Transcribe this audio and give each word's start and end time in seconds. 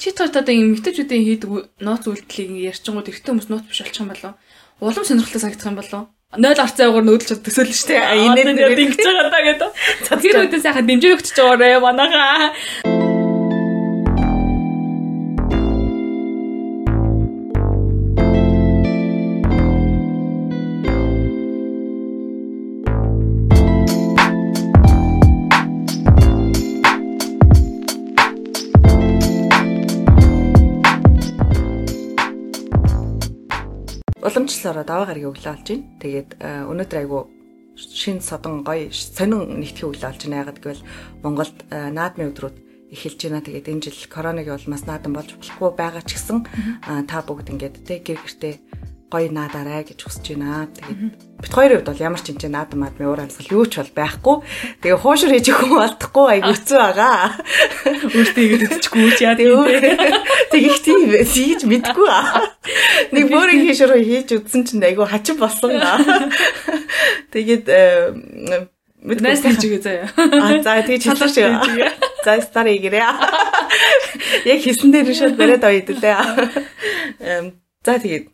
Чи 0.00 0.16
тэр 0.16 0.32
одоо 0.32 0.48
эмэгтэйчүүдийн 0.48 1.24
хийдэг 1.28 1.50
нууц 1.84 2.08
үйлдэлийг 2.08 2.72
ярьчингууд 2.72 3.12
эрэгтэй 3.12 3.36
хүмүүс 3.36 3.52
нууц 3.52 3.68
биш 3.68 3.84
болчих 3.84 4.00
юм 4.00 4.08
болов 4.08 4.32
уу? 4.80 4.88
Улам 4.88 5.04
сонирхолтой 5.04 5.44
санагдах 5.44 5.68
юм 5.68 5.76
болов 5.76 5.92
уу? 5.92 6.08
0 6.40 6.56
арцаагаар 6.56 7.04
нүүдэлж 7.04 7.44
төсөөлж 7.44 7.76
штэ. 7.84 8.00
Нэг 8.32 8.80
ингэж 8.80 8.96
байгаа 8.96 9.28
даа 9.28 9.44
гэдэг. 9.44 9.70
Тэр 10.24 10.40
үедээ 10.40 10.64
сайхан 10.64 10.88
дэмжээ 10.88 11.20
өгч 11.20 11.36
байгаарэ 11.36 12.99
манайхаа. 34.60 34.60
уламжлалаараа 34.60 34.84
даваа 34.84 35.06
гарагийн 35.08 35.32
өглөө 35.32 35.52
олж 35.56 35.68
байна. 35.68 35.86
Тэгээд 36.00 36.30
э, 36.40 36.64
өнөөдөр 36.68 36.98
айгу 37.00 37.18
шин 37.76 38.20
содон 38.20 38.62
гоё 38.64 38.92
сонин 38.92 39.60
нэгтгэх 39.60 39.88
өглөө 39.88 40.10
олж 40.12 40.22
байна. 40.24 40.40
Ягаад 40.44 40.60
гэвэл 40.60 40.82
Монголд 41.24 41.58
э, 41.70 41.88
наадмын 41.90 42.30
өдрүүд 42.32 42.56
эхэлж 42.92 43.20
байна. 43.24 43.40
Тэгээд 43.40 43.70
энэ 43.72 43.84
жил 43.88 43.98
коронавигийн 44.12 44.58
улмаас 44.60 44.84
наадам 44.84 45.16
болж 45.16 45.30
болохгүй 45.32 45.70
байгаа 45.76 46.04
ч 46.04 46.10
гэсэн 46.16 46.38
та 47.08 47.16
бүгд 47.24 47.48
ингээд 47.56 47.76
тэ 47.88 48.04
гэр 48.04 48.20
гэртээ 48.20 48.54
гоё 49.10 49.28
наадаарай 49.34 49.82
гэж 49.84 49.98
хүсэж 50.06 50.38
байна. 50.38 50.70
Тэгээд 50.70 51.42
бит 51.42 51.52
хоёрын 51.52 51.76
хувьд 51.82 51.90
бол 51.90 52.04
ямар 52.06 52.20
ч 52.22 52.30
юм 52.30 52.38
чинь 52.38 52.54
наадам 52.54 52.80
маадмын 52.86 53.10
уур 53.10 53.20
амьсгал 53.26 53.50
юу 53.50 53.66
ч 53.66 53.82
бол 53.82 53.92
байхгүй. 53.98 54.36
Тэгээ 54.80 55.02
хуушир 55.02 55.30
хийж 55.34 55.46
өгөх 55.50 55.72
болдохгүй 55.74 56.26
айгу 56.30 56.54
хэцүү 56.54 56.78
байгаа. 56.78 57.14
Өөртөө 58.14 58.44
игэдчихгүй 58.46 59.10
ч 59.12 59.20
яа 59.26 59.34
тийм. 59.34 59.50
Тэгэх 60.54 60.76
тийм 60.86 61.00
хийж 61.10 61.60
мэдгүй 61.66 62.08
аа. 62.08 62.54
Нэг 63.10 63.24
бүрийн 63.28 63.66
хийшрөө 63.66 63.98
хийж 63.98 64.28
үзсэн 64.38 64.62
чинь 64.62 64.86
айгу 64.86 65.04
хачин 65.04 65.36
болсон. 65.42 65.74
Тэгээд 67.34 67.66
Мэдээс 69.00 69.40
хийж 69.40 69.64
үгээ 69.64 69.80
заяа. 69.80 70.08
А 70.12 70.60
за 70.60 70.84
хэлж 70.84 71.24
шиг. 71.32 71.48
За 72.20 72.36
стар 72.44 72.68
игэрээ. 72.68 73.00
Яг 74.44 74.60
хийсэн 74.60 74.92
дээр 74.92 75.08
шууд 75.16 75.40
бариад 75.40 75.64
ойд 75.64 75.88
лээ. 75.88 76.20
За 77.80 77.96
тэгээд 77.96 78.28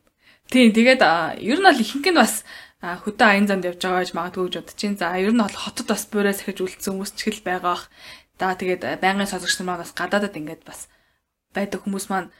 Тийм 0.51 0.71
тэгээд 0.71 1.03
ер 1.43 1.59
нь 1.59 1.67
бол 1.67 1.83
ихэнх 1.83 2.07
нь 2.07 2.21
бас 2.21 2.47
хөдөө 2.79 3.27
аян 3.27 3.47
занд 3.51 3.67
явж 3.67 3.83
байгаа 3.83 4.03
гэж 4.05 4.13
магадгүй 4.15 4.45
гэж 4.47 4.55
бодож 4.63 4.77
чинь. 4.79 4.99
За 5.01 5.17
ер 5.19 5.35
нь 5.35 5.43
бол 5.43 5.57
хотод 5.57 5.87
бас 5.91 6.07
буурай 6.07 6.35
сахиж 6.37 6.63
үлдсэн 6.63 6.95
хүмүүс 6.95 7.13
ч 7.19 7.21
хэл 7.27 7.43
байгаах. 7.43 7.91
За 8.39 8.55
тэгээд 8.55 9.03
байнгын 9.03 9.27
сонсогч 9.27 9.59
нар 9.65 9.83
бас 9.83 9.91
гадаадад 9.91 10.39
ингээд 10.39 10.63
бас 10.63 10.87
байдаг 11.51 11.83
хүмүүс 11.83 12.07
маань 12.13 12.31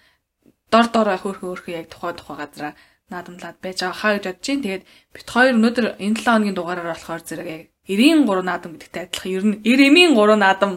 дор 0.71 0.87
дор 0.93 1.09
хөөхөн 1.19 1.57
хөөхөн 1.57 1.79
яг 1.83 1.87
тухай 1.91 2.13
тухай 2.15 2.37
газараа 2.37 2.75
наадамлаад 3.11 3.57
байж 3.59 3.79
байгаа 3.83 3.99
хаа 3.99 4.13
гэж 4.15 4.25
бодож 4.29 4.45
чинь. 4.45 4.63
Тэгээд 4.63 4.85
бит 5.15 5.29
хоёр 5.31 5.55
өнөөдөр 5.59 5.87
энэ 5.99 6.19
7 6.21 6.27
хоногийн 6.27 6.57
дугаараар 6.59 6.91
болохоор 6.95 7.23
зэрэг 7.27 7.49
яг 7.49 7.63
93 7.87 8.43
наадам 8.43 8.71
гэдэгтэй 8.75 9.03
адилхан 9.07 9.35
ер 9.35 9.45
нь 9.47 9.57
90-ийн 9.63 10.13
3 10.19 10.43
наадам 10.43 10.73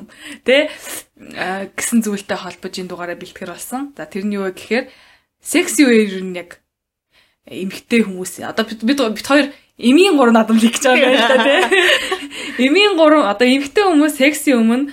тий 0.46 0.70
гэсэн 1.78 2.00
зүйлтэй 2.06 2.38
холбож 2.38 2.74
энэ 2.78 2.90
дугаараа 2.90 3.18
бэлтгэр 3.18 3.50
болсон. 3.54 3.94
За 3.98 4.06
тэрний 4.06 4.38
юу 4.38 4.46
вэ 4.46 4.54
гэхээр 4.54 4.86
секси 5.42 5.90
үеэр 5.90 6.22
нь 6.22 6.38
яг 6.38 6.62
эмгтэй 7.48 8.04
хүмүүс 8.04 8.44
одоо 8.44 8.66
бид 8.66 8.84
бид 8.84 9.28
хоёр 9.28 9.54
эмийн 9.80 10.18
гурав 10.20 10.34
надад 10.36 10.58
л 10.58 10.64
гэж 10.64 10.84
байгаа 10.84 11.08
юм 11.08 11.16
байна 11.16 11.44
тий. 11.46 11.60
Эмийн 12.68 13.00
гурав 13.00 13.32
одоо 13.32 13.48
эмгтэй 13.48 13.86
хүмүүс 13.88 14.20
секси 14.20 14.54
өмнө 14.58 14.92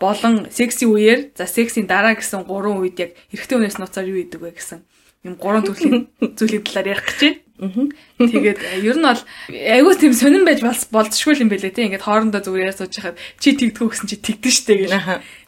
болон 0.00 0.46
секси 0.50 0.86
үеэр 0.86 1.34
за 1.34 1.46
сексийн 1.46 1.86
дараа 1.86 2.14
гэсэн 2.14 2.46
гурван 2.46 2.82
үед 2.82 2.98
яг 2.98 3.10
эрэгтэй 3.34 3.58
хүнээс 3.58 3.78
нуцаар 3.78 4.06
юу 4.06 4.22
идэг 4.22 4.40
вэ 4.42 4.54
гэсэн 4.54 4.82
юм 5.24 5.34
гурван 5.34 5.66
төрлийн 5.66 6.10
зүйлийн 6.38 6.62
талаар 6.62 6.94
ярих 6.94 7.06
гэж 7.06 7.20
байна. 7.22 7.94
Тэгээд 8.18 8.60
ер 8.82 8.96
нь 8.98 9.06
бол 9.06 9.22
айгуус 9.50 9.98
тийм 10.02 10.12
сонирн 10.14 10.46
байж 10.46 10.60
болцшгүй 10.90 11.38
юм 11.38 11.50
бэлээ 11.50 11.70
тий. 11.70 11.86
Ингээд 11.86 12.02
хоорондоо 12.02 12.42
зүгээр 12.42 12.66
яриа 12.66 12.76
сууж 12.76 12.94
хахад 12.98 13.18
чи 13.38 13.54
тэгдэггүй 13.54 13.88
гэсэн 13.94 14.10
чи 14.10 14.16
тэгдэн 14.18 14.52
штэ 14.52 14.74
гэж. 14.84 14.92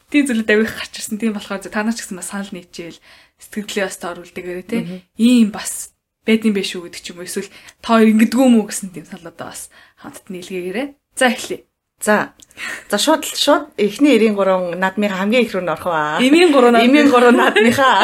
Тийм 0.06 0.22
зүйлүүд 0.30 0.50
авих 0.54 0.70
гарч 0.70 0.94
ирсэн. 1.02 1.18
Тийм 1.18 1.34
болохоор 1.34 1.66
та 1.66 1.82
нар 1.82 1.98
ч 1.98 2.06
гэсэн 2.06 2.18
бас 2.18 2.30
санал 2.30 2.54
нийтжээл 2.54 3.02
сэтгэлдээ 3.42 3.84
бас 3.90 3.98
тооруулдаг 3.98 4.46
тий. 4.70 5.02
Ийм 5.18 5.50
бас 5.50 5.95
байдсан 6.26 6.52
байх 6.52 6.66
шүү 6.66 6.82
гэдэг 6.90 7.00
ч 7.00 7.06
юм 7.14 7.18
уу 7.22 7.28
эсвэл 7.30 7.50
та 7.80 7.96
хоёр 7.96 8.10
ингэдэггүй 8.10 8.46
юм 8.46 8.56
уу 8.58 8.66
гэсэн 8.66 8.90
тийм 8.90 9.06
салуудаа 9.06 9.54
бас 9.54 9.70
хамтд 10.02 10.26
нийлгээгээрэй. 10.28 10.86
За 11.16 11.26
эхлэе. 11.30 11.64
За. 12.00 12.32
За 12.90 12.98
шууд 12.98 13.24
шууд 13.24 13.72
эхний 13.78 14.18
93 14.18 14.76
наадмын 14.76 15.16
хамгийн 15.16 15.44
их 15.46 15.54
рүү 15.54 15.64
нөрөх 15.64 15.86
ба. 15.88 16.20
Эмийн 16.20 16.52
3 16.52 16.70
наад. 16.74 16.84
Эмийн 16.84 17.08
3 17.08 17.32
наадмынхаа. 17.32 17.96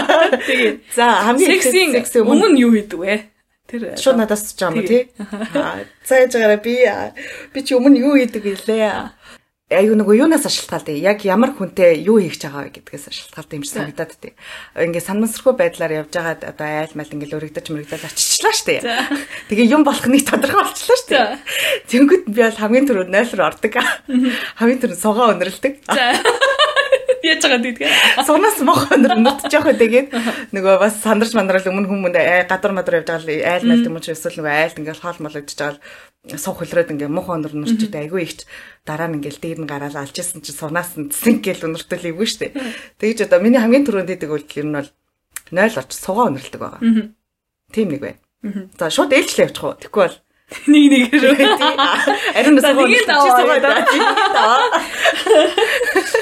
Тэгээ. 0.48 0.72
За 0.96 1.28
хамгийн 1.28 1.60
сексийн 1.60 2.24
өмнө 2.24 2.56
юу 2.56 2.72
хийдэг 2.72 2.98
вэ? 2.98 3.28
Тэр 3.68 3.96
шууд 4.00 4.16
надаас 4.16 4.48
ч 4.56 4.60
юм 4.64 4.80
уу 4.80 4.88
тий. 4.88 5.12
За 6.08 6.24
яаж 6.24 6.32
байгаараа 6.32 6.60
би 6.64 6.74
би 7.52 7.58
чи 7.60 7.76
өмнө 7.76 8.00
юу 8.00 8.16
хийдэг 8.16 8.42
гэлээ 8.42 8.80
аюу 9.76 9.96
нөгөө 9.96 10.20
юунаас 10.24 10.46
ашиглалтаа 10.48 10.94
яг 10.94 11.24
ямар 11.24 11.52
хүнтэй 11.56 12.04
юу 12.04 12.20
хийж 12.20 12.44
байгаа 12.44 12.68
вэ 12.68 12.76
гэдгээс 12.78 13.08
ашиглалтаа 13.08 13.56
юм 13.56 13.64
шиг 13.64 13.76
санагдаад 13.76 14.12
тий. 14.20 14.32
Ингээ 14.76 15.02
санамсргүй 15.02 15.54
байдлаар 15.56 15.92
явж 16.04 16.12
байгаа 16.12 16.52
одоо 16.52 16.68
айл 16.68 16.94
мал 16.94 17.12
ингээ 17.12 17.36
өргөдөж 17.36 17.66
мөрөгдөж 17.72 18.02
очичлаа 18.06 18.54
штэ. 18.54 18.80
Тэгээ 19.48 19.72
юм 19.72 19.82
болох 19.84 20.06
нэг 20.06 20.24
тодорхой 20.28 20.62
болчихлоо 20.62 20.98
штэ. 21.00 21.18
Тэнгүүд 21.88 22.24
би 22.30 22.40
бол 22.44 22.60
хамгийн 22.60 22.86
түрүү 22.88 23.06
0 23.08 23.36
руу 23.36 23.46
ордог. 23.48 23.74
Хамгийн 24.60 24.80
түрүү 24.80 24.98
сугаа 25.00 25.32
өнөрлөдөг. 25.34 25.74
Яаж 27.22 27.42
байгаа 27.46 27.60
гэдэг. 27.62 27.86
Сунаас 28.26 28.58
мох 28.66 28.90
өнөр 28.90 29.14
нутж 29.22 29.50
явах 29.54 29.78
тэгээд 29.78 30.08
нөгөө 30.50 30.74
бас 30.82 30.98
сандарч 31.02 31.32
мандрал 31.38 31.70
өмнө 31.70 31.86
хүмүүнд 31.86 32.18
гадар 32.50 32.72
мадар 32.74 32.98
явж 33.00 33.08
байгаа 33.08 33.62
айл 33.62 33.66
мал 33.70 33.86
юм 33.86 33.98
чи 34.02 34.10
эсвэл 34.10 34.42
нөгөө 34.42 34.52
айлд 34.52 34.78
ингээл 34.82 35.02
хоол 35.06 35.20
мол 35.22 35.38
идэж 35.38 35.54
байгаа 35.54 35.78
сух 36.38 36.62
хөлрөөд 36.62 36.94
ингээ 36.94 37.10
мох 37.10 37.26
өнөр 37.34 37.54
нурчид 37.58 37.94
айгүй 37.98 38.22
ихч 38.22 38.46
дараа 38.86 39.10
нь 39.10 39.18
ингээл 39.18 39.42
дээр 39.42 39.58
нь 39.62 39.70
гараад 39.70 39.98
алж 39.98 40.14
исэн 40.14 40.38
чи 40.42 40.54
сунаас 40.54 40.94
нь 40.94 41.10
цэсэнг 41.10 41.42
гэл 41.42 41.66
өнөртөл 41.66 42.14
ивгүй 42.14 42.28
штэ. 42.30 42.54
Тэгэж 43.02 43.26
одоо 43.26 43.42
миний 43.42 43.58
хамгийн 43.58 43.82
түрүүнд 43.82 44.14
идэг 44.14 44.30
үйлдэл 44.30 44.62
юм 44.62 44.70
нь 44.70 44.78
бол 44.78 44.90
0 45.50 45.78
орч 45.82 45.90
сугаа 45.98 46.30
өнөрлөдөг 46.30 46.62
байгаа. 46.62 46.78
Тийм 47.74 47.88
нэг 47.90 48.00
бай. 48.06 48.14
За 48.78 48.86
шууд 48.86 49.10
ээлжлээ 49.10 49.50
явчих 49.50 49.66
уу. 49.66 49.74
Тэгэхгүй 49.82 50.02
бол 50.06 50.18
нэг 50.70 50.84
нэгээр 50.94 51.24
үү. 51.26 51.42
Ариун 52.38 52.58
сугаа 52.62 52.86
нэг 52.86 53.02
сугаа. 53.02 53.66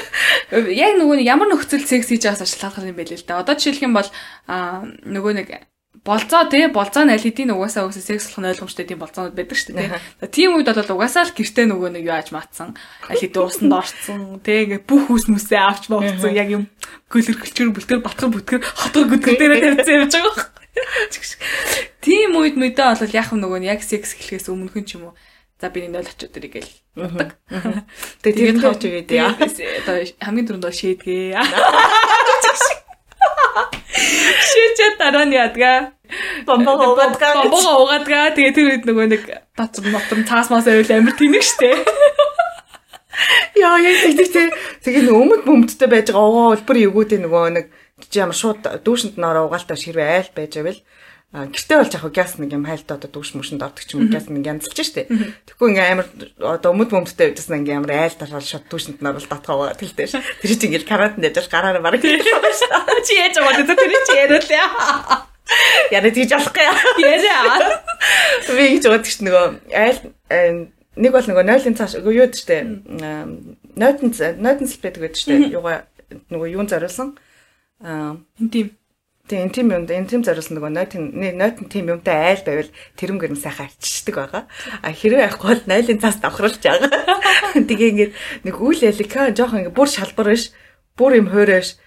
Яг 0.51 0.97
нөгөө 0.99 1.23
ямар 1.23 1.51
нөхцөл 1.51 1.85
секс 1.85 2.11
хийж 2.11 2.27
байгаас 2.27 2.55
шалтгаалх 2.57 2.89
юм 2.89 2.97
бэ 2.97 3.15
л 3.15 3.25
да. 3.27 3.41
Одоо 3.41 3.55
жишээлх 3.55 3.85
юм 3.85 3.95
бол 3.95 4.09
нөгөө 4.47 5.33
нэг 5.39 5.47
болцоо 6.03 6.49
тий 6.49 6.67
болцоо 6.67 7.05
нь 7.05 7.13
аль 7.13 7.21
хэдийн 7.21 7.53
угаасаа 7.53 7.85
угаасаа 7.85 8.01
секс 8.01 8.33
болох 8.33 8.49
ойлгомжтой 8.49 8.85
тийм 8.89 8.99
болцоонууд 9.03 9.37
байдаг 9.37 9.57
шүү 9.57 9.75
дээ 9.77 9.89
тий. 10.25 10.29
Тийм 10.33 10.57
үед 10.57 10.71
бол 10.73 10.95
угаасаа 10.97 11.29
л 11.29 11.35
гэртээ 11.37 11.65
нөгөө 11.69 11.89
нэг 11.93 12.03
юу 12.09 12.15
ааж 12.17 12.33
матсан 12.33 12.73
аль 13.05 13.21
хэдийн 13.21 13.45
уусанд 13.45 13.73
орцсон 13.75 14.41
тий 14.41 14.65
ингээ 14.65 14.81
бүх 14.81 15.13
хүс 15.13 15.29
мүсээ 15.29 15.61
авч 15.61 15.93
моогцсон 15.93 16.33
яг 16.33 16.49
юм 16.49 16.63
гөлөр 17.05 17.37
гөлчөр 17.37 17.69
бүлтэр 17.75 18.01
батгар 18.01 18.33
бүтгэр 18.33 18.65
хотгор 18.65 19.05
гүтгэр 19.13 19.37
дээр 19.37 19.77
тавьсан 19.77 19.95
явж 20.01 20.13
байгаа. 20.17 20.45
Тийм 22.01 22.33
үед 22.33 22.57
мэдээ 22.57 22.97
бол 22.97 23.13
яг 23.13 23.29
нөгөө 23.29 23.61
яг 23.69 23.85
секс 23.85 24.17
эхлэхээс 24.17 24.49
өмнөхөн 24.49 24.85
ч 24.89 24.97
юм 24.97 25.11
уу 25.11 25.13
За 25.61 25.69
би 25.69 25.85
нэг 25.85 25.93
0 25.93 26.09
очоод 26.09 26.37
ирэх 26.41 26.53
гээл 26.57 26.73
боддог. 26.97 27.37
Тэгээд 28.25 28.57
тэгээд 28.57 28.61
хавч 28.65 28.81
өгөөд 28.81 29.09
яа. 29.13 29.37
Одоо 29.37 29.95
хамгийн 30.17 30.47
түрүүнд 30.49 30.65
бол 30.65 30.73
шийдгээ. 30.73 31.37
Шийдчихэд 34.49 34.97
дараа 34.97 35.29
нь 35.29 35.37
ядгаа. 35.37 35.93
Бомбого 36.49 36.97
угаадгаа. 36.97 37.45
Бомбого 37.45 37.85
угаадгаа. 37.85 38.33
Тэгээ 38.33 38.55
тэр 38.57 38.67
үед 38.73 38.89
нөгөө 38.89 39.05
нэг 39.13 39.21
бацар 39.53 39.85
мотор 39.93 40.25
цаас 40.25 40.49
маас 40.49 40.65
авил 40.65 40.89
амар 40.97 41.13
тэнэг 41.13 41.45
штэ. 41.45 41.77
Яа 43.61 43.77
яг 43.85 44.01
тэгтээ 44.17 44.49
тэгээ 44.81 45.03
нэг 45.05 45.13
өмд 45.13 45.45
бөмбөдтэй 45.45 45.89
байж 45.93 46.09
байгаа 46.09 46.25
угаа 46.25 46.57
улбар 46.57 46.77
эвгүүдийн 46.81 47.29
нөгөө 47.29 47.45
нэг 47.53 47.65
чи 48.09 48.17
ямар 48.17 48.33
шууд 48.33 48.65
дүүшинд 48.81 49.21
нөрөө 49.21 49.45
угаалтай 49.45 49.77
ширвэ 49.77 50.01
айл 50.09 50.33
байж 50.33 50.57
байвал 50.57 50.81
гэртээ 51.31 51.77
болж 51.79 51.93
яг 51.95 52.05
газ 52.11 52.35
нэг 52.35 52.51
юм 52.51 52.67
хайлтаа 52.67 52.99
одоо 52.99 53.07
дүүш 53.07 53.39
мөшөнд 53.39 53.63
ордог 53.63 53.87
ч 53.87 53.95
юм 53.95 54.03
уу 54.03 54.11
газ 54.11 54.27
нэг 54.27 54.43
янзлж 54.43 54.75
штэ. 54.83 55.07
Тэгэхгүй 55.47 55.67
ингээм 55.71 55.91
амар 55.95 56.07
одоо 56.59 56.75
өмд 56.75 56.91
бөмбөдтэй 56.91 57.31
байжсан 57.31 57.63
ингээм 57.63 57.87
амар 57.87 58.11
айл 58.11 58.19
тархал 58.19 58.43
шат 58.43 58.67
дүүшинд 58.67 58.99
нөрөл 58.99 59.31
татгаа 59.31 59.71
тэлтэй 59.79 60.11
ш. 60.11 60.19
Тэр 60.43 60.51
чинь 60.59 60.75
ингээл 60.75 60.91
карантин 60.91 61.23
яж 61.23 61.47
гараараа 61.47 61.79
бараг 61.79 62.03
чи 63.07 63.15
яаж 63.15 63.35
байгаа 63.39 63.63
гэдэг 63.63 63.79
тэр 63.79 63.95
чи 64.03 64.13
яриулаа. 64.19 65.31
Яна 65.91 66.11
тийж 66.11 66.31
болохгүй. 66.35 66.67
Яриа. 66.99 67.39
Би 68.55 68.63
гэж 68.75 68.85
боддог 68.91 69.11
ш 69.11 69.23
нөгөө 69.23 69.45
айл 69.71 69.99
нэг 70.99 71.11
бол 71.15 71.27
нөгөө 71.31 71.45
0-ын 71.47 71.79
цааш 71.79 71.95
юу 72.03 72.11
юу 72.11 72.27
штэ. 72.27 72.59
Нойтон 73.79 74.11
нойтон 74.11 74.67
сэлбэдэг 74.67 74.99
байдаг 74.99 75.19
штэ. 75.19 75.39
Юугаа 75.51 75.87
нөгөө 76.27 76.47
юун 76.55 76.67
зориулсан. 76.67 77.15
Аа 77.79 78.19
интим 78.39 78.75
Тийм 79.31 79.47
тийм 79.47 79.71
юм 79.71 79.87
энэ 79.87 80.11
тийм 80.11 80.27
зориулсан 80.27 80.59
нөгөө 80.59 80.71
нойтын 80.75 81.03
нойтын 81.15 81.71
тийм 81.71 81.87
юмтай 81.87 82.35
айл 82.35 82.43
байвал 82.43 82.71
тэрэн 82.99 83.15
гэрэн 83.15 83.39
сайхан 83.39 83.71
арчиждаг 83.71 84.15
байгаа. 84.19 84.43
А 84.83 84.91
хэрвээ 84.91 85.31
ахгүй 85.31 85.47
бол 85.55 85.63
нойлын 85.71 86.03
цаас 86.03 86.19
давхарлаж 86.19 86.59
байгаа. 86.59 86.91
Тэгээ 87.55 88.11
ингээд 88.11 88.13
нэг 88.43 88.55
үйл 88.59 88.83
ялика 88.83 89.31
жоохон 89.31 89.63
ингээд 89.63 89.77
бүр 89.79 89.87
шалбар 89.87 90.35
биш 90.35 90.51
бүр 90.99 91.23
юм 91.23 91.31
хойрош 91.31 91.79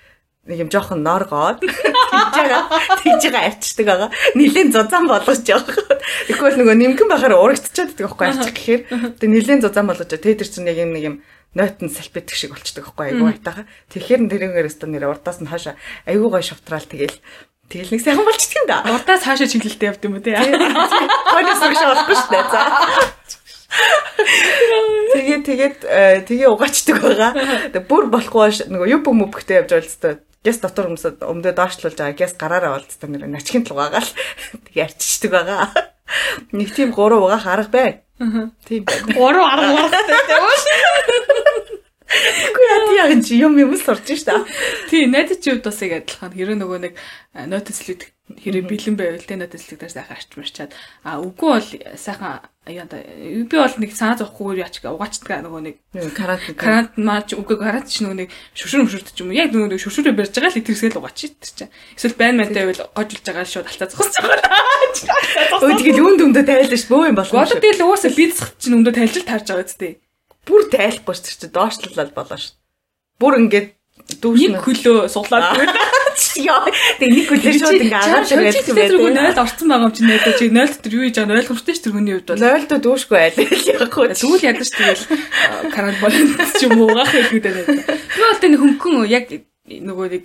нэг 0.49 0.57
юм 0.65 0.73
жоохон 0.73 1.05
норгоод 1.05 1.61
тэгж 1.61 2.33
байгаа 2.33 2.63
тэгж 3.05 3.23
байгаа 3.29 3.45
арчдаг 3.53 3.87
байгаа. 3.93 4.11
Нилийн 4.33 4.73
зузаан 4.73 5.05
болгож 5.05 5.45
байгаа. 5.45 6.01
Тэгвэл 6.33 6.59
нөгөө 6.65 6.77
нимкэн 6.81 7.09
байхаар 7.13 7.37
урагтчихад 7.45 7.93
байдаг 7.93 8.09
байхгүй 8.09 8.27
арчих 8.33 8.57
гэхээр 8.57 8.83
тэг 9.21 9.29
нилийн 9.29 9.61
зузаан 9.61 9.85
болгож 9.85 10.09
тэ 10.09 10.33
тэр 10.33 10.49
чинь 10.49 10.69
яг 10.69 10.81
юм 10.81 10.97
нэг 10.97 11.05
юм 11.05 11.17
нойтон 11.55 11.91
салбитг 11.91 12.35
шиг 12.35 12.55
болчдөг 12.55 12.85
байхгүй 12.85 13.15
айгуу 13.15 13.31
айтаага. 13.31 13.67
Тэгэхээр 13.95 14.27
тэрээр 14.31 14.69
өстө 14.69 14.91
нэр 14.91 15.11
урдаас 15.11 15.39
нь 15.41 15.51
хаашаа 15.51 15.79
айгуу 16.07 16.31
гой 16.31 16.43
шавтраал 16.43 16.87
тэгэл 16.87 17.17
тэгэл 17.71 17.95
нэг 17.95 18.03
сайхан 18.03 18.27
болчдөг 18.27 18.59
юм 18.59 18.67
да. 18.69 18.83
Урдаас 18.91 19.23
хаашаа 19.23 19.49
чиглэлтэй 19.49 19.89
явд 19.91 20.03
юм 20.05 20.19
уу 20.19 20.23
те. 20.23 20.35
Хойноос 20.35 21.63
урагш 21.63 21.83
болохгүй 21.83 22.17
шүү 22.19 22.31
дээ. 22.35 22.45
За. 22.51 22.63
Тэгээ 25.15 25.39
тэгээд 25.47 25.77
тэгээ 26.31 26.49
угаачдаг 26.51 26.97
байгаа. 27.03 27.33
Тэг 27.75 27.87
бүр 27.91 28.11
болохгүй 28.11 28.71
нөгөө 28.71 28.89
юп 28.99 29.07
мөбгтэй 29.11 29.63
явж 29.63 29.71
байгаа 29.75 29.83
л 29.83 29.91
хэвээр 29.91 30.19
гэс 30.45 30.59
дотор 30.61 30.93
хүмүүсд 30.93 31.25
өмдөө 31.25 31.53
доошлуулж 31.57 31.97
байгаа 31.97 32.19
гэс 32.21 32.37
гараараа 32.37 32.77
болцтой 32.77 33.09
нэр 33.09 33.27
начхин 33.33 33.65
л 33.65 33.73
угаагаал 33.73 34.11
тэгээ 34.69 34.85
арчичдаг 34.85 35.31
байгаа. 35.33 35.73
Нэг 36.53 36.69
тийм 36.77 36.93
гурав 36.93 37.25
угаах 37.25 37.47
арга 37.49 37.73
бай. 37.73 37.91
Тийм 38.69 38.85
байна. 38.85 39.09
Гурав 39.17 39.45
арга 39.49 39.73
угаахтай 39.73 40.21
тийм 40.29 40.45
үү? 40.45 40.59
Үгүй 42.15 42.65
яа 42.71 42.81
тий 42.87 42.97
яг 42.99 43.13
чи 43.27 43.39
юм 43.41 43.59
юм 43.59 43.75
сурч 43.77 44.15
шта. 44.19 44.45
Тий 44.91 45.07
найдад 45.07 45.41
чи 45.43 45.51
хувьд 45.51 45.67
бас 45.67 45.83
яг 45.83 46.05
адилхан. 46.05 46.33
Хэрэв 46.35 46.59
нөгөө 46.63 46.79
нэг 46.85 46.95
нотислэг 47.51 48.15
хэрэв 48.25 48.65
бэлэн 48.65 48.97
байвал 48.97 49.27
тэ 49.27 49.37
нотислэг 49.37 49.79
дээр 49.83 49.93
сайхан 49.93 50.17
арч 50.17 50.31
марчаад. 50.39 50.73
А 51.05 51.21
үгүй 51.21 51.49
бол 51.51 51.69
сайхан 51.99 52.41
яа 52.65 52.89
би 52.89 53.45
бол 53.45 53.77
нэг 53.77 53.91
санаа 53.93 54.17
зовхгүйгээр 54.17 54.65
яач 54.65 54.81
угаачдаг 54.81 55.45
нөгөө 55.45 55.63
нэг 55.69 55.77
карант 56.17 56.49
карант 56.57 56.97
маач 56.97 57.37
үгүй 57.37 57.61
карант 57.61 57.93
ч 57.93 58.01
нөгөө 58.01 58.25
нэг 58.25 58.31
шүршүр 58.57 58.89
мөшүрд 58.89 59.13
ч 59.13 59.21
юм 59.21 59.29
уу? 59.29 59.37
Яг 59.37 59.53
нөгөө 59.53 59.77
нэг 59.77 59.83
шүршүрээ 59.85 60.17
барьж 60.17 60.33
байгаа 60.33 60.53
л 60.57 60.61
итгэсгээл 60.65 60.99
угаач 61.05 61.19
тэр 61.37 61.53
чинь 61.53 61.73
эсвэл 62.01 62.17
байн 62.17 62.41
мантай 62.41 62.65
байвал 62.65 62.89
гожулж 62.97 63.25
байгаа 63.29 63.45
шууд 63.45 63.69
алтаа 63.69 63.89
зогсож 63.93 64.17
байгаа. 64.25 64.41
Өө 65.61 65.77
тэгэл 65.77 66.01
үн 66.01 66.17
дөмдө 66.17 66.43
тайлж 66.49 66.73
ш 66.73 66.89
бөө 66.89 67.13
юм 67.13 67.19
болох. 67.21 67.37
Бодод 67.37 67.61
тэгэл 67.61 67.85
угаасаа 67.85 68.13
бицх 68.17 68.57
чинь 68.57 68.81
өндөө 68.81 68.95
тайлж 68.97 69.21
таарж 69.29 69.47
байгаа 69.53 69.69
үстэй 69.69 70.01
бүр 70.49 70.69
тайлахгүй 70.73 71.15
шүү 71.15 71.41
дээ. 71.45 71.55
Доошлолол 71.55 72.13
болоо 72.15 72.39
шүү. 72.39 72.55
Бүр 73.21 73.39
ингээд 73.45 73.69
дүүш 74.21 74.41
нэг 74.53 74.63
хөлөө 74.65 75.09
суглаад 75.09 75.61
Яа, 76.39 76.63
тэг 76.99 77.11
нэг 77.11 77.27
хөлөө 77.27 77.53
шууд 77.59 77.83
ингээ 77.83 77.99
агаад 77.99 78.31
ирээд 78.31 78.69
юм 78.71 79.03
байна. 79.11 79.35
0-д 79.35 79.43
орсон 79.43 79.67
байгаа 79.71 79.87
юм 79.89 79.95
чинь 79.95 80.09
найдаа 80.11 80.35
чи 80.39 80.47
0 80.47 80.71
дотор 80.71 80.95
юу 80.95 81.03
хийж 81.07 81.17
байгаа 81.19 81.39
ойлгомжтой 81.43 81.75
шүү 81.75 81.85
тэрхүүний 81.85 82.15
хувьд 82.15 82.29
бол. 82.31 82.43
0 82.43 82.71
доо 82.71 82.81
дүүшгүй 82.85 83.19
айл 83.19 83.39
яахгүй. 83.43 84.07
Тэгвэл 84.15 84.47
ядаж 84.47 84.71
тэгэл 84.75 85.05
карант 85.75 85.99
болон 85.99 86.27
ч 86.55 86.63
юм 86.67 86.79
уу 86.79 86.91
гах 86.95 87.11
хэлгүүдээ 87.11 87.55
найдаа. 87.55 87.99
Би 88.15 88.21
бол 88.23 88.43
тэг 88.43 88.55
хөнгөн 88.63 89.11
яг 89.11 89.27
нөгөө 89.67 90.07
нэг 90.15 90.25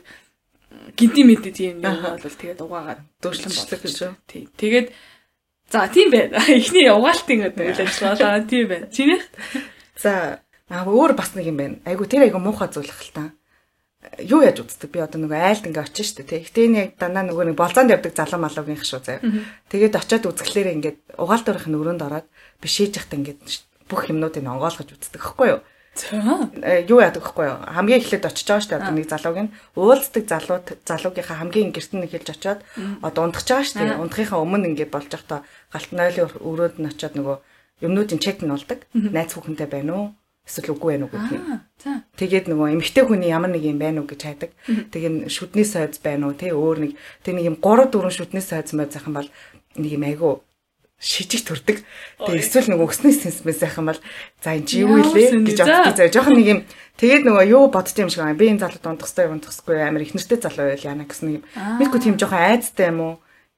гинти 0.94 1.22
мэд 1.26 1.46
тийм 1.54 1.82
юм 1.82 1.98
бол 2.22 2.38
тэгээд 2.38 2.62
угаагаад 2.62 3.02
дүүшлэн 3.24 3.54
болдог 3.54 3.80
гэж. 3.82 3.98
Тий. 4.30 4.44
Тэгээд 4.46 4.88
за 5.74 5.90
тийм 5.90 6.10
байна. 6.14 6.38
Эхний 6.58 6.90
угаалтын 6.90 7.50
үйл 7.50 7.82
ажиллагаа 7.82 8.46
тийм 8.46 8.66
байна. 8.70 8.86
Чинийх 8.94 9.26
За 10.00 10.40
аа 10.70 10.86
өөр 10.88 11.14
бас 11.18 11.36
нэг 11.36 11.52
юм 11.52 11.58
байна. 11.60 11.76
Айгу 11.84 12.08
тэр 12.08 12.24
айгу 12.30 12.40
муухай 12.40 12.72
зүйл 12.72 12.88
хэл 12.88 13.12
та. 13.12 13.26
Юу 14.24 14.40
яаж 14.48 14.64
үздэг? 14.64 14.96
Би 14.96 15.04
одоо 15.04 15.20
нөгөө 15.28 15.44
айлд 15.44 15.68
ингээ 15.68 15.84
очиж 15.84 16.16
штэ 16.16 16.24
тий. 16.24 16.40
Гэтэ 16.40 16.72
энэ 16.72 16.80
яг 16.80 16.90
дандаа 16.96 17.28
нөгөө 17.28 17.52
нэг 17.52 17.58
болзоонд 17.60 17.92
явдаг 17.92 18.16
залуу 18.16 18.40
малуугийн 18.40 18.80
шүү 18.80 19.04
заяа. 19.04 19.20
Тэгээд 19.68 20.00
очиод 20.00 20.24
үзэхлээр 20.24 20.72
ингээд 20.80 21.20
угаал 21.20 21.44
дөрөх 21.44 21.68
нь 21.68 21.76
өрөөнд 21.76 22.06
ороод 22.08 22.28
бишээж 22.64 22.96
яхад 22.96 23.18
ингээд 23.20 23.44
бүх 23.92 24.08
юмнуудыг 24.08 24.46
онгоолгож 24.48 24.88
үздэг 24.96 25.20
хэвгүй 25.20 25.48
юу? 25.52 25.62
За. 26.00 26.16
Юу 26.88 27.00
яадаг 27.04 27.28
хэвгүй 27.28 27.46
юу? 27.50 27.60
Хамгийн 27.60 28.00
эхлээд 28.00 28.24
очиж 28.24 28.48
байгаа 28.48 28.64
штэ 28.64 28.78
одоо 28.80 28.94
нэг 28.96 29.08
залууг 29.12 29.38
нь 29.44 29.54
уулздаг 29.76 30.24
залуу 30.32 30.60
залуугийнхаа 30.64 31.38
хамгийн 31.44 31.76
гэрт 31.76 31.92
нь 31.92 32.06
эхэлж 32.08 32.30
очиод 32.40 32.60
одоо 33.04 33.28
ундахж 33.28 33.52
байгаа 33.52 33.68
штэ. 33.68 34.00
Ундахынхаа 34.00 34.40
өмнө 34.40 34.70
ингээд 34.80 34.96
болж 34.96 35.12
явахдаа 35.12 35.44
галт 35.76 35.92
нойлын 35.92 36.32
өрөөд 36.40 36.76
нь 36.80 36.88
очиод 36.88 37.20
нөгөө 37.20 37.38
юмнуудын 37.82 38.20
чек 38.20 38.42
нь 38.44 38.52
болдог. 38.52 38.84
Найз 38.94 39.34
хүүхэнтэй 39.34 39.68
байна 39.68 39.94
уу? 39.96 40.08
Эсвэл 40.50 40.74
үгүй 40.74 40.98
байна 40.98 41.06
уу 41.06 41.14
гэх 41.14 41.32
юм. 41.38 41.62
Тэгээд 42.18 42.50
нөгөө 42.50 42.74
эмэгтэй 42.74 43.04
хүний 43.06 43.30
ямар 43.30 43.54
нэг 43.54 43.64
юм 43.64 43.78
байна 43.78 44.02
уу 44.02 44.10
гэж 44.10 44.22
хайдаг. 44.26 44.52
Тэгээд 44.66 45.30
шүдний 45.30 45.68
сойз 45.68 46.02
байна 46.02 46.30
уу? 46.30 46.34
Тэ 46.34 46.52
өөр 46.58 46.78
нэг 46.90 46.92
тэг 47.22 47.38
нэг 47.38 47.46
юм 47.54 47.58
3 47.62 47.94
4 47.94 48.10
шүдний 48.10 48.42
сойз 48.42 48.74
мэй 48.74 48.90
зайхан 48.90 49.14
бол 49.14 49.30
нэг 49.78 49.92
юм 49.94 50.04
айгу 50.10 50.42
шижиг 51.00 51.48
төрдөг. 51.48 51.80
Тэгээ 52.20 52.44
эсвэл 52.44 52.76
нөгөө 52.76 52.92
өснөй 52.92 53.16
сенсмэс 53.16 53.64
сайхан 53.64 53.88
бол 53.88 54.00
за 54.44 54.52
энэ 54.52 54.68
чи 54.68 54.84
юу 54.84 55.00
илээ 55.00 55.48
гэж 55.48 55.60
боддог. 55.64 55.96
За 55.96 56.12
жоохон 56.12 56.36
нэг 56.36 56.48
юм 56.52 56.60
тэгээд 57.00 57.24
нөгөө 57.24 57.46
юу 57.56 57.72
бодсон 57.72 58.04
юм 58.04 58.12
шиг 58.12 58.28
байна. 58.28 58.36
Би 58.36 58.52
энэ 58.52 58.60
залуу 58.60 58.84
дундахстай 58.84 59.32
юм 59.32 59.40
тусахгүй 59.40 59.80
амар 59.80 60.04
их 60.04 60.12
нэртэй 60.12 60.44
залуу 60.44 60.76
байл 60.76 60.84
яана 60.84 61.08
гэсэн 61.08 61.40
юм. 61.40 61.44
Мэдгүй 61.56 62.00
тийм 62.04 62.20
жоохон 62.20 62.44
айцтай 62.44 62.92
юм 62.92 63.00
уу? 63.00 63.14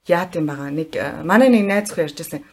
Яат 0.06 0.38
юм 0.38 0.46
байгаа. 0.46 0.70
Нэг 0.70 0.94
манай 1.26 1.50
нэг 1.50 1.66
найз 1.66 1.90
хөө 1.90 2.14
ярьжсэн 2.14 2.46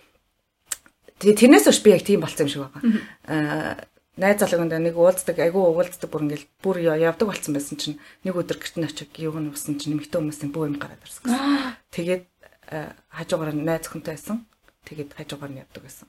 Тэгээ 1.18 1.38
тэрнээс 1.38 1.66
хойш 1.66 1.80
би 1.82 1.90
яг 1.90 2.02
тийм 2.06 2.22
болсон 2.22 2.46
юм 2.46 2.52
шиг 2.52 2.62
байгаа. 2.66 2.82
Аа 3.26 3.88
найз 4.18 4.42
залууганд 4.42 4.74
нэг 4.82 4.98
уулздаг, 4.98 5.38
айгүй 5.38 5.62
уулздаг 5.62 6.10
бүр 6.10 6.26
ингээл 6.26 6.46
бүр 6.58 6.76
явдаг 6.82 7.30
болсон 7.30 7.54
байсан 7.54 7.78
чинь 7.78 7.98
нэг 8.26 8.34
өдөр 8.34 8.58
гэрт 8.58 8.76
нь 8.82 8.86
очиж 8.86 9.14
юуг 9.22 9.38
нь 9.38 9.50
усан 9.54 9.78
чинь 9.78 9.94
нэмэгтэй 9.94 10.18
хүмүүсийн 10.18 10.50
бүү 10.50 10.74
юм 10.74 10.76
гараад 10.82 11.02
ирсэн. 11.06 11.30
Тэгээд 11.94 12.26
хажуугаар 13.14 13.54
нь 13.54 13.62
найз 13.62 13.86
өхөнтэй 13.86 14.18
байсан. 14.18 14.42
Тэгээд 14.90 15.14
хажуугаар 15.14 15.52
нь 15.54 15.62
явдаг 15.62 15.82
байсан. 15.86 16.06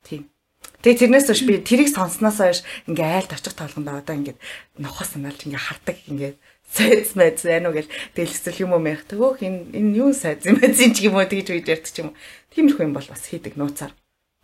Тийм. 0.00 0.32
Тэгээ 0.80 1.00
тэрнээс 1.04 1.28
хойш 1.28 1.42
би 1.44 1.60
тэрийг 1.60 1.92
сонсноос 1.92 2.40
хойш 2.40 2.60
ингээ 2.88 3.28
айлд 3.28 3.36
очих 3.36 3.52
тоолгонд 3.52 3.92
одоо 3.92 4.16
ингээ 4.16 4.36
нохос 4.80 5.12
санаалж 5.12 5.44
ингээ 5.44 5.60
хардаг 5.60 5.96
ингээ 6.08 6.32
сайз 6.64 7.12
мэз 7.16 7.44
байна 7.44 7.68
уу 7.68 7.76
гэл 7.76 7.92
дэлгэсэл 8.16 8.64
юм 8.64 8.72
уу 8.76 8.80
мэрх 8.80 9.04
төгөөх 9.08 9.44
энэ 9.44 9.76
энэ 9.76 9.96
юу 10.00 10.12
сайз 10.16 10.44
юм 10.48 10.56
бэ 10.56 10.72
ч 10.72 11.04
юм 11.04 11.16
уу 11.20 11.28
тэгж 11.28 11.48
үйд 11.52 11.68
ярьдаг 11.68 11.96
юм. 12.00 12.16
Тиймэрхүү 12.52 12.84
юм 12.88 12.96
бол 12.96 13.08
бас 13.08 13.24
хийдэг 13.28 13.60
нууцаар 13.60 13.92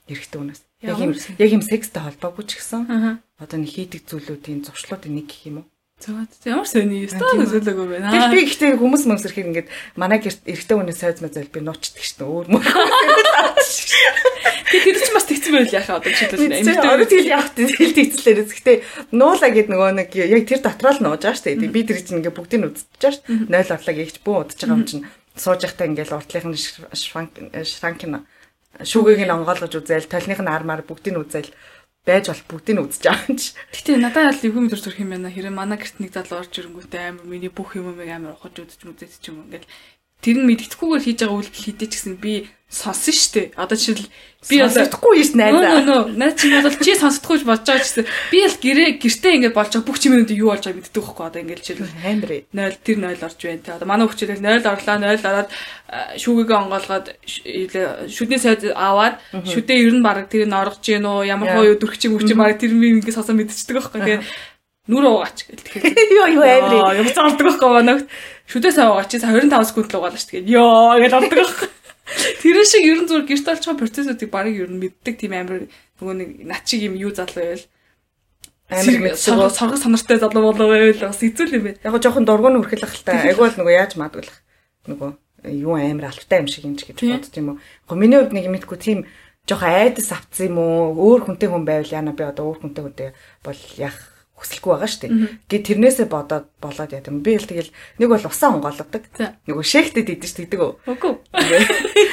эрэгтэй 0.06 0.38
хүнээс. 0.38 0.62
Яг 0.82 0.98
юм 1.02 1.12
яг 1.14 1.50
юм 1.50 1.62
секстэй 1.62 2.02
холбоогүй 2.02 2.44
ч 2.46 2.62
гэсэн. 2.62 3.20
Одоо 3.42 3.58
нэг 3.58 3.70
хийдэг 3.74 4.06
зүйлүүдийн 4.06 4.62
зуршлуудын 4.66 5.18
нэг 5.18 5.26
гэх 5.26 5.50
юм 5.50 5.56
уу? 5.62 5.66
За 5.96 6.12
ямар 6.44 6.68
сони? 6.68 7.08
Ёстой 7.08 7.40
зүйлээгүй 7.48 7.86
байна. 7.88 8.12
Тэгэл 8.12 8.36
би 8.36 8.44
ихтэй 8.44 8.76
хүмүүс 8.76 9.08
мөмс 9.08 9.24
ирэхээр 9.24 9.48
ингээд 9.48 9.68
манай 9.96 10.20
гэрт 10.20 10.44
эрэгтэй 10.44 10.76
хүнээс 10.76 11.00
сайз 11.00 11.24
мазал 11.24 11.48
би 11.48 11.60
нуучдаг 11.64 12.04
шүү 12.04 12.20
дээ. 12.20 12.28
Өөр 12.36 12.46
мөр. 12.52 12.64
Тэгээ 14.66 14.92
тэр 14.92 15.00
чинь 15.00 15.16
бас 15.16 15.24
тэгсэн 15.24 15.52
байл 15.56 15.72
яхаа 15.72 15.96
одоо 15.96 16.12
чийлээс 16.12 16.68
эмэгтэй 16.68 16.84
өөрөө 16.84 17.08
тэгэл 17.08 17.32
явах 17.32 17.50
тэгэл 17.56 17.96
тэгцлээрээ. 17.96 18.44
Гэхдээ 18.44 18.76
нуула 19.16 19.48
гэд 19.48 19.68
нөгөө 19.72 19.90
нэг 19.96 20.10
яг 20.20 20.44
тэр 20.44 20.60
дотроо 20.60 20.92
л 20.92 21.00
нууж 21.00 21.22
байгаа 21.24 21.40
шүү 21.40 21.48
дээ. 21.64 21.72
Би 21.72 21.80
тэр 21.88 21.98
чинь 22.04 22.20
ингээд 22.20 22.36
бүгдийг 22.36 22.60
нь 22.60 22.68
үзчихэж 22.76 23.00
байгаа 23.00 23.16
шүү 23.16 23.24
дээ. 23.48 23.64
0 23.64 23.72
орлог 23.72 23.96
ягч 23.96 24.16
бүү 24.20 24.36
удаж 24.36 24.60
байгаа 24.60 24.76
юм 24.76 24.84
чинь. 24.84 25.08
Сууж 25.32 25.60
явахдаа 25.64 25.88
ингээд 25.88 26.12
уртлынх 26.12 26.46
нь 26.52 26.60
шранк 26.92 27.32
шранкина 27.64 28.28
шүүгийг 28.82 29.24
нь 29.24 29.34
онгойлгож 29.36 29.72
үзээл, 29.72 30.10
толных 30.10 30.40
нь 30.42 30.50
армаар 30.50 30.82
бүгдийг 30.84 31.14
нь 31.14 31.22
үзээл 31.22 31.50
байж 32.06 32.30
бол 32.30 32.42
бүгдийг 32.50 32.74
нь 32.78 32.82
үзэж 32.86 33.02
байгаа 33.02 33.26
юм 33.26 33.36
чи. 33.36 33.50
Гэтэ 33.74 33.98
надад 33.98 34.38
л 34.38 34.46
эвгүй 34.46 34.62
мэдрэл 34.62 34.84
төрх 34.86 35.02
юм 35.02 35.10
байна. 35.10 35.34
Хэрэв 35.34 35.50
манай 35.50 35.78
гэрт 35.78 35.98
нэг 35.98 36.14
залуу 36.14 36.38
орж 36.38 36.52
ирэнгүүтээ 36.54 37.02
амар 37.10 37.26
миний 37.26 37.50
бүх 37.50 37.74
юм 37.74 37.90
юм 37.90 37.98
амар 37.98 38.38
ухаж 38.38 38.62
үзэж 38.62 38.80
мүзэж 38.86 39.12
ч 39.18 39.34
юм 39.34 39.42
ингээл 39.50 39.66
тэр 40.26 40.42
нь 40.42 40.48
мэддэхгүйгээр 40.50 41.04
хийж 41.06 41.18
байгаа 41.22 41.38
үйлдэл 41.38 41.62
хийдэж 41.62 41.90
гэсэн 41.94 42.14
би 42.18 42.50
сонсон 42.66 43.14
штэ. 43.14 43.54
Одоо 43.54 43.78
жишээл 43.78 44.10
би 44.50 44.58
бол 44.58 44.74
сонсохгүй 44.74 45.22
юм 45.22 45.38
найзаа. 45.38 45.86
Нөө 45.86 45.86
нөө 45.86 46.02
найз 46.18 46.34
чинь 46.34 46.58
бол 46.58 46.74
чи 46.74 46.98
сонсохгүй 46.98 47.46
бодож 47.46 47.62
байгаа 47.62 47.86
гэсэн. 47.86 48.06
Би 48.34 48.42
л 48.42 48.58
гэрээ 48.58 48.90
гэртээ 48.98 49.34
ингээд 49.38 49.54
болж 49.54 49.70
байгаа 49.70 49.86
бүх 49.86 50.02
чимээнүүд 50.02 50.34
юу 50.34 50.50
болж 50.50 50.66
байгааг 50.66 50.82
мэддэг 50.82 50.98
байхгүй 51.06 51.26
одоо 51.30 51.40
ингээд 51.46 51.62
жишээл. 51.62 51.94
Амар 52.02 52.30
0 52.50 52.74
тэр 52.82 52.98
0 53.06 53.22
орж 53.22 53.38
байна 53.38 53.62
те. 53.62 53.70
Одоо 53.78 53.86
манай 53.86 54.06
хүчтэй 54.10 54.34
0 54.34 54.66
орлоо 54.66 54.96
0 54.98 55.30
ороод 55.30 55.50
шүүгээ 56.18 56.58
онгоолгоод 56.58 57.06
шүдний 58.10 58.40
сайд 58.42 58.66
аваад 58.74 59.22
шүдээ 59.46 59.78
ер 59.86 59.94
нь 59.94 60.02
баг 60.02 60.26
тэр 60.26 60.50
нь 60.50 60.58
оргож 60.58 60.82
гин 60.82 61.06
үү 61.06 61.30
ямар 61.30 61.54
хоо 61.54 61.70
өдөрч 61.78 62.10
юм 62.10 62.18
өчим 62.18 62.42
баг 62.42 62.58
тэр 62.58 62.74
би 62.74 62.98
ингээд 62.98 63.14
сонсоо 63.14 63.38
мэдчихдэг 63.38 63.78
байхгүй. 63.78 64.02
Тэгээ 64.02 64.20
нүр 64.90 65.06
уугаач 65.06 65.38
гэл 65.50 65.62
тэгэхээр. 65.62 65.94
Ёо 66.18 66.26
ёо 66.34 66.46
амар 66.46 66.98
юм 66.98 67.10
цаалдаг 67.10 67.46
байхгүй 67.46 67.70
манай 67.70 68.06
шүдээ 68.50 68.72
сая 68.72 68.90
уугаач 68.90 69.10
чи 69.10 69.18
25 69.18 69.68
секунд 69.68 69.90
л 69.90 69.98
угаалаа 69.98 70.20
шүү 70.20 70.30
тэгээд 70.30 70.48
ёо 70.54 70.98
гэж 71.02 71.12
ордог 71.18 71.34
байхгүй 71.38 71.70
Тэр 72.42 72.62
шиг 72.62 72.86
ер 72.86 73.02
нь 73.02 73.08
зүгээр 73.10 73.26
гэрт 73.26 73.48
олчоо 73.50 73.74
процессыг 73.74 74.30
барыг 74.30 74.54
ер 74.54 74.70
нь 74.70 74.78
мэддэг 74.78 75.18
тийм 75.18 75.34
амар 75.34 75.66
нөгөө 75.98 76.14
нэг 76.14 76.30
над 76.46 76.62
шиг 76.62 76.86
юм 76.86 76.94
юу 76.94 77.10
залуу 77.10 77.34
байвал. 77.34 77.66
Амар 78.70 78.98
мэддэг 79.10 79.18
сорго 79.18 79.74
сонортой 79.74 80.18
залуу 80.22 80.54
болоо 80.54 80.70
байвал 80.70 81.10
бас 81.10 81.18
хэцүү 81.18 81.50
юм 81.50 81.64
байна. 81.66 81.82
Яг 81.82 81.98
жоохон 81.98 82.22
дургуун 82.22 82.62
үрхэл 82.62 82.86
ахaltaа 82.86 83.26
айгүй 83.26 83.42
бол 83.42 83.58
нөгөө 83.58 83.74
яаж 83.74 83.92
маадгуулах? 83.98 84.38
Нөгөө 84.86 85.10
юу 85.50 85.74
амар 85.74 86.14
алфтай 86.14 86.46
юм 86.46 86.46
шиг 86.46 86.62
юм 86.62 86.78
ч 86.78 86.86
гэж 86.86 87.02
бодд 87.02 87.34
юм 87.34 87.48
уу. 87.50 87.60
Го 87.90 87.94
миний 87.98 88.22
хувьд 88.22 88.38
нэг 88.38 88.46
мэдгүй 88.54 88.78
тийм 88.78 88.98
жоохон 89.50 89.66
айдас 89.66 90.14
авцсан 90.14 90.54
юм 90.54 90.62
уу? 90.62 90.94
Өөр 90.94 91.26
хүнтэй 91.26 91.50
хүн 91.50 91.66
байвал 91.66 91.90
яана 91.90 92.14
би 92.14 92.22
одоо 92.22 92.54
өөр 92.54 92.62
хүнтэй 92.62 92.82
хүнтэй 92.86 93.10
бол 93.42 93.58
яах 93.82 93.98
хүсэлгүй 94.36 94.70
байгаа 94.76 94.90
шүү 94.92 95.00
дээ. 95.00 95.12
Гэ 95.48 95.56
тэрнээсээ 95.64 96.06
бодоод 96.12 96.46
болоод 96.60 96.92
яа 96.92 97.00
гэм. 97.00 97.24
Би 97.24 97.40
л 97.40 97.48
тэгэл 97.48 97.72
нэг 97.72 98.08
бол 98.12 98.28
усаа 98.28 98.52
онгоолгодог. 98.52 99.08
Нэг 99.16 99.56
шэхтэд 99.64 100.12
идэж 100.12 100.32
тэгдэг 100.36 100.60
үү? 100.60 100.72
Үгүй. 100.92 101.12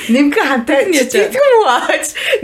Нимхэн 0.08 0.48
хантай 0.64 0.88
тэгдэг 0.88 1.36
үү? 1.36 1.68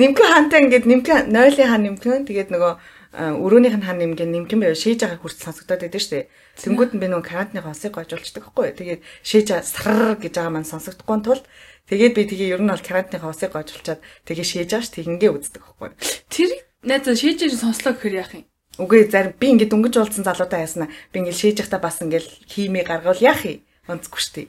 Нимхэн 0.04 0.30
хантай 0.36 0.60
ингээд 0.68 0.86
нимхэн 0.86 1.32
нойлын 1.32 1.72
хан 1.72 1.84
нимхэн 1.88 2.28
тэгээд 2.28 2.52
нөгөө 2.52 2.74
өрөөнийх 3.10 3.80
нь 3.80 3.88
хан 3.88 3.98
нэмгэн 3.98 4.30
нэмгэн 4.30 4.60
байв 4.62 4.78
шээж 4.78 5.02
байгаа 5.02 5.18
хүртэл 5.18 5.48
сонсогдоод 5.50 5.82
байдаг 5.82 6.02
шүү 6.04 6.14
дээ. 6.14 6.30
Тэнгүүд 6.62 6.92
нь 6.94 7.02
би 7.02 7.08
нөгөө 7.10 7.26
карантины 7.26 7.66
хосыг 7.66 7.98
гойжуулчихдаг 7.98 8.46
байхгүй 8.46 8.66
юу. 8.70 8.78
Тэгээд 8.78 9.02
шээж 9.26 9.48
сар 9.66 10.14
гэж 10.22 10.34
байгаа 10.38 10.54
маань 10.54 10.70
сонсогдохгүй 10.70 11.18
тул 11.26 11.42
тэгээд 11.90 12.14
би 12.14 12.24
тэгээ 12.30 12.54
ер 12.54 12.62
нь 12.62 12.70
бол 12.70 12.86
карантины 12.86 13.18
хосыг 13.24 13.50
гойжуулчаад 13.58 14.04
тэгээ 14.30 14.46
шээж 14.46 14.70
байгаа 14.70 14.86
ш 14.86 14.94
тэгингээ 14.94 15.32
үздэг 15.34 15.62
байхгүй 15.66 15.88
юу. 15.90 15.98
Тэр 16.30 16.50
найзаа 16.86 17.16
шээж 17.18 17.40
сонслоо 17.58 17.98
гэхээр 17.98 18.20
яах 18.22 18.34
юм? 18.38 18.46
Үгүй 18.80 19.12
зарим 19.12 19.36
би 19.36 19.48
ингээд 19.52 19.72
дөнгөж 19.76 19.96
уулзсан 20.00 20.24
залуудаа 20.24 20.64
яснаа. 20.64 20.90
Би 21.12 21.20
ингээд 21.20 21.40
шээж 21.40 21.58
явахдаа 21.60 21.84
бас 21.84 22.00
ингээд 22.00 22.28
химээ 22.48 22.88
гаргавал 22.88 23.20
яах 23.20 23.44
юм? 23.44 23.60
Онцгүй 23.92 24.24
дээ. 24.34 24.48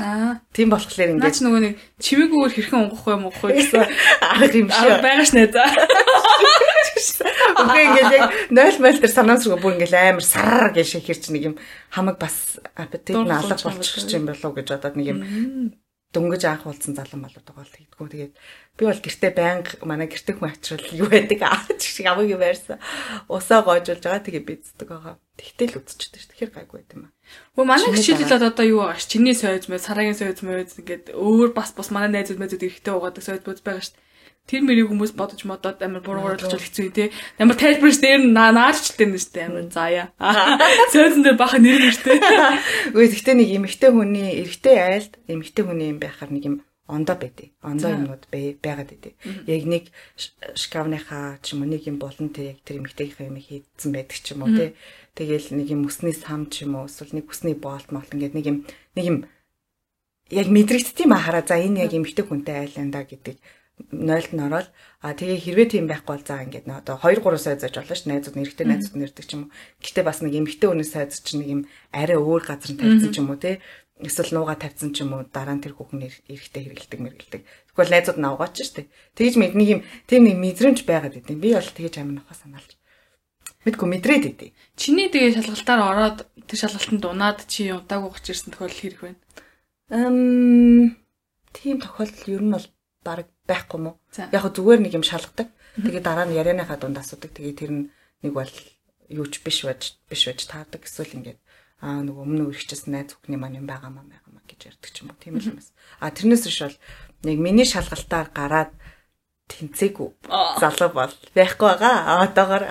Аа. 0.00 0.40
Тийм 0.52 0.68
болохоор 0.70 1.16
ингээд 1.16 1.24
наач 1.24 1.40
нөгөө 1.40 1.60
нэг 1.64 1.74
чимээгүүгээр 2.04 2.54
хэрхэн 2.54 2.80
унгахгүй 2.84 3.12
юм 3.16 3.24
унгахгүй 3.26 3.50
гэсэн 3.56 3.84
арга 4.30 4.58
юм 4.60 4.68
шиг. 4.68 4.90
арга 4.92 5.02
байгаа 5.02 5.26
шнэ 5.26 5.44
за. 5.50 5.64
Үгүй 7.64 7.82
ингээд 7.86 8.12
яг 8.12 8.24
0 8.52 8.82
мэл 8.84 9.00
төр 9.00 9.12
санаансруу 9.12 9.56
бүр 9.56 9.74
ингээд 9.80 9.96
амар 9.96 10.26
сар 10.26 10.68
гэж 10.76 10.86
шихэрч 11.00 11.32
нэг 11.32 11.42
юм 11.48 11.54
хамаг 11.88 12.20
бас 12.20 12.60
аппетит 12.76 13.16
нь 13.16 13.32
алга 13.32 13.56
болчих 13.56 14.04
юм 14.12 14.28
болов 14.28 14.44
уу 14.44 14.56
гэж 14.56 14.66
бодоод 14.76 14.94
нэг 15.00 15.06
юм 15.16 15.18
дөнгөж 16.16 16.42
анх 16.48 16.64
уулзсан 16.64 16.96
залан 16.96 17.28
болоод 17.28 17.44
байгаа 17.44 17.68
л 17.68 17.76
тэгдэггүй. 17.76 18.08
Тэгээд 18.08 18.34
би 18.80 18.82
бол 18.88 19.00
гэртээ 19.04 19.32
байнга 19.36 19.70
манай 19.84 20.08
гэртээ 20.08 20.34
хүн 20.40 20.48
ачрал 20.48 20.88
юу 20.96 21.08
байдаг 21.12 21.40
аач 21.44 21.82
шиг 21.84 22.08
авыг 22.08 22.32
юм 22.32 22.40
байрсан. 22.40 22.80
Усаа 23.28 23.60
гоожулж 23.60 24.00
байгаа 24.00 24.24
тэгээ 24.24 24.48
бицдэг 24.48 24.88
байгаа. 24.88 25.20
Тэгтэл 25.36 25.76
үзчихдэг 25.84 26.20
ш. 26.24 26.28
Тэгэхээр 26.32 26.52
гайгүй 26.56 26.76
байт 26.80 26.92
юм 26.96 27.04
аа. 27.06 27.12
Хөө 27.60 27.64
манай 27.68 27.92
гişилэлээд 27.92 28.48
одоо 28.48 28.64
юу 28.64 28.80
байгаа 28.88 28.96
ш. 28.96 29.12
Чиний 29.12 29.36
сойз 29.36 29.68
мэ, 29.68 29.76
сарагийн 29.76 30.16
сойз 30.16 30.40
мэ 30.40 30.64
ингээд 30.64 31.12
өөр 31.12 31.52
бас 31.52 31.76
бас 31.76 31.92
манай 31.92 32.08
найзууд 32.08 32.40
мэзүүд 32.40 32.64
эрэхтэй 32.64 32.96
угаадаг 32.96 33.20
сойз 33.20 33.44
бод 33.44 33.60
байгаа 33.60 33.84
ш 33.84 33.92
тэр 34.46 34.62
мэрийг 34.62 34.88
хүмүүс 34.94 35.12
бодож 35.18 35.42
модоод 35.42 35.82
амар 35.82 36.02
буруугаар 36.06 36.38
ойлгож 36.38 36.62
хэцүү 36.62 36.88
тий. 36.94 37.08
Амар 37.42 37.58
тайлбарч 37.58 37.98
дээр 37.98 38.22
нь 38.22 38.34
наалчтай 38.34 39.06
нь 39.10 39.18
штэ 39.18 39.50
амар 39.50 39.66
заая. 39.74 40.14
Цөөнсөн 40.94 41.22
дээр 41.26 41.34
баха 41.34 41.58
нэр 41.58 41.82
нэртэй. 41.82 42.18
Үгүй 42.94 43.10
гэхдээ 43.10 43.36
нэг 43.42 43.48
эмэгтэй 43.58 43.90
хүний 43.90 44.38
эрэгтэй 44.46 44.76
айлд 44.78 45.12
эмэгтэй 45.26 45.64
хүний 45.66 45.90
юм 45.90 45.98
байхаар 45.98 46.30
нэг 46.30 46.44
юм 46.46 46.56
ондоо 46.86 47.18
байдэ. 47.18 47.50
Ондоо 47.66 47.90
юмуд 47.90 48.22
байгаад 48.30 48.90
байдэ. 48.94 49.18
Яг 49.50 49.62
нэг 49.66 49.90
шкавныхаа 50.54 51.42
ч 51.42 51.58
юм 51.58 51.66
уу 51.66 51.70
нэг 51.74 51.82
юм 51.90 51.98
болон 51.98 52.30
тэр 52.30 52.54
яг 52.54 52.62
тэр 52.62 52.78
эмэгтэйхээ 52.78 53.26
юм 53.26 53.42
хийдсэн 53.42 53.90
байдаг 53.90 54.18
ч 54.22 54.30
юм 54.30 54.46
уу 54.46 54.54
тий. 54.54 54.78
Тэгээл 55.18 55.58
нэг 55.58 55.68
юм 55.74 55.90
үснээс 55.90 56.30
хам 56.30 56.46
ч 56.46 56.62
юм 56.62 56.78
уу 56.78 56.86
эсвэл 56.86 57.18
нэг 57.18 57.26
үсний 57.26 57.58
боолт 57.58 57.90
молт 57.90 58.14
ингээд 58.14 58.38
нэг 58.38 58.46
юм 58.46 58.58
нэг 58.94 59.04
юм 59.10 59.18
яг 60.30 60.46
мэдрэгдтiin 60.46 61.10
ба 61.10 61.18
хараа 61.18 61.42
за 61.42 61.58
энэ 61.58 61.86
яг 61.86 61.92
эмэгтэй 61.94 62.22
хүнтэй 62.26 62.56
айланда 62.62 63.02
гэдэг 63.02 63.36
нойлд 63.92 64.32
нь 64.32 64.40
ороод 64.40 64.68
а 65.04 65.12
тэгээ 65.12 65.44
хэрвээ 65.44 65.68
тийм 65.68 65.84
байхгүй 65.84 66.16
бол 66.16 66.24
за 66.24 66.40
ингээд 66.40 66.64
нөө 66.64 66.80
одоо 66.80 66.96
2 66.96 67.20
3 67.20 67.36
сая 67.36 67.56
заж 67.60 67.76
болно 67.76 67.92
ш 67.92 68.08
найзууд 68.08 68.36
нэрхтээ 68.40 68.66
найзууд 68.66 68.96
нэрдэг 68.96 69.24
ч 69.28 69.32
юм 69.36 69.42
уу. 69.46 69.52
Гэхдээ 69.84 70.04
бас 70.04 70.18
нэг 70.24 70.32
эмэгтэй 70.32 70.68
өнөө 70.72 70.88
сайз 70.88 71.20
чинь 71.20 71.44
нэг 71.44 71.48
юм 71.52 71.62
арай 71.92 72.16
өөр 72.16 72.42
газар 72.48 72.72
нь 72.72 72.80
тавьсан 72.80 73.12
ч 73.12 73.20
юм 73.20 73.28
уу 73.28 73.36
те 73.36 73.60
эсвэл 74.00 74.32
нууга 74.32 74.56
тавьсан 74.56 74.96
ч 74.96 75.04
юм 75.04 75.12
уу 75.12 75.28
дараа 75.28 75.56
нь 75.56 75.64
тэр 75.64 75.76
хүүхэн 75.76 76.08
эрэхтэй 76.08 76.62
хэрэгэлдэг 76.72 77.00
мэргэлдэг. 77.04 77.42
Тэгвэл 77.44 77.92
найзууд 77.92 78.18
нь 78.20 78.28
авгаач 78.28 78.56
штэ. 78.64 78.88
Тэгж 79.12 79.34
мэд 79.36 79.54
нэг 79.56 79.68
юм 79.68 79.80
тийм 80.08 80.24
нэг 80.24 80.36
мэдрэмж 80.40 80.78
байгаад 80.88 81.20
идэв. 81.20 81.36
Би 81.36 81.52
бол 81.52 81.68
тэгж 81.68 81.94
амин 82.00 82.20
нухаа 82.20 82.36
санаалж. 82.36 82.80
Мэдгүй 83.68 83.88
мэдрээд 83.92 84.24
идэв. 84.32 84.56
Чиний 84.76 85.12
тэгээ 85.12 85.36
шалгалтаар 85.36 85.80
ороод 85.84 86.18
тэр 86.48 86.58
шалгалтанд 86.64 87.00
дунаад 87.04 87.38
чи 87.44 87.72
удаагүй 87.72 88.10
гоч 88.12 88.24
ирсэн 88.32 88.52
тохиолдол 88.56 88.80
хэрэг 88.80 89.00
байна. 89.04 89.20
Эм 89.92 90.96
тийм 91.52 91.80
тохиолдол 91.80 92.32
ер 92.32 92.42
нь 92.44 92.54
бол 92.56 92.66
баг 93.04 93.28
байхгүй 93.46 93.80
мó. 93.80 93.90
Яг 94.12 94.42
хөө 94.42 94.52
зүгээр 94.54 94.80
нэг 94.82 94.92
юм 94.98 95.06
шалгадаг. 95.06 95.48
Тэгээ 95.78 96.02
дараа 96.02 96.26
нь 96.26 96.36
ярианыхаа 96.36 96.76
дунд 96.76 96.98
асуудаг. 96.98 97.30
Тэгээ 97.32 97.54
тэр 97.56 97.70
нь 97.72 97.84
нэг 98.22 98.32
бол 98.34 98.52
юуч 99.08 99.40
биш 99.42 99.64
байж 99.64 99.96
биш 100.10 100.26
байж 100.26 100.46
таардаг 100.46 100.82
эсвэл 100.82 101.16
ингээд 101.16 101.38
аа 101.80 102.00
нөгөө 102.02 102.22
өмнө 102.24 102.48
үргэлжсэн 102.50 102.90
найз 102.90 103.14
бүхний 103.14 103.38
маань 103.38 103.60
юм 103.60 103.68
байгаа 103.68 103.92
маа 103.92 104.06
байгаа 104.08 104.32
маа 104.32 104.44
гэж 104.48 104.72
ярьдаг 104.72 104.90
ч 104.90 105.04
юм 105.04 105.12
уу. 105.12 105.20
Тийм 105.20 105.36
л 105.36 105.50
юмс. 105.52 105.70
А 106.00 106.10
тэрнээс 106.10 106.48
биш 106.48 106.58
бол 106.64 106.76
нэг 107.28 107.36
миний 107.38 107.68
шалгалтаар 107.68 108.28
гараад 108.32 108.72
тэнцээгүй 109.46 110.08
залуу 110.58 110.90
бол 110.90 111.14
байхгүй 111.36 111.66
байгаа. 111.68 112.24
Одоогоор 112.24 112.64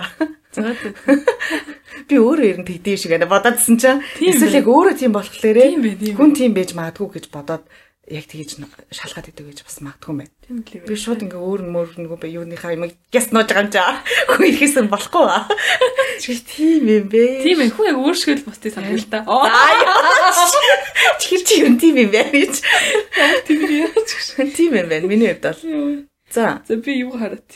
би 2.10 2.16
өөрөө 2.20 2.48
ер 2.50 2.60
нь 2.64 2.68
тэгдэв 2.68 3.00
шиг 3.00 3.12
байна 3.16 3.28
бодоодсэн 3.30 3.76
чинь 3.80 4.04
эсвэл 4.24 4.60
яг 4.60 4.68
өөрөө 4.68 4.96
тийм 5.00 5.12
болохоор 5.16 5.60
хүн 6.16 6.32
тийм 6.36 6.52
байж 6.56 6.72
магадгүй 6.76 7.20
гэж 7.20 7.26
бодоод 7.32 7.64
яг 8.06 8.26
тэгэж 8.30 8.62
шалгаад 8.94 9.34
идэв 9.34 9.50
гэж 9.50 9.60
бас 9.66 9.82
магадгүй 9.82 10.14
юм 10.14 10.20
байна. 10.22 10.34
Тийм 10.46 10.62
л 10.62 10.86
Би 10.86 10.94
шууд 10.94 11.26
ингээ 11.26 11.42
өөр 11.42 11.62
мөр 11.66 11.90
нөгөө 11.98 12.20
би 12.22 12.28
юуныхаа 12.38 12.78
юм 12.78 12.86
гяс 13.10 13.34
нууж 13.34 13.50
байгаа 13.50 13.66
юм 13.66 13.74
чаа. 13.74 14.06
Хүн 14.30 14.46
ихэсэн 14.54 14.86
болохгүй 14.94 15.26
ба. 15.26 15.50
Чи 16.22 16.38
тийм 16.38 16.86
юм 16.86 17.10
бэ? 17.10 17.42
Тийм 17.42 17.66
ээ 17.66 17.74
хүн 17.74 17.90
яг 17.90 17.98
өөр 17.98 18.14
шиг 18.14 18.38
л 18.38 18.46
бусдыг 18.46 18.78
санах 18.78 18.94
л 18.94 19.10
та. 19.10 19.26
Чи 21.22 21.42
чи 21.42 21.66
юм 21.66 21.82
тийм 21.82 21.98
юм 21.98 22.14
бэ? 22.14 22.30
Тийм 23.50 23.60
ээ. 23.66 23.90
Тийм 24.54 24.70
юм 24.70 24.86
байна. 24.86 25.10
Миний 25.10 25.34
хувьд 25.34 25.50
бол. 25.50 26.06
За. 26.30 26.62
За 26.70 26.78
би 26.78 27.02
юу 27.02 27.18
хараад. 27.18 27.50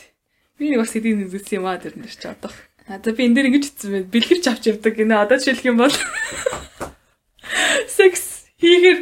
Би 0.58 0.74
нэг 0.74 0.82
бас 0.82 0.98
эдийн 0.98 1.30
үзсэн 1.30 1.62
юм 1.62 1.70
аа 1.70 1.78
тэр 1.78 1.94
нэр 1.94 2.10
чи 2.10 2.26
одоо. 2.26 2.50
А 2.90 2.98
за 2.98 3.14
би 3.14 3.22
энэ 3.22 3.38
дээр 3.38 3.48
ингэж 3.54 3.64
хэлсэн 3.70 3.90
байна. 3.94 4.10
Бэлгэрч 4.10 4.44
авч 4.50 4.64
явдаг 4.66 4.98
гинэ. 4.98 5.14
Одоо 5.14 5.38
жишээлх 5.38 5.62
юм 5.62 5.78
бол 5.78 5.94
секс 7.86 8.29
хийхээр 8.60 8.98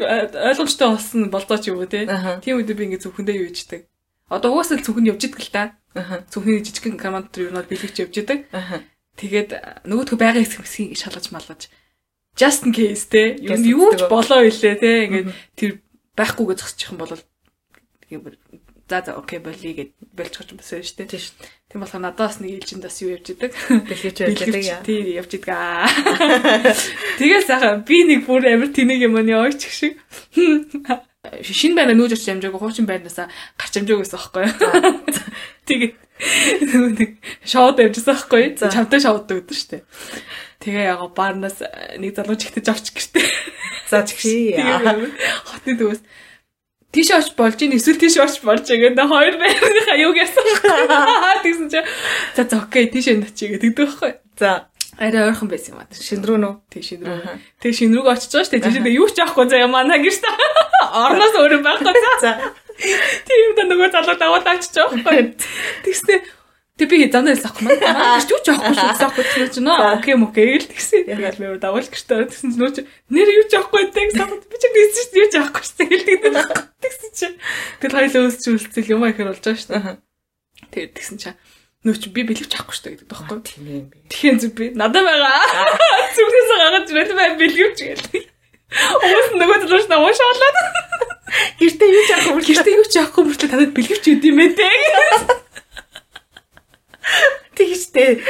ойлгомжтой 0.55 0.89
болсон 0.95 1.21
болдоо 1.35 1.59
ч 1.59 1.75
юм 1.75 1.83
уу 1.83 1.91
те. 1.91 2.07
Тийм 2.41 2.63
үед 2.63 2.71
би 2.73 2.85
ингэ 2.89 3.03
зөвхөндөө 3.03 3.37
юу 3.43 3.51
ичдэг. 3.51 3.91
Одоо 4.31 4.55
угаасаа 4.55 4.79
зөвхөн 4.79 5.11
явж 5.11 5.27
идэг 5.27 5.43
л 5.43 5.53
та. 5.53 5.63
Зөвхөн 6.31 6.63
жижигхэн 6.63 6.97
команд 6.97 7.35
төр 7.35 7.51
юу 7.51 7.55
нод 7.59 7.67
бэлгэж 7.67 8.07
явж 8.07 8.15
идэг. 8.23 8.47
Тэгээд 9.19 9.51
нөгөөдхөө 9.91 10.19
байгаа 10.19 10.47
хэсгийг 10.47 10.95
шалгаж 10.95 11.35
малгаж 11.35 11.67
just 12.39 12.65
in 12.65 12.73
case 12.73 13.11
те. 13.11 13.35
Юу 13.43 13.91
ч 13.99 14.07
болоо 14.07 14.47
илээ 14.47 14.77
те. 14.79 14.91
Ингээд 15.11 15.29
тэр 15.59 15.71
байхгүйгээ 16.15 16.57
зогсчих 16.57 16.95
юм 16.95 17.03
бол 17.03 17.13
за 18.89 19.03
за 19.05 19.13
окей 19.15 19.39
болий 19.39 19.75
гэд 19.77 19.93
болчихж 20.17 20.51
юм 20.53 20.59
байна 20.59 20.81
шүү 20.81 20.97
дээ. 20.97 21.13
Тийм 21.13 21.21
шүү. 21.21 21.35
Тийм 21.69 21.81
болохоор 21.85 22.03
надаас 22.03 22.41
нэг 22.41 22.57
ээлжинд 22.57 22.83
бас 22.83 22.97
юу 23.05 23.13
явж 23.13 23.37
идэг. 23.37 23.53
Бэлгэж 23.69 24.17
идэг 24.33 24.65
яа. 24.65 24.81
Тийм 24.81 25.05
явж 25.13 25.33
идэг 25.37 25.53
аа. 25.53 25.85
Тэгэл 27.21 27.45
сайхан 27.45 27.85
би 27.85 28.09
нэг 28.09 28.25
бүр 28.25 28.49
амар 28.49 28.73
тэнэг 28.73 29.05
юм 29.05 29.21
аа 29.21 29.45
ойч 29.45 29.69
шиг. 29.69 30.01
Шин 31.45 31.77
байнаа 31.77 31.93
нүүж 31.93 32.17
очиж 32.17 32.33
амжаагүй 32.33 32.57
хуучин 32.57 32.89
байнаасаа 32.89 33.29
гарч 33.61 33.75
амжаагүй 33.77 34.09
гэсэн 34.09 34.17
байхгүй 34.17 34.43
юу. 34.49 34.57
Тэгээд 35.69 35.95
нэг 36.97 37.11
шоуд 37.45 37.77
явжсан 37.85 38.17
байхгүй 38.17 38.41
юу. 38.49 38.73
Чамтай 38.73 39.01
шоуддаг 39.05 39.45
гэдэг 39.45 39.57
шүү 39.61 39.71
дээ. 39.77 39.83
Тэгээ 40.65 40.89
яг 40.89 41.05
баарнаас 41.13 41.61
нэг 42.01 42.17
залуу 42.17 42.41
чигтэж 42.41 42.67
авч 42.73 42.97
гэртээ. 42.97 43.27
За 43.93 44.03
чигшээ. 44.09 44.57
Хотны 45.45 45.77
дөөс 45.77 46.01
тийш 46.93 47.11
очиж 47.13 47.35
болж 47.37 47.59
ийн 47.61 47.77
эсвэл 47.77 48.01
тийш 48.01 48.17
очиж 48.17 48.43
болж 48.43 48.65
байгаа. 48.65 48.93
Нэ 48.97 49.05
хоёр 49.05 49.35
байрныхаа 49.37 49.99
юг 50.01 50.17
яасан. 50.17 50.45
Тэгсэн 51.45 51.69
чинь 51.69 51.89
за 52.37 52.43
за 52.49 52.57
окей 52.65 52.89
тийш 52.89 53.13
энэ 53.13 53.29
очие 53.29 53.57
гэдэг 53.57 53.73
байхгүй. 53.77 54.13
За 54.41 54.69
арай 54.97 55.29
ойрхон 55.29 55.49
байсан 55.53 55.77
юм 55.77 55.85
аа. 55.85 55.91
шиндрүү 55.93 56.37
нөө. 56.41 56.55
Тэг 56.73 56.83
шиндрүү. 56.89 57.17
Тэг 57.61 57.73
шиндрүүг 57.77 58.07
очиж 58.09 58.33
байгаа 58.33 58.51
дээ. 58.51 58.65
Тийш 58.65 58.77
дээ 58.83 58.99
юу 58.99 59.09
ч 59.13 59.21
авахгүй 59.21 59.47
заяа 59.53 59.69
манай 59.69 60.01
гэрт. 60.01 60.25
Орноос 61.05 61.35
өөрөө 61.37 61.61
байхгүй. 61.63 61.95
За. 62.25 62.33
Тийм 63.29 63.51
да 63.59 63.63
нөгөө 63.69 63.89
залуу 63.93 64.17
даваад 64.17 64.47
очиж 64.49 64.73
байгаа 64.75 64.97
байхгүй. 65.05 65.37
Тэгснэ 65.85 66.15
Тэг 66.79 66.87
би 66.87 67.11
занаа 67.11 67.35
хэлсэн 67.35 67.51
аахгүй 67.51 67.65
маань. 67.67 68.23
Юу 68.23 68.39
ч 68.39 68.47
авахгүй 68.55 68.75
шүү 68.79 68.87
гэсэн 68.87 69.07
аахгүй 69.11 69.25
чинь 69.35 69.51
ч 69.51 69.57
нөө. 69.59 69.99
Окей 69.99 70.15
мөкэй 70.15 70.63
л 70.63 70.71
тэгсэн. 70.71 71.11
Тэгэл 71.11 71.41
мөр 71.43 71.59
давал 71.59 71.83
гэртээ 71.83 72.31
тэгсэн 72.31 72.55
чинь 72.55 72.61
нөө 72.63 72.71
чи 72.71 72.83
нэр 73.11 73.29
юу 73.35 73.47
ч 73.51 73.53
авахгүй 73.59 73.83
гэдэг 73.91 74.15
сахад 74.15 74.43
би 74.47 74.57
ч 74.63 74.65
гэсэн 74.71 75.05
чинь 75.11 75.19
юу 75.19 75.27
ч 75.27 75.35
авахгүй 75.43 75.65
шүү 75.67 75.87
хэлдэг 75.91 76.19
тэгсэн 76.79 77.11
чинь. 77.19 77.37
Тэгэл 77.83 77.99
хоёлоо 77.99 78.23
өсч 78.31 78.45
үлцэл 78.47 78.93
юм 78.95 79.03
ихэр 79.11 79.27
болж 79.27 79.43
байгаа 79.43 79.59
шүү. 79.59 79.99
Тэгээд 80.71 80.93
тэгсэн 80.95 81.19
чинь 81.19 81.39
нөө 81.83 81.99
чи 81.99 82.09
би 82.15 82.23
бэлэвч 82.23 82.53
авахгүй 82.55 82.75
шүү 82.79 82.91
гэдэг 82.95 83.09
тоххой. 83.11 83.39
Тийм 83.43 83.67
юм 83.67 83.87
би. 83.91 83.99
Тэгэхээр 84.07 84.39
зүг 84.39 84.53
би 84.55 84.65
надад 84.79 85.03
байгаа. 85.03 85.43
Зүгээс 86.15 86.51
гаргаж 86.63 86.87
ирэл 86.95 87.19
бай 87.19 87.29
бэлэвч 87.39 87.79
гээл. 87.83 88.07
Уус 89.03 89.29
нөгөө 89.35 89.59
төлөш 89.67 89.87
намаа 89.91 90.15
шаалаад. 90.15 90.57
Гэртээ 91.59 91.91
юу 91.91 92.05
ч 92.07 92.11
авахгүй 92.15 92.43
гэртээ 92.47 92.75
юу 92.79 92.87
ч 92.87 92.95
авахгүй 93.03 93.23
мөртлөө 93.27 93.51
танад 93.51 93.73
бэлэвч 93.75 94.05
үт 94.15 94.25
юм 94.27 94.39
ээ 94.43 94.51
те. 94.55 94.71
Тэгштэй. 97.57 98.23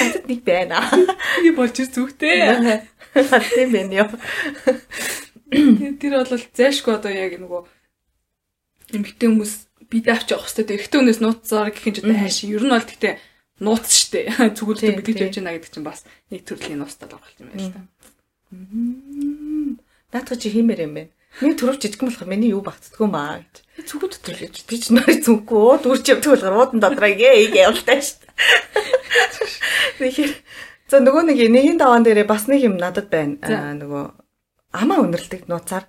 Надад 0.00 0.24
нэг 0.28 0.40
байна. 0.44 0.80
Би 1.42 1.50
болж 1.56 1.76
зүгтэй. 1.76 2.82
Тийм 3.12 3.72
байна 3.72 3.94
ёо. 4.04 4.10
Тэр 6.00 6.12
бол 6.20 6.32
зайшгүй 6.56 6.94
одоо 6.96 7.12
яг 7.12 7.36
нөгөө 7.36 7.62
эмэгтэй 8.96 9.28
хүмүүс 9.28 9.52
бидээ 9.92 10.14
авч 10.16 10.28
явах 10.32 10.48
хэрэгтэй. 10.48 10.76
Эрэгтэй 10.80 10.98
хүнээс 11.00 11.20
нууцсаар 11.20 11.70
гэх 11.72 11.86
юм 11.88 11.94
ч 11.94 11.98
одоо 12.00 12.16
хайш. 12.16 12.44
Ер 12.48 12.64
нь 12.64 12.72
бол 12.72 12.88
гэхдээ 12.88 13.14
нууц 13.60 13.88
штэ. 13.92 14.32
Зүгүүлдэ 14.56 14.96
бэлгэж 14.96 15.18
явж 15.28 15.36
байна 15.40 15.52
гэдэг 15.56 15.72
чинь 15.72 15.86
бас 15.86 16.04
нэг 16.32 16.40
төрлийн 16.48 16.80
нуустал 16.80 17.12
байгаа 17.12 17.36
юм 17.40 17.48
байна 17.52 17.62
л 17.62 17.74
та. 17.76 17.80
Наадах 20.12 20.40
чи 20.40 20.48
хиймээр 20.48 20.88
юм 20.88 20.94
байна. 20.96 21.12
Миний 21.40 21.56
төрөв 21.56 21.80
жижиг 21.80 22.02
болох 22.04 22.28
миний 22.28 22.52
юу 22.52 22.60
багтдгүй 22.60 23.08
маа 23.08 23.40
гэж. 23.40 23.88
Зүгүүд 23.88 24.12
дотор 24.20 24.36
гэж. 24.36 24.54
Би 24.68 24.76
ч 24.76 24.92
нарыг 24.92 25.24
зүггүй 25.24 25.58
ууд 25.58 25.88
үрч 25.88 26.12
явдаг 26.12 26.36
болохоор 26.36 26.58
уудан 26.60 26.80
додроо 26.82 27.08
гээ 27.08 27.48
ийг 27.48 27.56
явалтай 27.56 28.04
шүү 28.04 28.20
дээ. 28.20 28.32
Тэгэхээр 29.96 30.32
за 30.92 30.96
нөгөө 31.00 31.22
нэг 31.32 31.38
нэгэн 31.40 31.78
даваан 31.80 32.04
дээрээ 32.04 32.28
бас 32.28 32.46
нэг 32.52 32.68
юм 32.68 32.76
надад 32.76 33.08
байна. 33.08 33.40
Аа 33.48 33.72
нөгөө 33.72 34.04
амаа 34.76 34.98
өнөрлөдөг 35.08 35.48
нууцаар. 35.48 35.88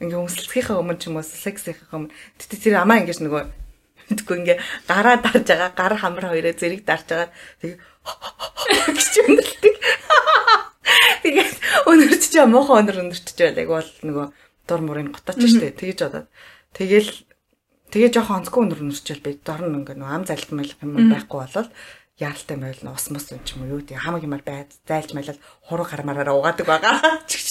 Ингээ 0.00 0.20
өмсөлтийнхээ 0.20 0.76
өмнө 0.76 1.00
ч 1.00 1.08
юм 1.08 1.16
уу 1.16 1.24
сексийнхээ 1.24 1.92
өмнө 1.96 2.12
тэгтээ 2.40 2.60
тэр 2.68 2.84
амаа 2.84 3.00
ингэж 3.00 3.24
нөгөө 3.24 3.42
мэдгүй 4.12 4.36
ингээ 4.44 4.58
гараа 4.88 5.16
дарж 5.20 5.48
байгаа 5.48 5.72
гар 5.72 5.94
хамар 5.96 6.28
хоёроо 6.28 6.52
зэрэг 6.52 6.84
дарж 6.84 7.08
байгаа 7.08 7.28
тэг 7.60 7.80
гэж 8.92 9.12
өнөрлөдөг. 9.24 9.76
Тэгээд 11.24 11.56
өнөрч 11.88 12.24
чаа 12.32 12.46
муухай 12.48 12.84
өнөр 12.84 13.00
өнөрч 13.00 13.26
байлаа. 13.32 13.64
Яг 13.64 13.70
бол 13.72 13.90
нөгөө 14.04 14.26
дур 14.68 14.80
мурын 14.80 15.12
готооч 15.12 15.40
штэ. 15.44 15.76
Тэгэж 15.76 15.98
бодоод 16.04 16.28
тэгэл 16.76 17.10
тэгээ 17.92 18.10
жоохон 18.14 18.42
онцгой 18.42 18.62
өнөр 18.66 18.80
өнөрчл 18.84 19.22
би 19.22 19.38
дор 19.40 19.62
нь 19.68 19.76
ингээ 19.84 19.96
нөгөө 20.00 20.14
ам 20.14 20.24
залт 20.24 20.48
мэл 20.50 20.72
юм 20.82 21.12
байхгүй 21.12 21.38
болол 21.44 21.68
яаралтай 22.18 22.56
байвал 22.56 22.94
ус 22.94 23.10
мус 23.10 23.26
юм 23.34 23.42
ч 23.42 23.58
юм 23.58 23.66
уу 23.66 23.74
юу 23.74 23.82
тий 23.82 23.98
хамаг 23.98 24.22
юмар 24.22 24.42
байд 24.46 24.70
зайлж 24.86 25.18
малал 25.18 25.38
хуруу 25.66 25.86
гармаараа 25.86 26.38
угаадаг 26.38 26.66
байгаа. 26.66 26.94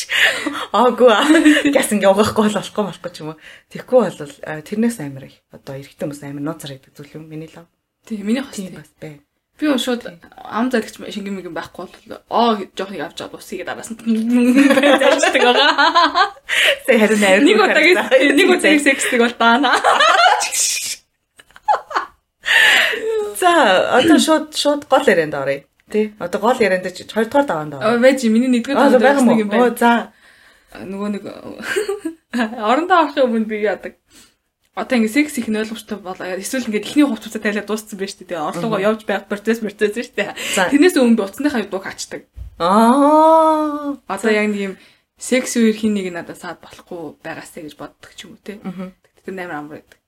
Аагүй 0.71 1.11
гяс 1.75 1.91
ингээ 1.91 2.07
угаахгүй 2.07 2.47
бол 2.47 2.57
болохгүй 2.63 2.83
болохгүй 2.87 3.11
ч 3.11 3.17
юм 3.19 3.35
уу. 3.35 3.41
Тэгэхгүй 3.67 3.99
бол 4.07 4.33
тэрнээс 4.63 4.97
амар 5.03 5.27
их 5.27 5.43
одоо 5.51 5.75
эрэгтэй 5.75 6.07
хүмүүс 6.07 6.23
амар 6.23 6.43
нууцар 6.47 6.79
гэдэг 6.79 6.95
зүйл 6.95 7.15
юм 7.19 7.27
миний 7.27 7.51
лав. 7.51 7.67
Тий 8.07 8.23
миний 8.23 8.39
хос 8.39 8.55
Тийм 8.55 8.79
бас 8.79 8.87
бай. 9.03 9.19
Би 9.59 9.69
шууд 9.77 10.01
ам 10.57 10.71
зайлагч 10.73 10.97
шингэн 10.97 11.35
мэгэн 11.37 11.53
байхгүй 11.53 11.85
бол 11.85 12.21
оо 12.29 12.57
жоох 12.73 12.89
нэг 12.89 13.01
авч 13.05 13.21
аваад 13.21 13.37
усыг 13.37 13.61
араас 13.61 13.93
нь 13.93 14.01
зайлждаг 14.01 15.41
байгаа. 15.45 16.33
Тэ 16.89 16.97
харин 16.97 17.21
амар. 17.21 17.41
Нэг 17.45 17.57
удаагийн 17.61 18.33
нэг 18.33 18.49
удаагийн 18.49 18.81
сексдэг 18.81 19.21
бол 19.21 19.35
даана. 19.37 19.77
За 23.37 23.51
одоо 24.01 24.17
шууд 24.17 24.57
шууд 24.57 24.81
гол 24.89 25.05
ярианд 25.05 25.37
оръё. 25.37 25.61
Тий. 25.93 26.13
Одоо 26.17 26.39
гол 26.41 26.57
ярианд 26.57 26.89
чи 26.97 27.05
2 27.05 27.29
дугаар 27.29 27.45
даваанд 27.45 27.73
оръё. 27.77 28.01
Вэж 28.01 28.25
миний 28.33 28.49
нэгдүгээр 28.49 28.97
байгаа 28.97 29.21
нэг 29.21 29.39
юм 29.45 29.49
мó. 29.53 29.61
Оо 29.61 29.69
байна. 29.69 29.77
за. 29.77 29.91
Нөгөө 30.81 31.09
нэг 31.13 31.23
орондоо 32.69 32.97
авахын 33.05 33.25
өмнө 33.29 33.45
би 33.45 33.61
яадаг. 33.61 33.93
Одоо 34.73 34.97
ингэ 34.97 35.09
секс 35.09 35.37
их 35.37 35.47
ойлгомжтой 35.49 35.97
болоо. 36.01 36.33
Эсвэл 36.33 36.65
ингэ 36.65 36.81
эхний 36.81 37.05
хувцасаа 37.05 37.41
тайлаад 37.41 37.69
дууссан 37.69 37.99
байж 37.99 38.17
тээ. 38.17 38.41
Орлогоо 38.41 38.81
явж 38.81 39.05
байх 39.05 39.29
процесс 39.29 39.61
процесс 39.61 39.93
шүү 39.93 40.17
дээ. 40.17 40.33
Тэрнээс 40.73 40.97
өмнө 40.97 41.21
утасныхаа 41.29 41.61
юуг 41.61 41.85
хачдаг. 41.85 42.25
Аа. 42.57 43.93
Одоо 44.09 44.31
яг 44.33 44.49
нэг 44.49 44.73
юм 44.73 44.75
секс 45.21 45.53
үер 45.61 45.77
хин 45.77 45.93
нэг 45.93 46.09
надад 46.09 46.41
саад 46.41 46.57
болохгүй 46.65 47.21
байгаасаа 47.21 47.61
гэж 47.69 47.77
боддог 47.77 48.11
ч 48.17 48.25
юм 48.25 48.33
уу 48.33 48.41
те. 48.41 48.57
Тэр 49.21 49.37
амар 49.37 49.61
амар 49.61 49.71
байдаг. 49.77 50.01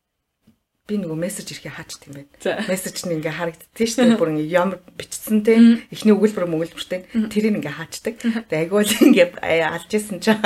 би 0.85 0.99
нөгөө 1.01 1.17
мессеж 1.17 1.49
ирэхээ 1.49 1.73
хаачт 1.73 2.05
юм. 2.05 2.29
За. 2.45 2.61
Мессеж 2.69 3.09
нь 3.09 3.17
ингээ 3.17 3.33
харагддээ 3.33 3.87
шүү 3.89 4.05
дээ. 4.05 4.21
Бүр 4.21 4.37
ингээ 4.37 4.53
ямар 4.53 4.77
бичсэн 4.93 5.41
те. 5.41 5.57
Эхний 5.89 6.13
өгүүлбэр 6.13 6.45
мөгөлбөртэй. 6.45 7.09
Тэрийг 7.25 7.57
ингээ 7.57 7.73
хаачдаг. 7.73 8.21
Тэгээ 8.21 8.69
айгуул 8.69 8.85
ингээ 9.09 9.41
алж 9.41 9.89
исэн 9.89 10.21
чинь 10.21 10.37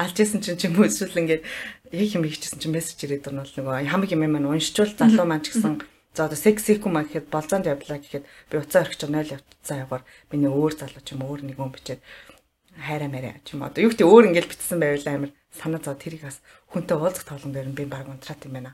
алж 0.00 0.16
исэн 0.16 0.40
чинь 0.40 0.56
ч 0.56 0.72
юм 0.72 0.80
уу 0.80 0.88
эсвэл 0.88 1.20
ингээ 1.20 1.44
яг 1.96 2.10
юм 2.12 2.24
хийчихсэн 2.28 2.60
чинь 2.60 2.76
мессеж 2.76 3.00
ирээд 3.04 3.24
дөрнөл 3.26 3.52
нөгөө 3.56 3.88
хамаг 3.88 4.10
юм 4.12 4.22
маань 4.28 4.50
уншчул 4.52 4.90
залуу 4.92 5.26
маань 5.26 5.44
ч 5.44 5.56
гэсэн 5.56 5.80
За 6.16 6.24
одоо 6.24 6.36
сексику 6.36 6.88
маа 6.88 7.04
гэхэд 7.04 7.28
болзоонд 7.28 7.68
явлаа 7.68 8.00
гэхэд 8.00 8.24
би 8.24 8.56
уцаа 8.56 8.88
орхич 8.88 9.04
0 9.04 9.36
явцсан 9.36 9.84
яваар 9.84 10.00
миний 10.32 10.48
өөр 10.48 10.72
залуу 10.72 11.04
ч 11.04 11.12
юм 11.12 11.28
өөр 11.28 11.44
нэг 11.44 11.60
хүн 11.60 11.76
бичээд 11.76 12.00
хайраа 12.72 13.12
мэрэ 13.12 13.44
ч 13.44 13.52
юм 13.52 13.68
одоо 13.68 13.84
юу 13.84 13.92
гэдэг 13.92 14.08
өөр 14.08 14.24
ингээл 14.32 14.48
битсэн 14.48 14.80
байвал 14.80 15.04
амар 15.12 15.30
санаа 15.52 15.80
зов 15.84 16.00
тэрийг 16.00 16.24
бас 16.24 16.40
хүнтэй 16.72 16.96
уулзах 16.96 17.28
тоглоом 17.28 17.52
дээр 17.52 17.68
би 17.68 17.84
баг 17.84 18.08
унтраад 18.08 18.40
юм 18.48 18.52
байна. 18.56 18.72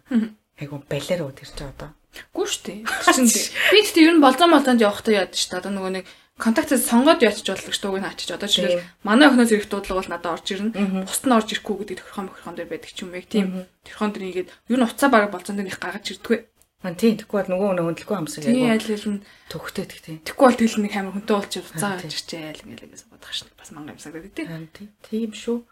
Айгу 0.54 0.86
балер 0.86 1.26
уу 1.26 1.34
тэр 1.34 1.50
чи 1.50 1.66
одоо. 1.66 1.90
Гүү 2.30 2.46
штэ. 2.46 2.86
Би 2.86 3.78
тэгтээ 3.90 4.06
ер 4.06 4.14
нь 4.14 4.22
болзон 4.22 4.54
молзонд 4.54 4.78
явахдаа 4.78 5.26
яад 5.26 5.34
штэ. 5.34 5.58
Одоо 5.58 5.74
нөгөө 5.74 5.92
нэг 5.98 6.06
контактаас 6.42 6.82
сонгоод 6.90 7.22
ячиж 7.22 7.46
болдог 7.46 7.70
штэ. 7.70 7.86
Уг 7.86 8.02
нь 8.02 8.10
ачиж. 8.10 8.34
Одоо 8.34 8.50
жишээл 8.50 8.82
манай 9.06 9.30
охиноос 9.30 9.54
ирэх 9.54 9.70
дуудлага 9.70 10.02
бол 10.02 10.10
надад 10.10 10.34
орж 10.42 10.46
ирнэ. 10.50 11.06
Бусд 11.06 11.24
нь 11.30 11.36
орж 11.38 11.48
ирэхгүй 11.54 11.74
гэдэг 11.86 11.98
тохирхон 12.02 12.26
тохирхон 12.34 12.56
дээр 12.58 12.70
байдаг 12.74 12.90
ч 12.90 12.98
юм 13.06 13.14
яг 13.14 13.26
тийм. 13.30 13.46
Тохирхон 13.86 14.10
дээр 14.10 14.26
ийгээд 14.26 14.50
ер 14.50 14.78
нь 14.82 14.86
уцаа 14.90 15.06
баг 15.06 15.30
болзон 15.30 15.54
дээр 15.62 15.70
их 15.70 15.78
гаргаж 15.78 16.06
ирдэггүй. 16.10 16.38
Аа 16.82 16.98
тийм 16.98 17.14
тэгэхгүй 17.14 17.38
бол 17.46 17.52
нөгөө 17.54 17.70
нэг 17.78 17.86
хөндлөхгүй 17.86 18.16
хамсаг 18.18 18.42
Тийм 18.42 18.66
айгу 18.66 18.74
аль 18.74 18.90
аль 18.90 19.10
нь 19.14 19.22
төгтөө 19.54 19.84
тэг 19.86 20.00
тийм. 20.02 20.18
Тэгэхгүй 20.26 20.46
бол 20.50 20.58
тэгэл 20.58 20.82
нэг 20.82 20.94
амар 20.98 21.14
хүнтэй 21.14 21.36
уулч 21.38 21.54
уцаа 21.62 21.94
гарч 21.94 22.10
ирчээл 22.10 22.62
ингээл 22.66 22.84
ингээс 22.90 23.06
бодох 23.06 23.30
шин 23.30 23.54
бас 23.54 23.70
мангар 23.70 23.94
юмсаг 23.94 24.10
байдаг 24.18 24.34
тийм. 24.34 24.66
Тийм. 24.74 24.88
Тийм 25.06 25.30
шүү. 25.30 25.62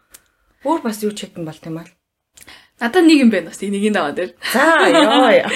Өөр 0.63 0.81
бас 0.87 1.03
юу 1.03 1.11
чигтэн 1.11 1.43
болт 1.43 1.67
юм 1.67 1.83
аа. 1.83 1.91
Надад 2.79 3.11
нэг 3.11 3.27
юм 3.27 3.31
байна 3.35 3.51
бас 3.51 3.59
нэгийн 3.59 3.91
даваа 3.91 4.15
дээр. 4.15 4.39
За 4.55 4.87
ёо. 4.87 5.51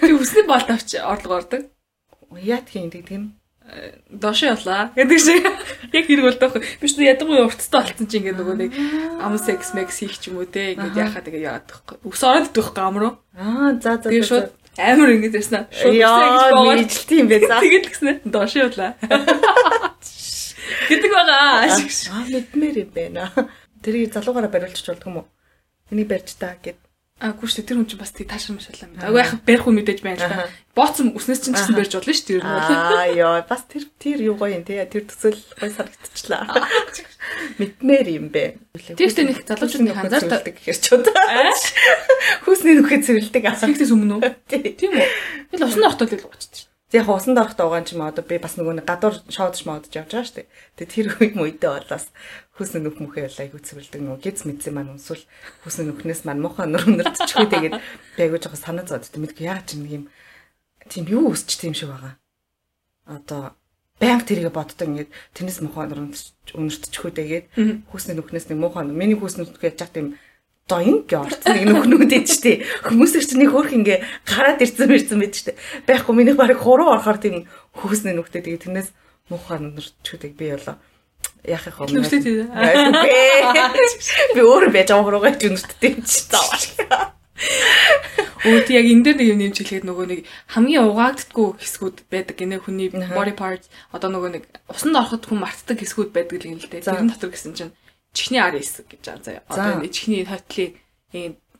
Би 0.00 0.08
хүсний 0.16 0.48
болт 0.48 0.72
авч 0.72 0.96
орлого 0.96 1.36
ордог. 1.36 1.68
Яатгийн 2.32 2.88
гэдэг 2.88 3.12
юм. 3.12 3.36
Доош 4.10 4.44
явлаа. 4.44 4.92
Гэдэг 4.92 5.18
шиг. 5.18 5.44
Яг 5.92 6.04
хэрэг 6.04 6.24
бол 6.28 6.38
таахгүй. 6.38 6.62
Би 6.80 6.86
ч 6.88 7.00
ядгүй 7.00 7.40
урттай 7.40 7.80
болцсон 7.80 8.06
чи 8.06 8.20
ингээд 8.20 8.38
нөгөө 8.38 8.56
нэг 8.60 8.72
ам 9.24 9.34
секс 9.40 9.72
мекс 9.72 10.04
хийх 10.04 10.20
ч 10.20 10.28
юм 10.28 10.44
уу 10.44 10.48
те 10.48 10.76
ингээд 10.76 11.00
яхаа 11.00 11.24
тэгээ 11.24 11.48
яагаад 11.48 11.66
таахгүй. 11.72 11.96
Ус 12.04 12.20
ороод 12.20 12.52
идэхгүй 12.52 12.84
ам 12.84 12.96
руу. 13.00 13.12
Аа 13.32 13.72
за 13.80 13.96
за. 13.96 14.12
тэгээ 14.12 14.28
шууд 14.28 14.52
амар 14.76 15.10
ингээд 15.16 15.36
аа 15.40 15.64
шууд 15.72 15.96
Яа, 15.96 16.76
нийтлээ 16.76 17.20
юм 17.24 17.28
бэ, 17.32 17.38
за. 17.48 17.56
тэгээд 17.64 17.86
гиснэ 17.88 18.12
доош 18.28 18.52
явлаа. 18.60 18.92
Гэдэг 20.88 21.10
байгаа. 21.12 21.64
Аа 22.12 22.24
мэдмээр 22.28 22.76
юм 22.84 22.90
байна. 22.92 23.32
Тэрийг 23.80 24.12
залуугаараа 24.12 24.52
бариулчих 24.52 24.84
болдго 24.92 25.08
юм 25.08 25.16
уу? 25.24 25.26
Энийг 25.88 26.08
барьж 26.12 26.36
та 26.36 26.56
гэд. 26.60 26.83
Аагүй 27.22 27.46
шүү 27.46 27.62
тэр 27.62 27.78
хүн 27.78 27.86
чинь 27.86 28.02
бас 28.02 28.10
тий 28.10 28.26
таашрам 28.26 28.58
шалаа 28.58 28.90
мэд. 28.90 29.06
Агүй 29.06 29.22
яхах 29.22 29.46
барих 29.46 29.62
хүн 29.62 29.78
мэдээж 29.78 30.00
байна 30.02 30.18
л 30.18 30.34
да. 30.34 30.50
Бооцсон 30.74 31.14
үснээс 31.14 31.46
чинь 31.46 31.54
ч 31.54 31.62
гэсэн 31.62 31.78
барьж 31.78 31.94
болно 31.94 32.10
шүү 32.10 32.34
ер 32.34 32.42
нь 32.42 32.50
бол. 32.50 32.74
Аа 32.74 33.06
ёо, 33.14 33.38
бас 33.46 33.62
тэр 33.70 33.86
тэр 34.02 34.18
юу 34.18 34.34
гоё 34.34 34.58
юм 34.58 34.66
те. 34.66 34.82
Тэр 34.82 35.06
төсөл 35.06 35.38
гоё 35.54 35.70
санагдчихлаа. 35.70 36.42
Мэдмээр 37.62 38.08
юм 38.18 38.26
бэ. 38.34 38.58
Тэгтээ 38.98 39.30
нэг 39.30 39.46
залуучууд 39.46 39.86
нэг 39.86 39.94
анзаардаг. 39.94 40.58
гэхэр 40.58 40.74
ч 40.74 40.86
удаа. 40.90 41.54
Хүүсний 42.50 42.74
нүхэ 42.82 43.06
цэвэрлдэг 43.06 43.44
аа. 43.46 43.62
Сексээс 43.62 43.94
өмнө 43.94 44.18
үү? 44.18 44.34
Тийм. 44.50 44.98
Үү? 44.98 45.06
Би 45.48 45.56
л 45.62 45.70
усны 45.70 45.86
ортол 45.86 46.10
л 46.10 46.26
уучдаг. 46.26 46.66
Яг 46.94 47.10
усан 47.10 47.34
дорох 47.34 47.58
дуугаан 47.58 47.86
ч 47.86 47.98
юм 47.98 48.06
одоо 48.06 48.22
би 48.22 48.38
бас 48.38 48.54
нөгөө 48.54 48.78
нэг 48.78 48.86
гадуур 48.86 49.18
шоудж 49.26 49.66
модж 49.66 49.90
явж 49.90 50.14
байгаа 50.14 50.26
шүү 50.30 50.36
дээ. 50.38 50.50
Тэгээ 50.78 50.94
тэр 50.94 51.06
үед 51.18 51.34
мөйдөө 51.34 51.90
болоос 51.90 52.06
хүүсний 52.54 52.82
нүх 52.86 53.02
мөхөө 53.02 53.34
айгу 53.34 53.58
цэвэрлдэг 53.58 54.00
нөгөө 54.02 54.22
гиз 54.22 54.46
мэдсэн 54.46 54.74
маань 54.74 54.94
өмсвөл 54.94 55.26
хүүсний 55.66 55.86
нүхнээс 55.90 56.22
маань 56.22 56.38
муухай 56.38 56.70
нөр 56.70 56.86
өнөрдөчгүй 56.86 57.46
тэгээд 57.50 57.74
би 58.14 58.20
айгу 58.22 58.38
жоохон 58.38 58.62
санаа 58.62 58.86
зовд. 58.86 59.10
Мэдгүй 59.10 59.50
яа 59.50 59.58
ч 59.66 59.74
нэг 59.74 59.90
юм 59.90 60.04
тийм 60.86 61.10
юу 61.10 61.34
өсч 61.34 61.58
тийм 61.58 61.74
шиг 61.74 61.90
байгаа. 61.90 62.14
Одоо 63.10 63.58
баян 63.98 64.22
тэрийг 64.22 64.54
боддог 64.54 64.86
ингээд 64.86 65.10
тэрнээс 65.34 65.66
муухай 65.66 65.90
нөр 65.90 66.14
өнөрдөчгүй 66.54 67.10
тэгээд 67.10 67.44
хүүсний 67.90 68.14
нүхнээс 68.14 68.46
нэг 68.50 68.58
муухай 68.62 68.86
миний 68.86 69.18
хүүсний 69.18 69.50
нүх 69.50 69.58
яаж 69.58 69.90
тийм 69.90 70.14
доин 70.70 71.04
гэ 71.10 71.18
орцсон 71.18 71.58
нэг 71.58 71.66
нүхнүүдэд 71.68 72.24
ч 72.24 72.32
тий 72.40 72.56
хүмүүс 72.86 73.12
их 73.20 73.28
нэг 73.36 73.52
хөөх 73.52 73.70
ингээ 73.76 73.98
гараад 74.24 74.64
ирсэн 74.64 74.88
мэрсэн 74.88 75.18
мэд 75.20 75.32
ч 75.36 75.38
тий 75.50 75.54
байхгүй 75.84 76.14
миний 76.16 76.32
барыг 76.32 76.56
хуруу 76.56 76.88
орохоор 76.88 77.20
тийм 77.20 77.44
хүүсний 77.76 78.16
нүхтэй 78.16 78.40
тэгээ 78.40 78.64
тэрнээс 78.64 78.88
муухай 79.28 79.60
нөрчүүдэг 79.60 80.32
би 80.32 80.56
болоо 80.56 80.80
яах 81.44 81.66
юм 81.68 82.00
Нүхтэй 82.00 82.20
тий. 82.24 82.44
би 84.34 84.40
өөрөө 84.40 84.70
байж 84.72 84.88
байгаа 84.88 85.04
хуруугаа 85.04 85.34
ч 85.36 85.52
нүхтэй 85.52 85.92
ч 86.00 86.28
заавал 86.32 87.12
Өө 88.44 88.60
тий 88.68 88.76
яг 88.76 88.86
энэ 88.88 89.02
дээр 89.04 89.16
нэг 89.18 89.28
юм 89.32 89.38
нэмж 89.40 89.56
хэлэхэд 89.60 89.88
нөгөө 89.88 90.06
нэг 90.08 90.20
хамгийн 90.52 90.84
угаагддаггүй 90.84 91.48
хэсгүүд 91.64 91.96
байдаг 92.12 92.36
гинэ 92.36 92.60
хүний 92.60 92.88
body 92.92 93.32
parts 93.32 93.72
одоо 93.88 94.12
нөгөө 94.12 94.30
нэг 94.36 94.44
усанд 94.68 94.96
ороход 95.00 95.24
хүн 95.24 95.40
мартдаг 95.40 95.80
хэсгүүд 95.80 96.12
байдаг 96.12 96.44
л 96.44 96.52
юм 96.52 96.60
л 96.60 96.68
дээ. 96.68 96.84
Тэрэн 96.84 97.08
дотор 97.08 97.32
гэсэн 97.32 97.56
чинь 97.56 97.72
чихний 98.12 98.40
ар 98.44 98.52
хэсэг 98.52 98.84
гэж 98.92 99.00
байгаа 99.00 99.24
заяа. 99.24 99.42
Одоо 99.48 99.80
энэ 99.80 99.88
чихний 99.88 100.28
хотлын 100.28 100.76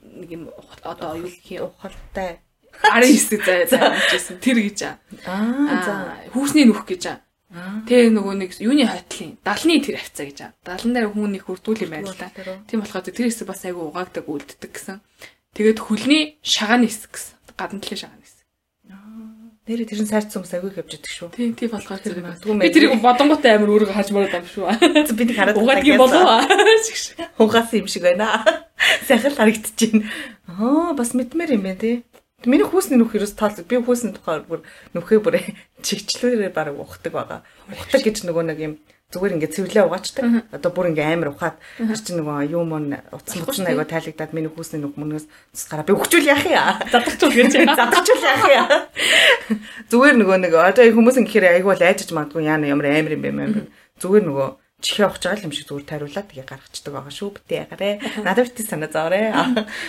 нэг 0.05 0.29
юм 0.29 0.42
одоо 0.85 1.16
юу 1.16 1.33
гэх 1.33 1.48
юм 1.57 1.72
ухалтай 1.72 2.44
арын 2.94 3.11
хэсэг 3.16 3.40
заяа 3.42 3.66
заажсэн 3.66 4.38
тэр 4.44 4.59
гэж 4.61 4.79
аа. 4.85 4.94
аа 5.24 5.77
за 5.83 5.92
хүүсний 6.37 6.68
нүх 6.68 6.85
гэж 6.85 7.03
аа. 7.11 7.18
Тэ 7.86 8.10
нөгөө 8.10 8.34
нэг 8.34 8.50
юуны 8.58 8.84
хотлын 8.90 9.38
далны 9.46 9.78
тэр 9.78 10.02
хавцаа 10.02 10.26
гэж 10.26 10.38
аа. 10.42 10.52
Далан 10.66 10.90
дээр 10.90 11.08
хүн 11.14 11.38
их 11.38 11.46
хүрдүүл 11.46 11.86
юм 11.86 11.92
байна 11.94 12.10
л 12.10 12.18
да. 12.18 12.34
Тийм 12.66 12.82
болохоор 12.82 13.06
тэр 13.06 13.30
хэсэг 13.30 13.46
бас 13.46 13.62
айгүй 13.62 13.84
угаагдаг 13.86 14.26
үлддэг 14.26 14.70
гэсэн. 14.74 14.98
Тэгээд 15.54 15.78
хөлний 15.78 16.42
шагааны 16.42 16.90
хэсэг 16.90 17.10
гэсэн. 17.14 17.34
Гадна 17.54 17.78
талын 17.78 18.00
шагааны 18.02 18.22
хэсэг. 18.26 18.34
нэрээ 19.64 19.88
тэрэн 19.88 20.10
сайрцсан 20.10 20.44
хүмүүс 20.44 20.54
агүй 20.60 20.70
хэвж 20.76 20.92
идэх 20.92 21.12
шүү 21.14 21.28
Тийм 21.32 21.56
тийм 21.56 21.72
болохоор 21.72 21.96
Тэр 22.04 22.20
зэрэг. 22.20 22.26
магадгүй 22.28 22.52
Би 22.60 22.68
тэрийг 22.68 23.00
бодонготой 23.00 23.50
амар 23.56 23.70
өөрийгөө 23.72 23.96
харж 23.96 24.10
мараад 24.12 24.36
юм 24.36 24.48
шүү. 24.52 24.64
би 25.16 25.24
нэг 25.24 25.36
хараад 25.40 25.56
Угаадаг 25.56 25.88
юм 25.88 26.00
болов 26.04 26.28
аа. 26.28 26.44
Хугаас 27.40 27.72
юм 27.72 27.88
шиг 27.88 28.04
байна. 28.04 28.44
Сайхан 29.08 29.32
л 29.32 29.38
харагдчихээн. 29.40 30.04
Аа 30.52 30.92
бас 30.92 31.16
мэдмээр 31.16 31.56
юм 31.56 31.64
байна 31.64 31.80
тий. 31.80 32.04
Миний 32.44 32.66
хүүсний 32.66 32.98
нүх 33.00 33.14
ерөөс 33.16 33.35
тоол 33.37 33.57
би 33.64 33.80
хүүсний 33.80 34.12
тухай 34.12 34.44
бүр 34.44 34.61
нүхээ 34.92 35.20
бүр 35.24 35.40
чигчлүүрээр 35.87 36.52
баг 36.52 36.76
ухдаг 36.76 37.12
байгаа. 37.12 37.40
Ухдаг 37.72 38.00
гэж 38.04 38.24
нөгөө 38.28 38.44
нэг 38.52 38.59
юм 38.61 38.74
зүгээр 39.14 39.35
ингээд 39.38 39.54
цэвлээ 39.54 39.85
угаачдаг. 39.87 40.24
Одоо 40.50 40.70
бүр 40.74 40.90
ингээ 40.90 41.14
амар 41.14 41.30
ухаад 41.30 41.57
тэр 41.78 42.00
чинь 42.02 42.18
нөгөө 42.18 42.50
юм 42.50 42.66
мөн 42.74 42.85
утас 43.14 43.38
утас 43.38 43.62
айгаа 43.62 43.87
тайлагдаад 43.87 44.35
миний 44.35 44.50
хүүсний 44.50 44.83
нүх 44.83 44.98
мөнөөс 44.98 45.26
цус 45.54 45.66
гараа 45.70 45.87
би 45.87 45.94
өгчүүл 45.94 46.26
яах 46.26 46.44
юм. 46.44 46.83
Задарчул 46.90 47.30
гэж 47.30 47.52
яа. 47.54 47.76
Задарчул 47.80 48.20
яах 48.26 48.44
юм. 48.50 48.66
Зүгээр 49.92 50.16
нөгөө 50.18 50.38
нэг 50.42 50.52
одоо 50.59 50.85
хүмүүс 50.90 51.20
ингэхээр 51.22 51.62
айгаа 51.62 51.70
бол 51.70 51.87
айжж 51.87 52.11
магадгүй 52.11 52.42
яана 52.42 52.66
ямар 52.66 52.90
амар 52.90 53.14
юм 53.14 53.22
бэ 53.22 53.30
мэн. 53.30 53.70
Зүгээр 54.02 54.24
нөгөө 54.26 54.48
чихээ 54.84 55.08
ухаж 55.08 55.24
байгаа 55.24 55.46
юм 55.48 55.54
шиг 55.56 55.66
зүгээр 55.72 55.88
тариулаад 55.88 56.28
тэгээ 56.28 56.44
гаргацдаг 56.44 56.92
байгаа 56.92 57.14
шүү 57.16 57.30
битээ 57.40 57.62
ягарэ. 57.64 57.90
Надад 58.20 58.52
битээ 58.52 58.68
санаа 58.68 58.90
зоврэ. 58.92 59.32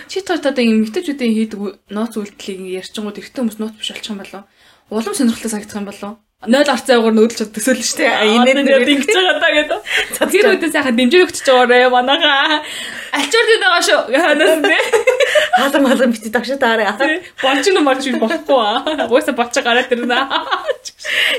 Чи 0.08 0.24
таарт 0.24 0.48
одоо 0.48 0.64
юм 0.64 0.88
мэтөчүүдийн 0.88 1.36
хийдэг 1.36 1.60
нууц 1.92 2.14
үйлдэлийг 2.16 2.80
ярьчингууд 2.80 3.20
эртөө 3.20 3.40
хүмүүс 3.44 3.60
нууц 3.60 3.76
биш 3.76 3.92
болчих 3.92 4.12
юм 4.16 4.20
болов 4.24 4.42
уу? 4.88 4.96
Улам 4.96 5.12
сонирхолтой 5.12 5.52
санагдах 5.52 5.76
юм 5.76 5.88
болов 5.92 6.08
уу? 6.08 6.25
0 6.44 6.68
арцаагаар 6.68 7.14
нүүдэлж 7.16 7.38
чад 7.40 7.50
төсөөлнө 7.56 7.80
шүү 7.80 7.96
дээ. 7.96 8.12
Энэ 8.28 8.60
нэг 8.60 8.68
ингэж 8.92 9.08
байгаа 9.08 9.36
даа 9.40 9.52
гэдэг. 9.56 9.80
Тэр 10.30 10.46
үедээ 10.52 10.68
сайхан 10.68 10.92
дэмжээ 11.00 11.24
өгч 11.24 11.38
байгаарэ 11.48 11.88
манайхаа. 11.88 12.60
Альчуурд 13.16 13.52
байгаа 13.56 13.80
шүү. 13.80 14.00
Ханаас 14.12 14.60
нэ. 14.60 14.76
Хаалга 15.56 15.80
малган 15.80 16.12
бити 16.12 16.28
тагшаа 16.28 16.60
таараа. 16.60 16.92
Болж 17.40 17.64
юм 17.72 17.80
марч 17.88 18.04
болохгүй 18.20 18.52
аа. 18.52 19.08
Уусаа 19.08 19.32
боцоо 19.32 19.64
гараад 19.64 19.88
ирнэ. 19.88 20.12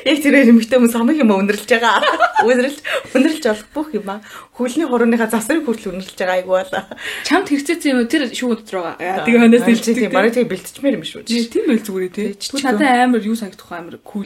Яг 0.10 0.18
тэр 0.18 0.50
эмэгтэй 0.50 0.82
хүмүүс 0.82 0.98
хамаг 0.98 1.22
юм 1.22 1.30
өнөрлж 1.30 1.70
байгаа. 1.70 2.02
Өнөрлж 2.42 2.82
өнөрлж 3.14 3.44
болох 3.46 3.70
бүх 3.78 3.90
юм 3.94 4.10
аа. 4.10 4.26
Хөлний 4.58 4.90
хорооныхаа 4.90 5.30
засрыг 5.30 5.62
хүртэл 5.70 5.94
өнөрлж 5.94 6.18
байгаа 6.18 6.42
айгу 6.42 6.58
бол. 6.58 6.74
Чамд 7.22 7.54
хэрэгцээсэн 7.54 7.94
юм 7.94 8.10
тэр 8.10 8.34
шүү 8.34 8.66
өдөр 8.66 8.98
байгаа. 8.98 9.22
Тэгээ 9.30 9.42
ханаас 9.46 9.86
тийм 9.86 10.10
бараг 10.10 10.34
тийм 10.34 10.50
бэлтчмээр 10.50 10.98
юм 10.98 11.06
шүү. 11.06 11.22
Тийм 11.30 11.64
байл 11.70 11.86
зүгээр 11.86 12.12
тий. 12.12 12.34
Надад 12.66 12.82
амар 12.82 13.22
юу 13.22 13.38
санагдах 13.38 13.70
амар 13.70 14.02
кул. 14.02 14.26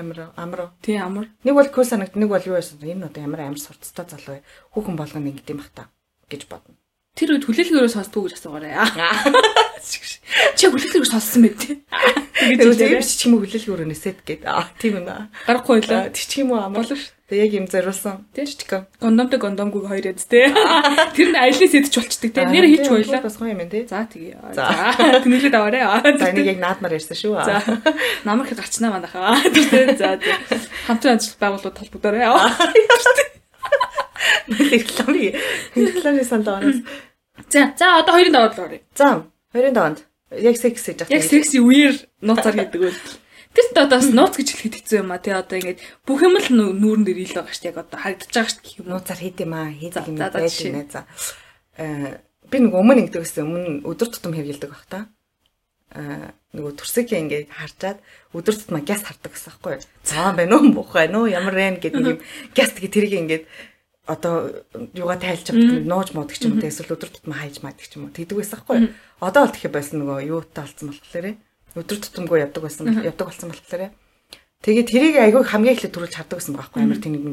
Амар 0.00 0.32
амар. 0.36 0.60
Тий 0.80 0.96
амар. 0.96 1.28
Нэг 1.44 1.54
бол 1.54 1.68
кул 1.68 1.84
санагд 1.84 2.16
нэг 2.16 2.32
бол 2.32 2.48
юу 2.48 2.56
байсан. 2.56 2.80
Энэ 2.80 3.12
одоо 3.12 3.20
ямар 3.20 3.44
амар 3.44 3.60
сурцтай 3.60 4.08
залуу 4.08 4.40
вэ? 4.40 4.44
Хүүхэн 4.72 4.96
болгоно 4.96 5.28
ингэдэм 5.28 5.60
бах 5.60 5.70
та 5.76 5.88
гэж 6.32 6.48
бодно. 6.48 6.79
Тэр 7.20 7.36
үед 7.36 7.44
хүлээлгээрээ 7.44 7.92
сонсдгоо 7.92 8.32
гэж 8.32 8.40
асуугаарай. 8.40 8.72
Чи 10.56 10.72
хүлээлгээрээ 10.72 11.12
сонссон 11.12 11.44
мэт 11.44 11.56
тий. 11.60 11.76
Тэгээд 12.32 12.80
тийм 12.80 13.04
ч 13.04 13.28
юм 13.28 13.36
уу 13.36 13.44
хүлээлгээрээ 13.44 13.88
нэсэд 13.92 14.24
гээд. 14.24 14.48
Аа 14.48 14.72
тийм 14.80 15.04
юм 15.04 15.12
аа. 15.12 15.28
Гарахгүй 15.44 15.84
л. 15.84 16.08
Тэг 16.16 16.16
чи 16.16 16.40
юм 16.40 16.56
уу. 16.56 16.64
Болно 16.72 16.96
ш. 16.96 17.12
Тэг 17.28 17.44
яг 17.44 17.52
юм 17.60 17.68
зориулсан. 17.68 18.24
Тий 18.32 18.48
ч 18.48 18.64
гондомтой 18.64 19.36
гондомгүй 19.36 19.84
хоёр 19.84 20.16
яд 20.16 20.24
тий. 20.24 20.48
Тэр 21.20 21.28
нь 21.28 21.36
аялын 21.36 21.68
сэдч 21.68 21.92
болчдөг 21.92 22.32
тий. 22.32 22.40
Нэр 22.48 22.66
хэлж 22.72 22.88
байлаа. 22.88 23.20
Бас 23.20 23.36
гоё 23.36 23.52
юм 23.52 23.68
тий. 23.68 23.84
За 23.84 24.08
тэгээ. 24.08 24.56
За 24.56 24.64
тэнэглээд 25.20 25.56
аваарэ. 25.60 26.16
За 26.16 26.32
энийг 26.32 26.56
яг 26.56 26.60
наадмаар 26.64 26.96
ярьсан 26.96 27.20
шүү. 27.20 27.36
За 27.44 27.60
намар 28.24 28.48
их 28.48 28.56
гарчнаа 28.56 28.96
манайхаа. 28.96 29.36
Тий. 29.52 29.92
За 30.00 30.16
хамтран 30.88 31.20
ажил 31.20 31.36
байгууллагууд 31.36 31.76
толбогдоорой. 31.84 32.24
Реклами. 34.48 35.34
Реклами 35.76 36.22
сандаас. 36.24 36.76
За 37.48 37.72
за 37.78 37.86
одоо 38.04 38.12
хоёрын 38.14 38.34
даваад 38.34 38.54
л 38.58 38.64
оръё. 38.64 38.80
За 38.94 39.24
хоёрын 39.52 39.74
даваад 39.74 39.98
яг 40.30 40.56
секс 40.56 40.84
гэж 40.84 41.08
яг 41.08 41.22
секси 41.24 41.58
үер 41.58 41.96
нууцаар 42.20 42.56
гэдэг 42.60 42.80
үл. 42.80 42.98
Тэр 43.50 43.66
ч 43.66 43.74
одоо 43.74 43.98
бас 43.98 44.10
нууц 44.14 44.34
гэж 44.38 44.48
хэлэхэд 44.54 44.76
хэцүү 44.78 44.98
юм 45.02 45.10
а 45.10 45.18
тий 45.18 45.34
одоо 45.34 45.58
ингээд 45.58 45.82
бүх 46.06 46.22
юм 46.22 46.38
л 46.38 46.48
нүүрэн 46.54 47.02
дээр 47.02 47.18
ил 47.26 47.34
байгаа 47.34 47.50
шүү. 47.50 47.62
Дээ 47.66 47.72
яг 47.74 47.82
одоо 47.82 47.98
харагдаж 47.98 48.30
байгаа 48.30 48.52
шүү 48.54 48.62
дээ 48.62 48.86
нууцаар 48.86 49.20
хийд 49.20 49.38
юм 49.42 49.52
а 49.58 49.62
хийдэг 49.74 50.06
юм 50.06 50.18
байж 50.22 50.56
нэ 50.70 50.82
за. 50.86 51.00
Э 51.74 52.22
би 52.46 52.56
нэг 52.62 52.74
өмнө 52.74 53.10
ингэдэг 53.10 53.22
гэсэн 53.26 53.46
өмнө 53.46 53.82
өдөр 53.90 54.08
тутам 54.10 54.34
хэрэгэлдэг 54.38 54.70
баг 54.70 54.84
та. 54.86 55.00
Э 55.98 56.30
нөгөө 56.54 56.72
төрсөгийн 56.78 57.26
ингээд 57.26 57.50
харжаад 57.50 57.98
өдөр 58.34 58.54
тутмаа 58.58 58.82
гяс 58.82 59.02
хардаг 59.06 59.34
гэсэн 59.34 59.50
байхгүй 59.54 59.82
цаан 60.02 60.34
байна 60.34 60.58
уу? 60.58 60.74
Бух 60.74 60.94
байна 60.94 61.22
уу? 61.22 61.30
Ямар 61.30 61.54
вэ? 61.54 61.78
Гэдэг 61.78 62.02
юм 62.06 62.18
гяс 62.54 62.74
тэгээ 62.74 62.90
тэрийг 62.90 63.14
ингээд 63.22 63.44
одоо 64.10 64.34
юугаа 64.98 65.18
тайлж 65.22 65.46
авдаг 65.54 65.86
нууж 65.86 66.08
мод 66.12 66.30
гэх 66.34 66.42
юм 66.42 66.58
уу 66.58 66.66
эсвэл 66.66 66.94
өдөр 66.98 67.10
тутмаа 67.14 67.38
хайж 67.46 67.62
маад 67.62 67.78
гэх 67.78 67.94
юм 67.94 68.10
уу 68.10 68.16
тэгдэг 68.16 68.36
байсан 68.38 68.58
байхгүй 68.58 68.78
одоо 69.22 69.40
бол 69.46 69.54
тэгэхээр 69.54 69.76
байсан 69.78 69.96
нөгөө 70.02 70.18
юутай 70.26 70.62
болсон 70.66 70.86
болохоор 70.90 71.26
өдөр 71.78 71.98
тутамгүй 72.02 72.38
явдаг 72.42 72.62
байсан 72.66 72.84
явдаг 72.90 73.26
болсон 73.30 73.48
болохоор 73.54 73.82
тэгээд 74.66 74.90
тэрийг 74.90 75.16
айгүй 75.22 75.42
хамгийн 75.46 75.74
эхлээд 75.78 75.94
төрүүлж 75.94 76.14
хардаг 76.18 76.38
байсан 76.42 76.54
байхгүй 76.58 76.80
амар 76.82 76.98
нэг 76.98 77.24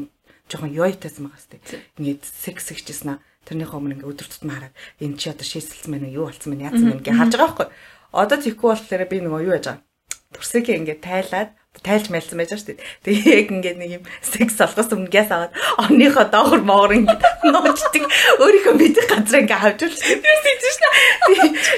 жоохон 0.48 0.72
ёйтайсан 0.72 1.22
байгаа 1.26 1.42
сте 1.42 1.58
ингээд 1.98 2.22
секс 2.24 2.70
гэжсэн 2.70 3.10
аа 3.12 3.22
тэрнийхээ 3.44 3.78
өмнө 3.78 3.94
ингээд 3.98 4.12
өдөр 4.14 4.28
тутмаа 4.30 4.56
хараад 4.56 4.74
энэ 5.02 5.18
чи 5.20 5.26
одоо 5.28 5.44
шийсэлсэн 5.44 5.92
байна 5.92 6.08
юу 6.08 6.30
болсон 6.30 6.54
байна 6.54 6.66
яасан 6.72 6.88
байна 6.88 7.04
гэж 7.04 7.16
харж 7.18 7.32
байгаа 7.36 7.48
байхгүй 7.48 7.68
одоо 8.12 8.38
тийхгүй 8.40 8.68
болохоор 8.72 9.04
би 9.08 9.18
нөгөө 9.20 9.40
юу 9.44 9.54
яаж 9.56 9.66
байгаа? 9.68 9.84
Төрсөгийг 10.32 10.78
ингээд 10.80 11.04
тайлаад 11.04 11.50
тайлж 11.82 12.10
мэлсэн 12.10 12.38
байж 12.38 12.52
шүү 12.56 12.74
дээ. 12.74 12.84
Тэгээ 13.04 13.34
яг 13.44 13.48
ингээд 13.52 13.78
нэг 13.78 13.90
юм 14.00 14.04
секс 14.24 14.58
олгоос 14.58 14.90
өмнө 14.90 15.12
гяс 15.12 15.30
аваад 15.30 15.52
онныхоо 15.78 16.26
доогор 16.26 16.62
моогор 16.64 16.92
ингээд 16.96 17.22
нуучдаг 17.44 18.04
өөрийнхөө 18.40 18.74
мэдих 18.74 19.06
газар 19.06 19.40
ингээд 19.44 19.62
хавж 19.62 19.80
үлч. 19.86 20.00
Тэр 20.00 20.38
тийж 20.42 20.64
шнэ. 20.74 20.88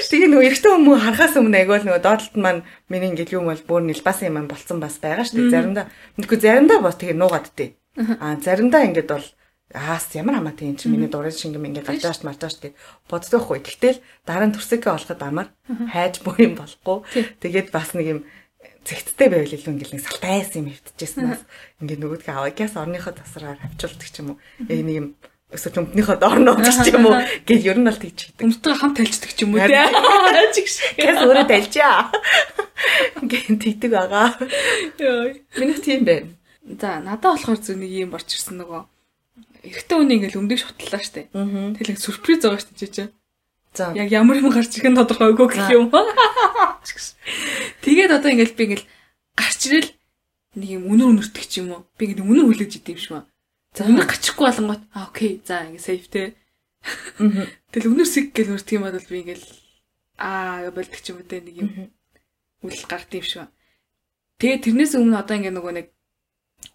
Тэгээ 0.09 0.29
нөгөө 0.31 0.47
эрэгтэй 0.47 0.71
хүмүүс 0.71 1.01
харахаас 1.05 1.35
өмнө 1.37 1.59
айгуул 1.61 1.85
нөгөө 1.85 2.01
доотлолт 2.01 2.35
маань 2.39 2.65
миний 2.89 3.11
ингээд 3.13 3.35
юм 3.35 3.51
бол 3.51 3.61
бүр 3.67 3.81
нэлбасан 3.85 4.31
юм 4.31 4.47
болцсон 4.49 4.79
бас 4.81 4.97
байгаа 4.97 5.27
шүү 5.27 5.37
дээ. 5.37 5.53
Заримдаа 5.53 5.85
мэдгүй 6.17 6.37
заримдаа 6.39 6.79
бас 6.81 6.97
тэгээ 6.97 7.17
нуугаад 7.19 7.47
тээ. 7.53 7.69
Аа 8.17 8.39
заримдаа 8.41 8.87
ингээд 8.87 9.11
бол 9.11 9.27
аас 9.73 10.07
ямар 10.15 10.35
хамаатай 10.35 10.67
энэ 10.67 10.79
чинь 10.79 10.91
миний 10.91 11.07
дурын 11.07 11.31
шингэм 11.31 11.63
ингээд 11.67 11.87
гадааш 11.87 12.23
мартааш 12.27 12.59
гэдэг 12.59 12.73
боддог 13.07 13.41
хгүй. 13.43 13.59
Тэгтэл 13.63 14.03
дараа 14.27 14.47
нь 14.51 14.55
төрсөкөө 14.55 14.91
олоход 14.91 15.21
амар 15.23 15.47
хайж 15.91 16.19
буй 16.23 16.35
юм 16.43 16.59
болохгүй. 16.59 16.97
Тэгээд 17.39 17.71
бас 17.71 17.95
нэг 17.95 18.07
юм 18.07 18.19
зэгттэй 18.85 19.27
байвал 19.29 19.53
илүү 19.53 19.71
ингээл 19.77 19.95
нэг 19.95 20.03
салтайсан 20.05 20.59
юм 20.65 20.67
хөвтчихсэн. 20.73 21.37
Ингээ 21.81 21.97
нөгөөдгөө 22.01 22.33
аваагаас 22.33 22.75
орныхоо 22.77 23.13
тасраар 23.13 23.59
авчулдаг 23.61 24.09
ч 24.09 24.15
юм 24.21 24.33
уу. 24.33 24.37
Яг 24.65 24.81
нэг 24.81 24.95
юм 24.97 25.07
өсөж 25.51 25.75
өмднийхөө 25.77 26.17
доорноо 26.17 26.55
ч 26.63 26.89
юм 26.89 27.05
уу 27.11 27.19
гэж 27.45 27.61
ер 27.67 27.77
нь 27.77 27.85
бол 27.85 27.99
тэгж 27.99 28.19
хийдэг. 28.33 28.45
Өмдтөг 28.47 28.75
хамт 28.79 28.95
тайлцдаг 28.97 29.31
ч 29.35 29.39
юм 29.43 29.53
уу 29.53 29.61
тий. 29.67 29.75
Гэс 30.97 31.17
өөрөө 31.21 31.45
тайлчаа. 31.45 32.09
Ингээ 33.19 33.59
тэгдэг 33.59 33.91
байгаа. 33.91 34.27
Миний 35.59 35.77
тийм 35.77 36.07
байна. 36.07 36.31
За 36.65 37.03
надад 37.03 37.37
болохоор 37.37 37.59
зөв 37.59 37.77
нэг 37.77 37.91
юм 37.91 38.15
борч 38.15 38.31
ирсэн 38.33 38.63
нөгөө 38.63 38.81
эрэгтэй 39.67 39.95
хүний 39.97 40.15
ингээл 40.17 40.39
өмдөг 40.39 40.57
шутлаа 40.57 41.03
штэ. 41.03 41.29
Тэгэл 41.29 41.99
сүрприз 41.99 42.41
байгаа 42.47 42.61
штэ 42.63 42.87
чи. 42.87 43.03
За. 43.73 43.91
Яг 43.95 44.07
ямар 44.11 44.39
юм 44.39 44.49
гарч 44.51 44.79
ирэх 44.79 44.91
нь 44.91 44.99
тодорхойгүй 44.99 45.47
гэх 45.47 45.69
юм. 45.71 45.91
Тэгээд 47.81 48.11
одоо 48.13 48.29
ингээл 48.31 48.57
би 48.57 48.63
ингээл 48.65 48.87
гарч 49.35 49.59
ирэл 49.67 49.89
нэг 50.57 50.69
юм 50.69 50.83
үнэр 50.89 51.09
үнэртэх 51.11 51.45
ч 51.49 51.61
юм 51.61 51.73
уу. 51.73 51.85
Би 51.97 52.09
ингээд 52.09 52.23
үнэр 52.23 52.45
хүлээж 52.47 52.73
идэв 52.81 52.97
юм 52.97 53.01
шиг. 53.01 53.25
За 53.75 53.85
үнэр 53.89 54.07
гачихгүй 54.07 54.45
болонгот 54.45 54.83
аа 54.93 55.09
окей. 55.09 55.41
За 55.45 55.65
ингээд 55.65 55.85
сейф 55.85 56.07
те. 56.09 56.37
Тэгэл 57.73 57.91
үнэр 57.91 58.09
сэг 58.09 58.33
гэл 58.33 58.53
үрдэг 58.57 58.75
юм 58.77 58.85
бол 58.85 58.97
би 58.97 59.17
ингээл 59.21 59.45
аа 60.21 60.69
болдог 60.71 60.99
ч 61.01 61.05
юм 61.09 61.21
уу 61.21 61.27
те 61.27 61.41
нэг 61.41 61.55
юм 61.57 61.69
үл 62.63 62.81
гард 62.89 63.11
юм 63.11 63.25
шиг. 63.25 63.49
Тэгээ 64.37 64.65
тэрнээс 64.65 64.97
өмнө 64.97 65.21
одоо 65.21 65.35
ингээд 65.37 65.57
нөгөө 65.57 65.73
нэг 65.77 65.87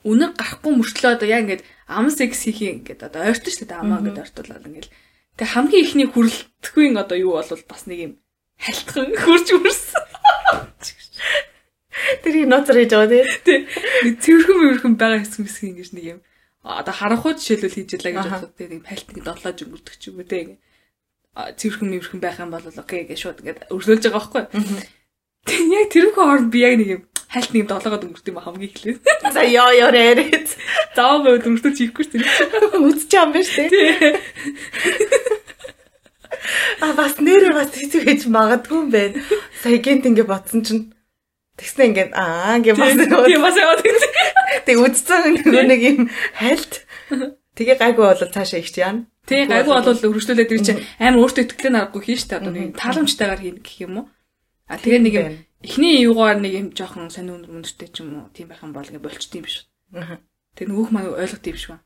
үнэр 0.02 0.30
гарахгүй 0.34 0.72
мөртлөө 0.74 1.12
одоо 1.18 1.28
яг 1.30 1.42
ингээд 1.46 1.62
ам 1.86 2.10
секс 2.10 2.46
хийх 2.46 2.62
юм 2.62 2.82
ингээд 2.82 3.06
одоо 3.06 3.26
ойртон 3.26 3.52
шүү 3.54 3.66
дээ 3.70 3.78
амаа 3.78 3.98
ингээд 4.02 4.22
ойртуулаад 4.22 4.66
ингээд 4.66 4.88
Тэг 5.36 5.52
хамгийн 5.52 5.84
ихний 5.84 6.08
хүрэлтгүй 6.08 6.96
одоо 6.96 7.16
юу 7.20 7.36
бол 7.36 7.62
бас 7.68 7.84
нэг 7.84 7.98
юм 8.00 8.12
халтхан 8.56 9.12
хурж 9.20 9.52
үрсэн. 9.52 9.85
Тэр 12.22 12.34
ноцор 12.46 12.76
хийж 12.76 12.92
байгаа 12.92 13.24
тий. 13.42 13.66
Нэг 14.04 14.14
цэвэрхэн 14.22 14.58
мөрхөн 14.60 14.94
байгаа 14.96 15.20
хэсэг 15.22 15.40
мэсэг 15.42 15.64
ингэж 15.70 15.90
нэг 15.94 16.04
юм 16.16 16.20
одоо 16.66 16.94
харанхуй 16.94 17.34
жишээлбэл 17.38 17.76
хийж 17.78 17.90
ялаа 17.94 18.12
гэж 18.12 18.26
бодоход 18.26 18.54
тий 18.58 18.66
нэг 18.66 18.82
пальтыг 18.82 19.18
долоож 19.22 19.58
өнгөрдөг 19.62 19.94
ч 19.96 20.02
юм 20.10 20.18
уу 20.18 20.26
тий. 20.26 20.58
Цэвэрхэн 21.36 21.88
мөрхөн 21.94 22.20
байх 22.20 22.38
юм 22.42 22.50
бол 22.50 22.66
окей 22.66 23.02
гэж 23.06 23.18
шууд 23.22 23.40
ингээд 23.42 23.70
өрсөлдөж 23.70 24.04
байгаа 24.10 24.18
байхгүй. 24.18 24.44
Тэг 25.46 25.62
яг 25.70 25.86
тэрхүү 25.94 26.14
хооронд 26.18 26.50
би 26.50 26.58
яг 26.66 26.74
нэг 26.74 26.90
юм 26.90 27.02
хальт 27.30 27.50
нэг 27.54 27.66
долоогод 27.70 28.06
өнгөрт 28.06 28.30
юм 28.30 28.42
хамгийн 28.42 28.70
эхлээд. 28.72 28.98
За 29.30 29.42
ёо 29.46 29.70
ёо 29.70 29.90
байвал 31.22 31.46
өнгөртөж 31.46 31.76
хийхгүй 31.76 32.04
шүү 32.06 32.18
дээ. 32.18 32.82
Үзэж 32.82 33.10
байгаа 33.14 33.26
юм 33.26 33.32
байна 33.34 33.46
шүү 33.46 33.68
дээ. 33.70 34.14
А 36.80 36.92
бас 36.94 37.14
нэрээ 37.18 37.52
бас 37.52 37.70
хэцүү 37.74 38.02
гэж 38.06 38.20
магадгүй 38.30 38.78
юм 38.78 38.90
байна. 38.90 39.22
Сая 39.62 39.78
гинт 39.82 40.06
ингэ 40.06 40.24
бодсон 40.26 40.62
чинь 40.62 40.95
тэгснэ 41.56 41.82
ингэ 41.88 42.04
аа 42.12 42.60
ингэ 42.60 42.76
бас 42.76 42.92
тийм 42.96 43.42
бас 43.42 43.56
яваад 43.56 43.80
тийм. 43.84 43.96
Тэг 44.64 44.76
үзсэн 44.76 45.40
нэг 45.44 45.80
юм 45.82 45.98
хальт. 46.36 46.84
Тэгээ 47.56 47.76
гайгүй 47.80 48.04
бол 48.04 48.20
цаашаа 48.20 48.60
ихч 48.60 48.76
яана. 48.76 49.08
Тий 49.24 49.48
гайгүй 49.48 49.72
бол 49.72 49.90
өргөжлүүлээд 49.90 50.50
тэр 50.52 50.62
чинь 50.62 50.84
амар 51.00 51.24
өөртөө 51.24 51.44
итгэлээ 51.48 51.72
нарахгүй 51.72 52.02
хийн 52.04 52.20
штэ 52.20 52.38
одоо 52.38 52.52
нэг 52.52 52.76
тааламжтайгаар 52.76 53.40
хийн 53.40 53.58
гэх 53.64 53.78
юм 53.88 53.94
уу. 53.98 54.06
А 54.68 54.76
тэгээ 54.76 55.00
нэг 55.00 55.14
юм 55.16 55.28
эхний 55.64 56.04
юугаар 56.04 56.38
нэг 56.38 56.52
юм 56.52 56.66
жоохон 56.76 57.10
сонир 57.10 57.40
өндөр 57.40 57.52
мөндөртэй 57.56 57.88
ч 57.90 58.04
юм 58.04 58.20
уу 58.20 58.30
тийм 58.30 58.52
байх 58.52 58.60
юм 58.60 58.76
бол 58.76 58.86
ингээ 58.86 59.02
болчт 59.02 59.32
юм 59.32 59.48
биш. 59.48 59.64
Тэгээ 59.90 60.68
нөгөөх 60.70 60.90
маань 60.92 61.10
ойлгох 61.10 61.42
юм 61.42 61.56
биш 61.56 61.66
ба. 61.72 61.80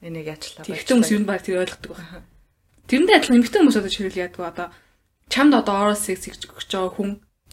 Энийг 0.00 0.26
яачлаа. 0.32 0.64
Тэгтэн 0.64 1.04
хүмүүс 1.04 1.12
юу 1.12 1.28
баг 1.28 1.44
тэр 1.44 1.60
ойлгодог 1.60 1.92
байна. 1.92 2.24
Тэрэндээ 2.88 3.16
адилхан 3.20 3.36
эмэгтэй 3.38 3.60
хүмүүс 3.60 3.78
одоо 3.78 3.92
чирэл 3.92 4.22
яадаг 4.24 4.40
одоо 4.40 4.66
чамд 5.28 5.52
одоо 5.54 5.74
орол 5.78 6.00
секс 6.00 6.26
гэж 6.26 6.48
байгаа 6.48 6.90
хүн 6.90 7.10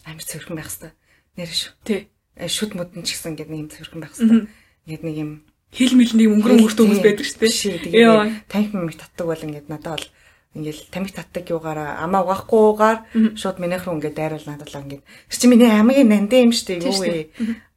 амар 0.08 0.24
цэвэрхэн 0.24 0.56
байх 0.56 0.72
хэвээр. 0.72 0.96
Нэр 1.38 1.50
шүү. 1.54 1.72
Тий. 1.86 2.10
Э, 2.34 2.50
шүд 2.50 2.74
мөдөн 2.74 3.06
ч 3.06 3.14
гэсэн 3.14 3.38
ингээд 3.38 3.50
нэг 3.54 3.60
юм 3.62 3.70
цэвэрхэн 3.70 4.02
байх 4.02 4.14
хэвээр. 4.18 4.46
Ингээд 4.90 5.04
нэг 5.06 5.16
юм 5.22 5.30
хил 5.70 5.94
мэлний 5.94 6.26
өнгөрөн 6.26 6.58
өнгөрт 6.66 6.80
хүмүүс 6.82 7.02
байдаг 7.06 7.26
шүү 7.26 7.38
дээ. 7.38 7.84
Тэгээд 7.86 8.50
танхим 8.50 8.82
мэг 8.82 8.98
татдаг 8.98 9.26
бол 9.30 9.46
ингээд 9.46 9.70
надад 9.70 10.02
бол 10.02 10.06
ингээл 10.58 10.82
тамиг 10.90 11.12
татдаг 11.12 11.44
юугаараа 11.46 12.02
амаа 12.02 12.24
угаахгүйгээр 12.24 12.98
шууд 13.36 13.58
минийх 13.60 13.84
рүү 13.84 13.94
ингээд 14.00 14.16
дайруул 14.16 14.46
надад 14.48 14.72
л 14.72 14.80
ингээд 14.80 15.02
чи 15.28 15.46
миний 15.46 15.68
хамгийн 15.68 16.08
нандин 16.08 16.48
юм 16.48 16.52
штэ 16.56 16.80
юу 16.80 16.96
вэ 16.96 17.30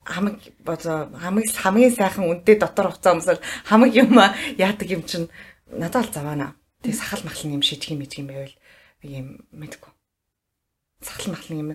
хамаг 0.08 0.39
бозоо 0.63 1.12
хамгийн 1.19 1.52
хамгийн 1.52 1.93
сайхан 1.93 2.26
үнэтэй 2.32 2.58
дотор 2.58 2.95
хуцаа 2.95 3.13
өмсөл 3.19 3.43
хамаг 3.67 3.91
юм 3.91 4.15
яадаг 4.58 4.88
юм 4.88 5.04
чин 5.04 5.28
надад 5.67 6.10
л 6.10 6.15
заваана. 6.15 6.56
Тэг 6.82 6.95
сахал 6.95 7.21
махлын 7.28 7.60
юм 7.60 7.63
шийдэх 7.63 7.93
юм 7.93 8.02
ийм 8.02 8.28
байвал 8.28 8.56
ийм 9.04 9.28
мэдгүй. 9.52 9.91
Сахал 11.06 11.36
махлын 11.36 11.60
юм 11.60 11.69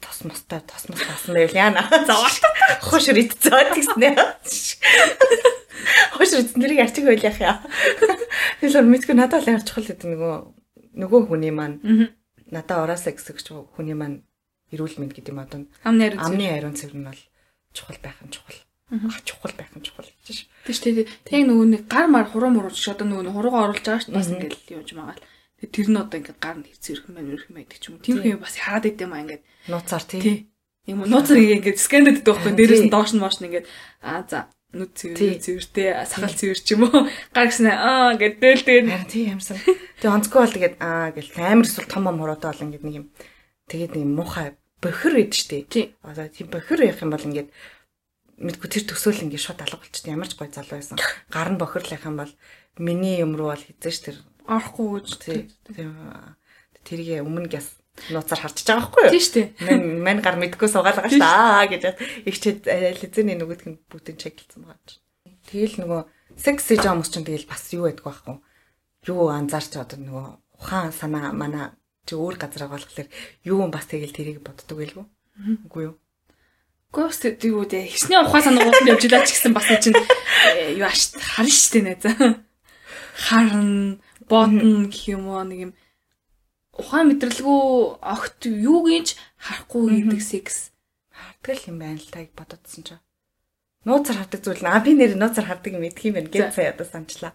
тос 0.00 0.24
мостой 0.24 0.60
тос 0.64 0.88
мос 0.88 1.00
таасан 1.00 1.34
байвал 1.34 1.54
яана. 1.54 1.82
Заваал. 2.08 2.38
Хошир 2.82 3.18
идцээд 3.18 3.74
гэснэ. 3.76 4.10
Хошир 6.16 6.40
идсэн 6.42 6.58
нэрийг 6.58 6.80
арчиг 6.84 7.04
байл 7.04 7.22
яах 7.22 7.40
яа. 7.40 7.56
Тэгэхээр 8.60 8.86
мэдгүй 8.88 9.14
надад 9.14 9.44
л 9.44 9.50
ямар 9.52 9.64
чухал 9.64 9.86
гэдэг 9.86 10.08
нөгөө 10.10 10.34
нөгөө 10.98 11.20
хүний 11.28 11.52
маань 11.54 11.78
надад 12.50 12.78
ороосаа 12.84 13.14
гэсэгч 13.14 13.50
хүний 13.74 13.96
маань 13.96 14.22
эрүүл 14.72 14.98
мэнд 14.98 15.14
гэдэг 15.14 15.32
юм 15.34 15.42
одоо 15.42 15.66
амны 15.84 16.46
ариун 16.50 16.78
цэвэр 16.78 16.98
нь 16.98 17.08
бол 17.08 17.22
чухал 17.74 17.98
байх 18.02 18.18
нь 18.22 18.32
чухал. 18.32 18.58
Чухал 19.24 19.54
байх 19.58 19.72
нь 19.74 19.82
чухал 19.82 20.08
гэж. 20.26 20.46
Тийш 20.66 20.78
тий. 20.82 21.08
Тэг 21.26 21.46
нөгөө 21.48 21.66
нэг 21.70 21.82
гар 21.90 22.06
мар 22.06 22.26
хуруу 22.30 22.50
мурууч 22.54 22.78
одоо 22.88 23.06
нөгөө 23.06 23.34
хуруугаа 23.34 23.70
оруулж 23.70 23.82
байгаа 23.84 24.02
шүү 24.02 24.12
дээ 24.12 24.18
бас 24.18 24.30
ингээл 24.30 24.74
юуж 24.78 24.90
байгаа 24.94 25.14
л. 25.18 25.24
Тэр 25.62 25.88
нь 25.88 25.96
одоо 25.96 26.18
ингээд 26.18 26.42
гар 26.42 26.56
нь 26.58 26.66
хэвцэрх 26.66 27.06
юм 27.08 27.14
байна, 27.14 27.32
өрх 27.34 27.46
юм 27.48 27.56
байдаг 27.56 27.78
ч 27.78 27.84
юм 27.88 27.96
уу. 27.96 28.04
Тийм 28.04 28.20
юм 28.20 28.42
бас 28.42 28.58
хараад 28.58 28.90
идэм 28.90 29.12
аа 29.14 29.22
ингээд 29.24 29.42
нууцаар 29.70 30.04
тий. 30.04 30.50
Юм 30.84 31.06
нууцаар 31.06 31.40
ингээд 31.40 31.78
скандэд 31.78 32.20
байдаг 32.20 32.26
байхгүй. 32.34 32.52
Дээрээс 32.58 32.84
нь 32.84 32.92
доош 32.92 33.10
нь 33.14 33.22
mooш 33.22 33.38
нь 33.40 33.48
ингээд 33.48 33.66
аа 34.04 34.22
за 34.28 34.52
нүд 34.74 34.92
цэвэр 34.98 35.38
цэвэртэй 35.40 35.88
сахал 36.04 36.34
цэвэр 36.34 36.60
ч 36.60 36.68
юм 36.74 36.90
уу. 36.90 37.06
Гар 37.34 37.48
гэснэ 37.48 37.70
аа 37.70 38.18
ингээд 38.18 38.36
дээлтэй. 38.42 38.78
Харин 38.82 39.08
тий 39.08 39.24
ямсан. 39.30 39.56
Тэг 40.02 40.10
онцгой 40.10 40.40
бол 40.44 40.56
тэгээд 40.58 40.76
аа 40.82 41.14
гэл 41.14 41.30
амар 41.38 41.64
эсвэл 41.64 41.88
том 41.88 42.04
ам 42.10 42.18
хуруутай 42.18 42.50
бол 42.50 42.64
ингээд 42.68 42.84
нэг 42.84 42.94
юм 42.98 43.06
тэгээд 43.70 43.92
нэг 43.94 44.04
муухай 44.10 44.58
бохир 44.82 45.14
гэдэг. 45.16 45.62
Тий. 45.70 45.94
Одоо 46.02 46.26
тийм 46.28 46.50
бохир 46.50 46.82
явах 46.82 47.00
юм 47.06 47.14
бол 47.14 47.28
ингээд 47.30 47.48
мэдгүй 48.42 48.68
тэр 48.68 48.84
төсөөл 48.90 49.24
ингээд 49.30 49.44
шууд 49.46 49.62
алга 49.62 49.78
болчихсон. 49.78 50.10
Ямар 50.10 50.28
ч 50.28 50.34
гой 50.34 50.50
залуу 50.50 50.76
байсан. 50.76 50.98
Гар 51.34 51.48
нь 51.54 51.60
бохирлах 51.62 52.02
юм 52.02 52.18
бол 52.18 52.32
миний 52.76 53.22
юм 53.22 53.38
руу 53.38 53.54
бол 53.54 53.62
хизээш 53.62 53.98
тэр 54.02 54.16
орохгүй 54.48 54.88
гэж 55.00 55.08
тий. 55.20 55.40
Тэрийг 56.84 57.24
өмнө 57.24 57.48
гэс 57.48 57.80
нууцаар 58.12 58.40
харчиж 58.44 58.66
байгаа 58.68 58.90
байхгүй 58.90 59.02
юу? 59.06 59.12
Тийм 59.14 59.24
шүү. 59.24 59.44
Мэн 59.64 59.82
мэн 60.04 60.18
гар 60.20 60.36
мэдгүй 60.36 60.68
суугаалгаа 60.68 61.08
шүү 61.08 61.22
дээ 61.22 61.70
гэж 61.72 61.82
ихчээд 62.28 62.60
лизэний 63.00 63.36
нөгөөдг 63.38 63.66
нь 63.70 63.78
бүтэн 63.88 64.18
чеклсэн 64.18 64.66
байгаа 64.66 64.84
ч. 64.84 65.00
Тэгэл 65.48 65.80
нөгөө 65.80 66.00
секс 66.36 66.68
хийж 66.68 66.82
байгаа 66.82 66.98
хүмүүс 66.98 67.12
чинь 67.14 67.24
тэгэл 67.24 67.48
бас 67.48 67.62
юу 67.72 67.86
байдг 67.86 68.04
байхгүй 68.04 68.36
юу 69.08 69.28
анзаарч 69.28 69.76
одоо 69.76 69.98
нөгөө 70.00 70.26
ухаан 70.60 70.92
санаа 70.92 71.32
манай 71.32 71.72
чи 72.08 72.16
өөр 72.16 72.36
газар 72.40 72.68
болохоор 72.68 73.08
юу 73.44 73.68
бас 73.68 73.86
тэгэл 73.88 74.16
тэрийг 74.16 74.40
боддог 74.40 74.76
байлгүй. 74.78 75.04
Үгүй 75.68 75.82
юу? 75.92 75.96
Гос 76.92 77.20
юу 77.24 77.64
дээ 77.68 77.90
хичнээн 77.92 78.24
ухаан 78.24 78.44
санаа 78.44 78.64
гол 78.64 78.88
явж 78.88 79.04
илаач 79.04 79.28
гэсэн 79.28 79.52
бас 79.52 79.68
чинь 79.68 79.96
юу 80.78 80.88
аш 80.88 81.12
харна 81.20 81.52
дээ 81.52 81.84
найзаа. 81.84 82.40
Харна, 83.14 84.00
бодно 84.28 84.88
гэх 84.90 85.04
юм 85.14 85.28
уу 85.28 85.44
нэг 85.44 85.58
юм 85.66 85.72
ухаан 86.74 87.06
мэдрэлгүй 87.14 87.60
огт 88.02 88.40
юуг 88.46 88.86
инж 88.90 89.08
харахгүй 89.38 90.02
гэдэг 90.02 90.22
секс 90.22 90.74
харддаг 91.14 91.58
юм 91.70 91.78
байна 91.78 92.00
л 92.02 92.10
таг 92.10 92.28
бододсон 92.34 92.82
ч. 92.82 92.88
Нууцар 93.86 94.16
хардаг 94.18 94.40
зүйл 94.42 94.64
наа 94.64 94.80
би 94.82 94.96
нэр 94.96 95.14
нууцар 95.14 95.46
хардаг 95.46 95.72
юм 95.76 95.86
идэх 95.86 96.04
юм 96.08 96.18
байна 96.18 96.32
гэж 96.32 96.50
сая 96.50 96.74
одоо 96.74 96.86
санчлаа. 96.88 97.32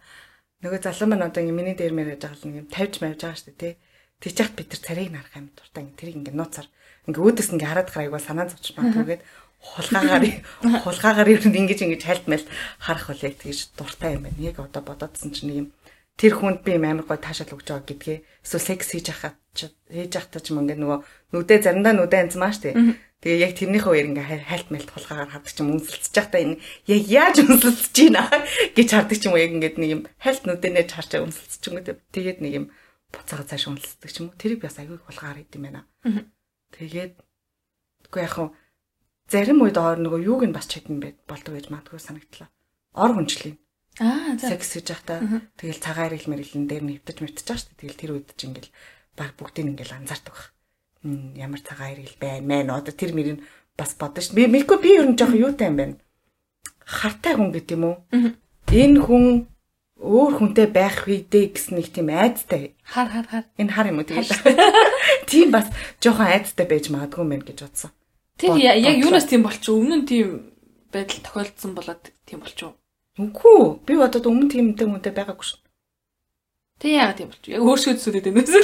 Нөгөө 0.59 0.83
залуу 0.83 1.07
маань 1.07 1.27
одоо 1.29 1.43
миний 1.47 1.77
дээр 1.77 1.95
мэрэж 1.95 2.19
байгаа 2.19 2.35
л 2.35 2.47
ингэ 2.51 2.73
тавьж 2.73 2.93
мавж 2.99 3.19
байгаа 3.23 3.39
шүү 3.39 3.47
дээ 3.55 3.59
тий. 3.63 3.73
Тэг 4.19 4.31
чахт 4.35 4.53
бид 4.59 4.67
нар 4.67 4.81
царийг 4.83 5.09
нарах 5.15 5.35
юм 5.39 5.47
дуртай 5.55 5.81
ингэ 5.87 5.95
тэрийг 5.95 6.17
ингэ 6.19 6.35
нууцар 6.35 6.67
ингэ 7.07 7.19
өөдөөс 7.23 7.49
ингэ 7.55 7.69
хараад 7.69 7.89
гараа 7.93 8.03
айгуу 8.03 8.19
санаа 8.19 8.47
зовч 8.51 8.75
магадгүйгээд 8.75 9.23
хулгаагаар 9.59 10.23
хулгаагаар 10.83 11.29
ер 11.31 11.43
нь 11.47 11.59
ингэж 11.63 11.79
ингэж 11.87 12.03
хальтмал 12.03 12.43
харах 12.79 13.07
яг 13.23 13.35
тэгж 13.39 13.71
дуртай 13.79 14.19
юм 14.19 14.27
байна. 14.27 14.39
Яг 14.43 14.59
одоо 14.59 14.83
бододсон 14.83 15.31
чинь 15.31 15.55
юм 15.63 15.67
тэр 16.19 16.35
хүнд 16.35 16.67
би 16.67 16.75
амар 16.75 17.07
гой 17.07 17.15
таашаал 17.15 17.55
өгч 17.55 17.71
байгаа 17.71 17.87
гэдгээ 17.87 18.17
эсвэл 18.43 18.67
секс 18.67 18.91
хийж 18.91 19.07
ахад 19.07 19.39
хийж 19.55 20.13
ахтаа 20.19 20.43
ч 20.43 20.51
юм 20.51 20.67
ингээ 20.67 20.75
нөгөө 20.75 20.99
нүдэ 21.31 21.55
заримдаа 21.63 21.95
нүдэ 21.95 22.27
анзмаа 22.27 22.51
штэ. 22.51 22.75
Тэгээ 23.23 23.39
яг 23.39 23.53
тэрнийхээ 23.55 23.87
үеэр 23.87 24.09
ингээ 24.11 24.27
хальт 24.51 24.67
мэлт 24.67 24.91
хулгаагаар 24.91 25.31
хавдаг 25.31 25.51
ч 25.55 25.63
юм 25.63 25.79
үнсэлцэж 25.79 26.11
байхдаа 26.11 26.41
энэ 26.43 26.59
яг 26.91 27.03
яаж 27.07 27.35
үнсэлцэж 27.39 27.95
байна 28.11 28.23
гэж 28.75 28.87
хардаг 28.91 29.15
ч 29.15 29.23
юм 29.27 29.33
уу 29.35 29.43
яг 29.43 29.51
ингээд 29.55 29.75
нэг 29.79 29.89
юм 29.95 30.01
хальт 30.19 30.43
нүдэнэж 30.43 30.89
харч 30.91 31.11
үнсэлцэж 31.23 31.63
юм 31.71 31.75
гэдэг. 31.79 31.97
Тэгээд 32.11 32.39
нэг 32.43 32.51
юм 32.51 32.65
буцаага 33.15 33.47
цааш 33.47 33.63
үнсэлдэг 33.71 34.11
ч 34.11 34.15
юм 34.19 34.27
уу. 34.27 34.39
Тэрийг 34.39 34.59
бас 34.59 34.75
аягүй 34.75 34.99
хулгаар 34.99 35.39
хийдэм 35.39 35.63
байна. 35.63 35.87
Тэгээд 36.75 37.13
үгүй 38.11 38.21
яг 38.27 38.33
хав 38.35 38.51
зарим 39.31 39.63
үед 39.63 39.79
оор 39.79 39.99
нөгөө 40.03 40.19
юуг 40.27 40.43
нь 40.47 40.55
бас 40.55 40.67
чадна 40.67 40.99
байд 40.99 41.19
болдог 41.27 41.55
гэж 41.55 41.71
магадгүй 41.71 41.99
санагдлаа. 41.99 42.51
Ор 42.95 43.15
хүнчлээ 43.15 43.55
Аа. 43.99 44.39
Секс 44.39 44.79
гэж 44.79 44.87
явахдаа 44.95 45.43
тэгэл 45.59 45.83
цагаар 45.83 46.15
ил 46.15 46.27
мэрэлэн 46.31 46.65
дээр 46.71 46.83
нэвтэж 46.87 47.17
шүү 47.19 47.27
дээ. 47.27 47.79
Тэгэл 47.83 47.99
тэр 47.99 48.11
үед 48.15 48.31
чинь 48.39 48.55
ингээл 48.55 48.71
баг 49.19 49.35
бүгдийг 49.35 49.75
ингээл 49.75 49.99
анзаардаг 49.99 50.31
баг. 50.31 50.45
Ямар 51.35 51.59
цагаар 51.59 51.99
ил 51.99 52.15
байна 52.15 52.47
мэн 52.47 52.71
одоо 52.71 52.95
тэр 52.95 53.11
мөрийг 53.11 53.43
бас 53.75 53.95
бодно 53.99 54.23
шүү. 54.23 54.39
Би 54.39 54.47
мэдгүй 54.47 54.77
би 54.79 54.89
ер 54.95 55.07
нь 55.11 55.19
жоох 55.19 55.35
юутай 55.35 55.67
юм 55.67 55.77
байна. 55.79 55.95
Хартай 56.87 57.35
хүн 57.35 57.51
гэдэг 57.51 57.75
юм 57.75 57.83
уу? 57.91 57.97
Энэ 58.71 58.99
хүн 59.03 59.25
өөр 59.99 60.31
хүнтэй 60.39 60.67
байх 60.71 61.03
үедээ 61.03 61.51
гэсэн 61.51 61.75
нэг 61.75 61.87
тийм 61.91 62.07
айцтай. 62.07 62.79
Хар 62.87 63.11
хар 63.11 63.27
хар. 63.27 63.45
Энэ 63.59 63.73
хар 63.75 63.91
юм 63.91 63.99
уу 63.99 64.07
тэгэл. 64.07 64.31
Тийм 65.29 65.51
бас 65.51 65.67
жоохон 65.99 66.31
айцтай 66.31 66.63
байж 66.63 66.87
магадгүй 66.87 67.27
мэн 67.27 67.43
гэж 67.43 67.67
бодсон. 67.67 67.91
Тэр 68.39 68.55
яг 68.55 68.95
юунаас 68.95 69.27
тийм 69.27 69.43
болчих 69.43 69.75
өмнө 69.75 70.03
нь 70.03 70.07
тийм 70.07 70.55
байдал 70.95 71.19
тохиолдсон 71.19 71.75
болоод 71.75 72.15
тийм 72.23 72.39
болчих 72.39 72.71
Үгүй. 73.19 73.63
Би 73.83 73.99
бодоод 73.99 74.29
өмнө 74.31 74.47
тиймтэй 74.51 74.87
хүнтэй 74.87 75.11
байгаагүй 75.11 75.47
шин. 75.47 75.59
Тэг 76.79 76.95
яагаад 76.95 77.17
тийм 77.19 77.27
болчих. 77.27 77.51
Яг 77.51 77.63
өөрсгөө 77.67 77.95
төсөөлөд 77.99 78.25
байна 78.31 78.47
үгүй. 78.47 78.63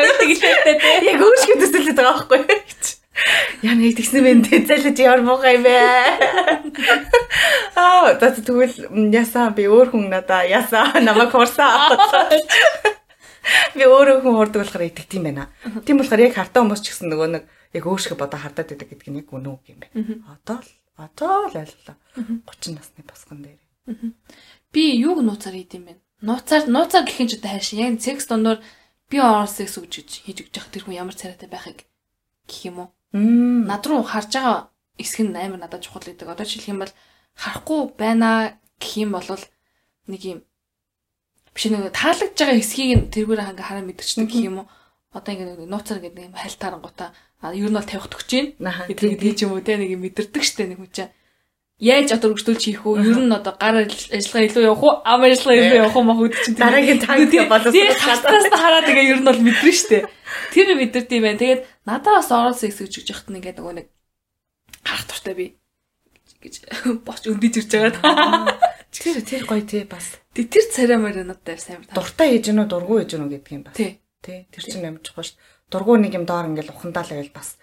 Яг 0.00 0.14
тэгэлтэй 0.22 0.54
те. 0.80 0.92
Яг 1.12 1.20
өөрсгөө 1.26 1.56
төсөөлөд 1.60 1.98
байгаа 2.00 2.16
байхгүй. 2.16 2.96
Яа 3.66 3.74
нэг 3.74 3.98
тэгсэн 3.98 4.22
бэ 4.24 4.32
тэ 4.46 4.64
залж 4.64 4.98
яар 5.02 5.20
муухай 5.26 5.58
бэ. 5.60 5.74
Аа, 7.78 8.14
тат 8.16 8.38
тэгвэл 8.40 8.88
ясаа 9.12 9.50
би 9.50 9.66
өөр 9.66 9.90
хүн 9.92 10.08
надаа 10.08 10.46
ясаа 10.46 11.02
намайг 11.02 11.34
хурсаа. 11.34 11.98
Би 13.74 13.84
өөрөө 13.84 14.22
хүн 14.22 14.38
хурдаг 14.38 14.62
болохоор 14.62 14.86
итгэх 14.86 15.10
тийм 15.10 15.26
байна. 15.26 15.50
Тийм 15.82 15.98
болохоор 15.98 16.24
яг 16.24 16.38
хартаа 16.38 16.62
хүмүүс 16.62 16.80
ч 16.80 16.94
гэсэн 16.94 17.10
нөгөө 17.10 17.28
нэг 17.34 17.44
яг 17.74 17.84
өөрсгөө 17.90 18.16
бодоо 18.16 18.38
хардаад 18.38 18.70
байдаг 18.70 18.88
гэдэг 18.88 19.08
нь 19.10 19.18
яг 19.20 19.28
үнэн 19.34 19.52
үг 19.52 19.66
юм 19.66 19.82
байна. 19.82 20.22
Одоо 20.38 20.62
л 20.62 20.70
Одоо 20.98 21.46
л 21.46 21.54
ойлголоо. 21.54 21.96
30 22.18 22.74
насны 22.74 23.06
босгон 23.06 23.46
дээр. 23.46 23.62
Би 24.74 24.82
юуг 24.98 25.22
нууцаар 25.22 25.54
хийд 25.54 25.78
юм 25.78 25.84
бэ? 25.86 25.94
Нууцаар 26.26 26.66
нууцаар 26.66 27.06
гэхин 27.06 27.30
ч 27.30 27.38
одоо 27.38 27.54
хайшин. 27.54 27.78
Яг 27.78 28.02
секс 28.02 28.26
дондор 28.26 28.58
би 29.06 29.22
орол 29.22 29.46
секс 29.46 29.78
гэж 29.78 30.26
хийж 30.26 30.42
өгч 30.42 30.58
явах 30.58 30.74
тэр 30.74 30.82
хүн 30.84 30.98
ямар 30.98 31.14
царайтай 31.14 31.46
байхыг 31.46 31.86
гэх 32.50 32.60
юм 32.66 32.76
уу? 32.82 32.88
Над 33.14 33.86
руу 33.86 34.02
харж 34.02 34.34
байгаа 34.34 34.74
эсэх 34.98 35.22
нь 35.22 35.38
амар 35.38 35.62
надад 35.62 35.86
чухал 35.86 36.02
гэдэг. 36.02 36.26
Одоо 36.26 36.42
жишээлх 36.42 36.74
юм 36.74 36.82
бол 36.82 36.92
харахгүй 37.38 37.80
байна 37.94 38.58
гэх 38.82 38.92
юм 38.98 39.14
бол 39.14 39.24
нэг 40.10 40.22
юм 40.26 40.38
биш 41.54 41.70
нэг 41.70 41.94
таалагдж 41.94 42.34
байгаа 42.34 42.58
эсхийг 42.58 43.14
тэргээр 43.14 43.46
ханга 43.46 43.62
хараа 43.62 43.86
мэдэрчдэг 43.86 44.26
гэх 44.26 44.46
юм 44.50 44.66
уу? 44.66 44.68
Одоо 45.14 45.32
ингэ 45.34 45.66
нууцаар 45.66 46.00
гэдэг 46.04 46.24
юм 46.28 46.34
хайлтаарангуудаа 46.36 47.10
А 47.40 47.54
ер 47.54 47.70
нь 47.70 47.74
бол 47.74 47.86
тавих 47.86 48.10
төгч 48.10 48.58
байна. 48.58 48.82
Тэгээд 48.90 49.38
тийм 49.38 49.46
юм 49.46 49.52
уу 49.54 49.62
те 49.62 49.78
нэг 49.78 49.94
мэдэрдэг 49.94 50.42
штэ 50.42 50.74
нэг 50.74 50.82
хүн 50.82 50.90
чинь. 50.90 51.14
Яаж 51.78 52.10
одоо 52.10 52.34
өргөжлүүлж 52.34 52.62
хийх 52.66 52.82
үү? 52.82 52.98
Ер 53.06 53.22
нь 53.22 53.30
одоо 53.30 53.54
гар 53.54 53.86
ажиллагаа 53.86 54.46
илүү 54.50 54.64
явах 54.66 54.82
уу? 54.82 54.94
Ам 55.06 55.22
ажиллагаа 55.22 55.62
илүү 55.62 55.78
явах 55.78 55.94
уу 55.94 56.02
мах 56.02 56.18
үүд 56.18 56.34
чинь. 56.34 56.58
Дараагийн 56.58 56.98
танк 56.98 57.30
боловсруулах. 57.30 58.02
Хатаас 58.02 58.46
хараад 58.50 58.86
тэгээ 58.90 59.10
ер 59.14 59.20
нь 59.22 59.28
бол 59.30 59.38
мэдэрнэ 59.38 59.70
штэ. 59.78 59.98
Тэр 60.50 60.68
мэдэрд 60.74 61.10
юм 61.14 61.22
байна. 61.22 61.38
Тэгээд 61.38 61.60
надад 61.86 62.14
бас 62.18 62.30
орол 62.34 62.58
секс 62.58 62.82
гэж 62.82 62.94
гэж 62.98 63.06
яхад 63.14 63.30
ингээд 63.30 63.58
нөгөө 63.62 63.74
нэг 63.78 63.86
гарах 64.82 65.06
туртай 65.06 65.34
би 65.38 65.46
гэж 66.42 66.54
босч 67.06 67.22
өндөж 67.30 67.54
ирж 67.54 67.70
байгаа. 67.70 68.58
Тэр 68.90 69.22
тэр 69.22 69.46
гоё 69.46 69.62
тий 69.62 69.86
бас. 69.86 70.18
Тэр 70.34 70.66
царай 70.74 70.98
морь 70.98 71.22
надад 71.22 71.62
сайн 71.62 71.86
дуртай 71.94 72.34
хийж 72.34 72.50
гэнэ 72.50 72.66
дургу 72.66 72.98
хийж 72.98 73.14
гэнэ 73.14 73.30
гэдэг 73.30 73.54
юм 73.54 73.62
бас. 73.62 73.78
Тий. 73.78 74.02
Тий. 74.22 74.48
Тэр 74.50 74.64
чинь 74.64 74.88
амжих 74.88 75.14
ба 75.14 75.22
шүү 75.22 75.38
дургуй 75.70 76.00
нэг 76.00 76.16
юм 76.16 76.24
доор 76.24 76.48
ингээл 76.48 76.72
ухандаа 76.72 77.04
л 77.04 77.12
байл 77.12 77.32
бас 77.32 77.60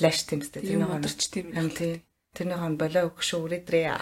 лаш 0.00 0.28
тийм 0.28 0.44
сте 0.44 0.60
тэр 0.60 0.76
нэг 0.84 0.92
өдөрч 1.00 1.20
тийм 1.32 1.56
юм 1.56 1.72
тий 1.72 2.04
тэрний 2.36 2.58
хон 2.60 2.76
болоо 2.76 3.08
өгш 3.08 3.40
үрээдрээ 3.40 3.96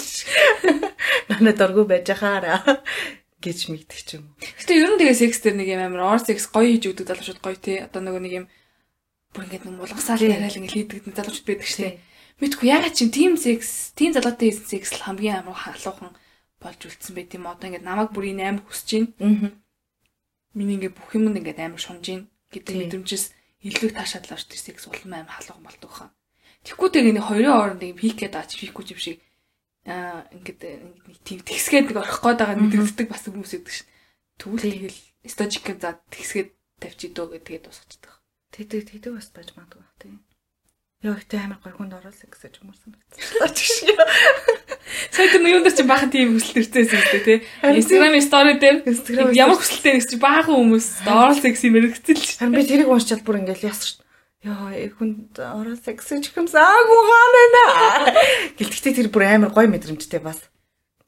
нана 1.28 1.52
дургуй 1.52 1.84
байж 1.84 2.08
хаараа 2.08 2.80
гэж 3.44 3.58
мигдэг 3.68 4.00
ч 4.00 4.16
юм. 4.16 4.32
Гэтэ 4.40 4.80
ер 4.80 4.90
нь 4.96 5.00
тэгээ 5.04 5.20
секс 5.20 5.44
дээр 5.44 5.56
нэг 5.60 5.68
юм 5.68 5.82
амар 5.84 6.16
ор 6.16 6.20
секс 6.24 6.48
гоё 6.48 6.72
хийж 6.72 6.88
өгдөг 6.88 7.04
залуучууд 7.04 7.40
гоё 7.44 7.58
тий 7.60 7.84
одоо 7.84 8.00
нөгөө 8.00 8.22
нэг 8.24 8.34
юм 8.40 8.46
бүр 9.36 9.44
ингээд 9.44 9.64
нэг 9.68 9.76
мулгасаал 9.76 10.24
яриад 10.24 10.56
ингээд 10.56 10.72
хийдэг 10.72 11.04
залуучууд 11.12 11.48
байдаг 11.52 11.68
штэ. 11.68 12.00
Мэдгүй 12.40 12.66
ягаад 12.72 12.96
чи 12.96 13.12
team 13.12 13.36
sex, 13.36 13.92
team 13.92 14.16
залуутай 14.16 14.48
хийсэн 14.48 14.66
sex 14.66 14.96
л 14.96 15.04
хамгийн 15.04 15.44
амар 15.44 15.54
халуухан 15.54 16.16
болж 16.58 16.80
үлдсэн 16.80 17.12
байт 17.14 17.36
юм. 17.36 17.46
Одоо 17.46 17.68
ингээд 17.68 17.84
намайг 17.84 18.10
бүрийн 18.16 18.40
амар 18.40 18.64
хүсэж 18.64 18.88
байна. 19.20 19.52
Аа. 19.52 19.63
Миний 20.54 20.78
ингээд 20.78 20.94
бүх 20.94 21.10
юм 21.18 21.30
ингээд 21.34 21.58
амар 21.60 21.82
шунж 21.82 22.06
байна 22.06 22.26
гэдэг 22.54 22.74
мэдрэмжээс 22.78 23.24
илүү 23.66 23.90
таашаал 23.98 24.34
авч 24.34 24.46
тэр 24.48 24.62
секс 24.62 24.86
улам 24.86 25.12
амар 25.18 25.34
халуухан 25.34 25.66
болдог 25.66 25.92
хаа. 25.92 26.10
Тэгэхгүй 26.64 26.88
тэг 26.94 27.04
нэг 27.10 27.26
хоёрын 27.26 27.52
хооронд 27.52 27.82
ингээд 27.82 28.00
пикгээд 28.00 28.34
аач 28.38 28.50
пикгүй 28.56 28.84
юм 28.94 29.00
шиг 29.02 29.18
аа 29.84 30.24
ингээд 30.32 30.60
нэг 30.62 31.18
тийм 31.26 31.38
тэгсгээд 31.44 31.86
нэг 31.92 31.98
орох 32.00 32.20
гээд 32.22 32.40
байгаа 32.40 32.56
мэдэрдэг 32.56 33.08
бас 33.10 33.24
хүмүүс 33.28 33.52
идэг 33.58 33.74
шин. 33.74 33.88
Тэгвэл 34.40 34.64
тэгэл 34.64 35.00
стожик 35.28 35.66
за 35.76 36.00
тэгсгээд 36.08 36.50
тавьчих 36.80 37.12
дөө 37.12 37.26
гэдгээд 37.36 37.64
дуусчихдаг. 37.68 38.14
Тэдэг 38.54 38.82
тэдэг 38.88 39.12
бас 39.12 39.28
байж 39.34 39.52
магадгүй 39.52 39.80
бах 39.82 39.96
тийм. 40.00 40.24
Яа 41.04 41.20
ихтэй 41.20 41.36
амар 41.36 41.60
гой 41.60 41.76
хүнд 41.76 42.00
оруулах 42.00 42.16
гэж 42.16 42.64
хүмүүс 42.64 42.80
санагдчихлаа 42.80 43.50
ч 43.52 43.58
шиг. 43.68 43.98
Сая 45.12 45.28
тэр 45.28 45.44
юунд 45.44 45.68
чи 45.68 45.84
баахан 45.84 46.08
тийм 46.08 46.40
хүсэлт 46.40 46.80
ирсэн 46.80 46.96
юм 46.96 47.20
тий. 47.28 47.38
Instagram 47.60 48.16
story 48.24 48.56
дээр 48.56 48.88
ямар 49.36 49.60
хүсэлтэй 49.60 50.00
нэгч 50.00 50.16
баахан 50.16 50.56
хүмүүс 50.56 51.04
оруулах 51.04 51.44
гэсэн 51.44 51.68
юм 51.68 51.76
хэрэгцэл 51.76 52.16
ч. 52.16 52.40
Харин 52.40 52.56
би 52.56 52.64
тэрийг 52.64 52.88
уншчаад 52.88 53.20
бүр 53.20 53.44
ингээл 53.44 53.68
ясч 53.68 54.00
Яа, 54.44 54.76
хүнд 54.96 55.40
оруулах 55.40 55.80
гэсэн 55.80 56.20
ч 56.20 56.32
юм 56.36 56.44
саагүй 56.44 57.00
хаана. 57.08 57.64
Гэлтгтээ 58.60 58.92
тэр 59.00 59.08
бүр 59.08 59.24
амар 59.24 59.52
гой 59.56 59.68
мэдрэмжтэй 59.72 60.20
бас. 60.20 60.52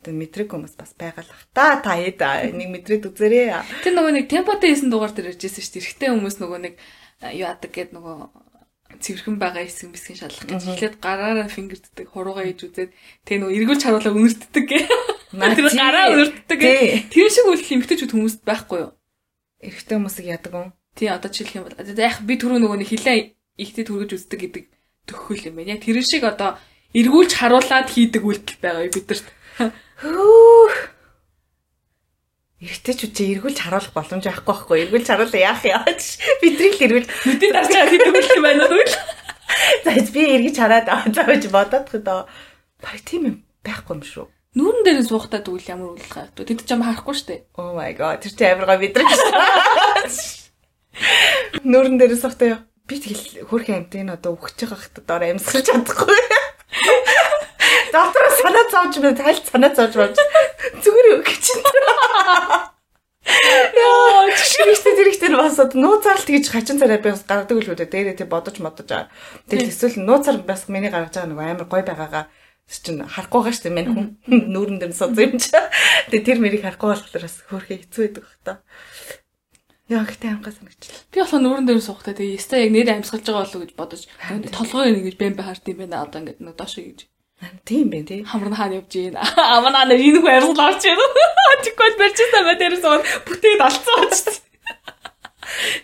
Мэдрэг 0.09 0.53
хүмүүс 0.53 0.73
бас 0.79 0.97
байгалах 0.97 1.41
та 1.53 1.81
та 1.85 2.01
хэд 2.01 2.21
нэг 2.57 2.69
мэдрээд 2.73 3.13
үзээрэй. 3.13 3.61
Тэр 3.85 3.93
нөгөө 3.93 4.13
нэг 4.13 4.27
темпотой 4.33 4.73
хийсэн 4.73 4.89
дугаар 4.89 5.13
дээр 5.13 5.37
иржсэн 5.37 5.61
шүү 5.61 5.73
дээ. 5.73 5.83
Эрэгтэй 5.85 6.09
хүмүүс 6.17 6.37
нөгөө 6.41 6.61
нэг 6.65 6.75
юу 7.37 7.49
адаг 7.51 7.71
гэд 7.77 7.91
нөгөө 7.93 8.17
цэвэрхэн 9.01 9.37
байгаа 9.41 9.65
хэсэг 9.65 9.93
бисгийн 9.93 10.19
шалах 10.21 10.45
гэж 10.47 10.63
эхлээд 10.67 10.97
гараараа 11.01 11.49
фингэрддэг 11.49 12.07
хуруугаа 12.11 12.45
хийж 12.47 12.61
үзээд 12.67 12.91
тэг 13.25 13.37
нөгөө 13.41 13.57
эргүүлж 13.57 13.83
харуулаа 13.85 14.15
үнэртдэг 14.15 14.65
гэ. 14.67 14.81
Тэр 15.57 15.69
гараа 15.75 16.05
үнэртдэг. 16.15 16.61
Тэр 17.13 17.29
шиг 17.29 17.47
үйл 17.51 17.63
эмгтэйчүүд 17.63 18.13
хүмүүст 18.15 18.41
байхгүй 18.47 18.79
юу? 18.87 18.93
Эрэгтэй 19.61 19.97
хүмүүсийг 19.97 20.27
яадаг 20.33 20.53
юм. 20.57 20.71
Тий 20.97 21.09
одоо 21.13 21.29
жишээлх 21.29 21.57
юм 21.57 21.65
бол 21.69 21.77
яг 21.77 22.17
би 22.25 22.35
түрүү 22.41 22.59
нөгөө 22.63 22.79
нэг 22.81 22.91
хилээ 22.93 23.19
ихтэй 23.61 23.85
түргэж 23.85 24.11
үздэг 24.17 24.41
гэдэг 24.41 24.65
төгхөл 25.09 25.49
юм 25.53 25.57
байна. 25.61 25.77
Яг 25.77 25.85
тэр 25.85 26.01
шиг 26.01 26.25
одоо 26.25 26.57
эргүүлж 26.97 27.33
харуулад 27.37 27.89
хийдэг 27.93 28.23
үйлдэл 28.25 28.61
байгаа 28.65 28.89
бидэрт. 28.89 29.27
Хөө 32.57 32.73
Эргэжтэй 32.73 33.13
чи 33.13 33.37
эргүүлж 33.37 33.59
харуулах 33.61 33.93
боломж 33.93 34.25
байхгүй 34.25 34.49
байхгүй. 34.49 34.89
Эргүүлж 34.89 35.07
харуулаа 35.13 35.41
яах 35.45 35.61
яаж? 35.61 36.17
Бидний 36.41 36.73
л 36.73 36.85
эргүүл 36.89 37.09
нүдийн 37.29 37.53
дарж 37.53 37.69
байгаа 37.69 37.93
гэдэг 37.93 38.33
юм 38.33 38.45
байна 38.49 38.65
уу? 38.65 38.81
За 39.85 39.93
би 39.93 40.23
эргэж 40.25 40.57
хараад 40.57 40.89
аваа 40.89 41.37
гэж 41.37 41.53
бодоод 41.53 41.93
хөдөө. 41.93 42.25
Бараг 42.81 43.03
тийм 43.05 43.23
юм 43.29 43.37
байхгүй 43.61 43.93
юм 43.93 44.03
шүү. 44.09 44.27
Нүүрэн 44.57 44.89
дээр 44.89 45.05
суухтаа 45.05 45.45
тэгвэл 45.45 45.69
ямар 45.69 46.01
үйлдэл 46.01 46.17
гайв. 46.17 46.33
Тэд 46.33 46.65
ч 46.65 46.73
юм 46.73 46.81
харахгүй 46.81 47.13
штэ. 47.13 47.45
Oh 47.61 47.77
my 47.77 47.93
god. 47.93 48.25
Тэр 48.25 48.33
чи 48.33 48.45
амаргаа 48.49 48.81
бидрэг. 48.81 49.05
Нүүрэн 51.61 52.01
дээр 52.01 52.17
суухтаа 52.17 52.65
би 52.89 52.97
тэгэл 52.97 53.53
хөрхөн 53.53 53.85
амт 53.85 54.01
энэ 54.01 54.17
одоо 54.17 54.33
өгч 54.33 54.65
байгаа 54.65 54.81
хата 54.81 55.05
доор 55.05 55.29
амьсгаж 55.29 55.69
чадахгүй. 55.69 56.17
Доктор 57.97 58.25
санаа 58.43 58.65
зовж 58.69 58.95
байна. 59.01 59.17
Тайлт 59.17 59.45
санаа 59.49 59.73
зовж 59.73 59.95
байна. 59.97 60.15
Зүгээр 60.85 61.07
үг 61.17 61.29
чинь. 61.41 61.65
Яа, 63.27 64.29
чишгэрчтэй 64.37 64.95
зэрэгтэр 64.97 65.35
бас 65.41 65.57
нууцаар 65.75 66.21
л 66.21 66.29
тэгж 66.29 66.47
хачин 66.53 66.79
царай 66.79 67.01
бас 67.01 67.25
гаргадаг 67.25 67.59
л 67.59 67.71
үү 67.73 67.89
дээрээ 67.89 68.21
тэг 68.21 68.29
бодож 68.29 68.61
модож 68.61 68.91
аа. 68.93 69.09
Тэгэл 69.49 69.73
эсвэл 69.73 70.05
нууцаар 70.05 70.45
бас 70.45 70.69
миний 70.69 70.93
гаргаж 70.93 71.17
байгаа 71.17 71.33
нэг 71.33 71.41
амар 71.41 71.67
гой 71.67 71.83
байгаагаа 71.83 72.25
чинь 72.69 73.03
харахгүй 73.03 73.41
байгаа 73.43 73.55
шүү 73.57 73.65
дээ 73.67 73.75
мань 73.75 73.91
хүн 73.91 74.07
нүүрэн 74.55 74.79
дээр 74.79 74.95
сууд 74.95 75.19
юм 75.19 75.35
чи. 75.41 75.57
Тэгээ 76.13 76.27
тэр 76.27 76.39
мэрийг 76.39 76.63
харахгүй 76.63 76.89
болохоор 76.93 77.25
бас 77.25 77.37
хөөрхөө 77.51 77.77
хэцүү 77.83 78.03
байдаг 78.05 78.23
бах 78.23 78.39
та. 78.47 78.53
Яа 79.91 80.07
гэхдээ 80.07 80.31
амгаа 80.37 80.53
санагчлаа. 80.55 81.03
Би 81.11 81.19
болохоор 81.23 81.43
нүүрэн 81.43 81.67
дээр 81.67 81.83
суухтаа 81.83 82.15
тэгээ 82.15 82.39
яста 82.39 82.63
яг 82.63 82.71
нэр 82.75 82.95
амьсгалж 82.95 83.27
байгаа 83.27 83.43
болов 83.43 83.63
гэж 83.63 83.73
бодож 83.75 84.03
толгой 84.55 84.91
нэг 84.95 85.05
гэж 85.07 85.17
бэмбэ 85.19 85.43
хард 85.47 85.67
юм 85.71 85.79
байна 85.83 86.03
одоо 86.03 86.19
ингээд 86.23 86.43
нэг 86.43 86.55
доош 86.59 86.75
гэж. 86.79 87.01
Тийм 87.65 87.91
бэ 87.93 88.03
тий. 88.09 88.21
Хамар 88.25 88.49
нь 88.49 88.57
хаана 88.57 88.79
явж 88.81 88.93
гин. 88.93 89.17
Амаа 89.17 89.71
наа 89.71 89.85
энэ 89.93 90.21
хүн 90.25 90.33
арилгал 90.33 90.73
авч 90.73 90.89
байна. 90.89 91.05
Тэгвэл 91.65 92.01
барьчихсан 92.01 92.43
бай 92.49 92.57
дээрээс 92.57 92.85
уу 92.89 93.05
бүтээд 93.29 93.61
алдсан 93.61 93.97
байж. 94.01 94.41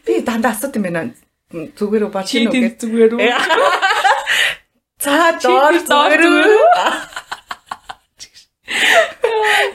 Би 0.06 0.12
дандаа 0.24 0.56
асууд 0.56 0.76
юм 0.80 0.84
байна. 0.88 1.12
Зүгээр 1.52 2.08
үү 2.08 2.12
бач 2.12 2.28
юм 2.32 2.48
уу? 2.48 2.72
Зүгээр 2.80 3.12
үү? 3.20 3.20
За 5.04 5.36
доор 5.44 5.76
зүгээр 5.76 6.22
үү? 6.24 6.56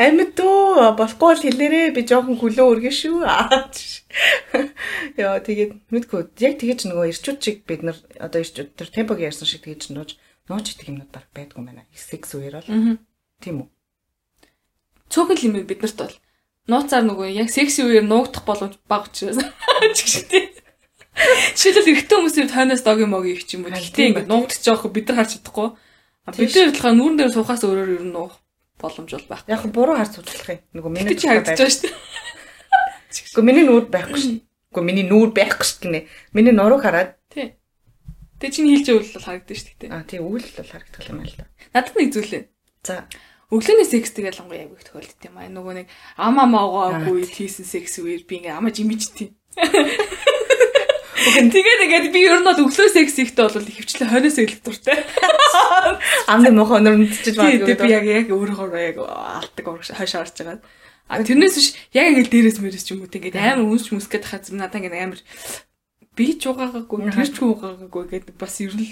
Амьд 0.01 0.33
туу 0.33 0.97
болохгүй 0.97 1.31
л 1.37 1.43
хэлээрээ 1.45 1.93
би 1.93 2.01
жоохон 2.09 2.41
хөлөө 2.41 2.65
өргөн 2.73 2.95
шүү. 2.95 3.21
Яа 5.21 5.37
тэгээд 5.45 5.71
мэдгүй 5.93 6.21
яг 6.41 6.53
тэгэж 6.57 6.89
нөгөө 6.89 7.13
ирчүүд 7.13 7.37
чиг 7.37 7.57
бид 7.69 7.85
нар 7.85 7.97
одоо 8.17 8.41
ирчүүд 8.41 8.73
тэр 8.73 8.89
темпог 8.89 9.21
ярьсан 9.21 9.45
шиг 9.45 9.61
тэгэж 9.61 9.93
нууж 9.93 10.17
нууж 10.47 10.65
идэх 10.73 10.89
юмнууд 10.89 11.11
баг 11.11 11.27
байдгүй 11.35 11.63
байна. 11.63 11.83
Секс 11.93 12.33
үеэр 12.35 12.59
бол. 12.59 12.99
Тийм 13.43 13.55
үү? 13.61 13.67
Цөөхөн 15.11 15.43
юм 15.43 15.55
бид 15.67 15.81
нарт 15.83 15.99
бол 15.99 16.15
нууцаар 16.67 17.03
нөгөө 17.07 17.31
яг 17.31 17.49
секси 17.51 17.83
үеэр 17.83 18.03
нуугдах 18.03 18.43
боломж 18.43 18.75
бага 18.91 19.07
учраас 19.07 19.39
чигштэй. 19.97 20.51
Жишээлбэл 21.55 21.91
эрэгтэй 21.95 22.17
хүмүүсийн 22.19 22.51
тойноос 22.51 22.83
дог 22.83 22.99
юм 22.99 23.15
оги 23.15 23.33
их 23.39 23.47
ч 23.47 23.55
юм 23.55 23.65
уу. 23.65 23.73
Гэтэ 23.73 24.27
ингэ 24.27 24.27
нуугдчих 24.27 24.67
жоох 24.67 24.85
бид 24.91 25.07
нар 25.07 25.23
харж 25.23 25.39
чадахгүй. 25.39 25.73
Бид 26.35 26.51
нар 26.53 26.71
болохоор 26.75 26.95
нүүрэн 26.99 27.17
дээр 27.17 27.31
суухаас 27.33 27.63
өөрөөр 27.63 27.95
ер 27.97 28.03
нь 28.05 28.13
нуух 28.13 28.35
боломж 28.77 29.09
бол 29.15 29.27
байхгүй. 29.31 29.49
Яг 29.55 29.63
буруу 29.71 29.95
харж 29.95 30.19
судлах 30.19 30.49
юм. 30.51 30.61
Нөгөө 30.75 30.91
миний 30.91 31.15
харагдаж 31.17 31.55
байгаа 31.57 31.71
шүү 31.71 31.83
дээ. 31.87 31.95
Гэхдээ 33.15 33.47
миний 33.47 33.65
нүүр 33.65 33.85
байхгүй 33.89 34.19
шүү. 34.21 34.35
Гэхдээ 34.43 34.85
миний 34.85 35.05
нүүр 35.07 35.29
байхгүй 35.33 35.65
шүү 35.65 35.79
гинэ. 35.87 35.99
Миний 36.35 36.53
нурууг 36.53 36.83
хараад 36.83 37.17
Тэг 38.37 38.53
чинь 38.53 38.69
хийлж 38.69 38.87
өгөл 38.93 39.15
бол 39.17 39.25
харагдаж 39.25 39.57
шүү 39.57 39.75
дээ. 39.81 39.89
Аа 39.89 40.05
тий 40.05 40.21
үйл 40.21 40.45
бол 40.45 40.69
харагдах 40.69 41.09
юм 41.09 41.17
байна 41.25 41.31
л 41.33 41.39
да. 41.41 41.45
Надад 41.73 41.95
нэг 41.97 42.09
зүйл 42.13 42.33
ээ. 42.37 42.43
За. 42.85 43.09
Өглөөний 43.49 43.87
секс 43.87 44.11
тэгэл 44.13 44.41
ангуй 44.43 44.57
яг 44.61 44.71
их 44.77 44.85
тохиолддог 44.85 45.25
юм 45.25 45.37
аа. 45.41 45.49
Нөгөө 45.49 45.73
нэг 45.81 45.87
ама 46.21 46.45
маагаагүй 46.45 47.25
хийсэн 47.25 47.65
секс 47.65 47.97
үеэр 47.97 48.29
би 48.29 48.43
ингээ 48.43 48.53
ама 48.53 48.69
жимэж 48.69 49.01
тий. 49.17 49.33
Угэн 49.57 51.49
тэгээд 51.49 51.83
ингээд 51.87 52.13
би 52.13 52.19
ер 52.27 52.37
нь 52.37 52.45
бол 52.45 52.61
өглөө 52.61 52.89
секс 52.93 53.17
ихтэй 53.17 53.47
бол 53.47 53.57
хөвчлээ 53.57 54.11
хойноос 54.11 54.37
илэх 54.37 54.61
дуртай. 54.61 55.01
Амны 56.31 56.53
мохоо 56.53 56.77
нөрмдчихэж 56.77 57.35
байгаа. 57.39 57.73
Би 57.73 57.89
яг 57.89 58.05
яг 58.05 58.27
өөрөөр 58.29 58.75
яг 58.77 59.01
алтдаг 59.01 59.65
хойш 59.65 60.13
харж 60.13 60.37
байгаа. 60.45 60.61
А 61.07 61.23
тэрнээс 61.23 61.55
биш 61.55 61.69
яг 61.95 62.11
ингээд 62.11 62.31
дээрээс 62.31 62.59
мэрээс 62.59 62.83
ч 62.83 62.91
юм 62.91 63.07
уу 63.07 63.11
тэгээд 63.11 63.39
амар 63.39 63.63
үнсч 63.63 63.95
мүсгээд 63.95 64.27
хахад 64.27 64.51
надаа 64.51 64.83
ингээд 64.83 64.99
амар 65.07 65.19
би 66.17 66.33
ч 66.33 66.49
угаагаагүй 66.49 67.13
тэр 67.13 67.29
ч 67.29 67.37
угаагаагүй 67.45 68.03
гэдэг 68.09 68.35
бас 68.41 68.57
ер 68.65 68.73
нь 68.73 68.89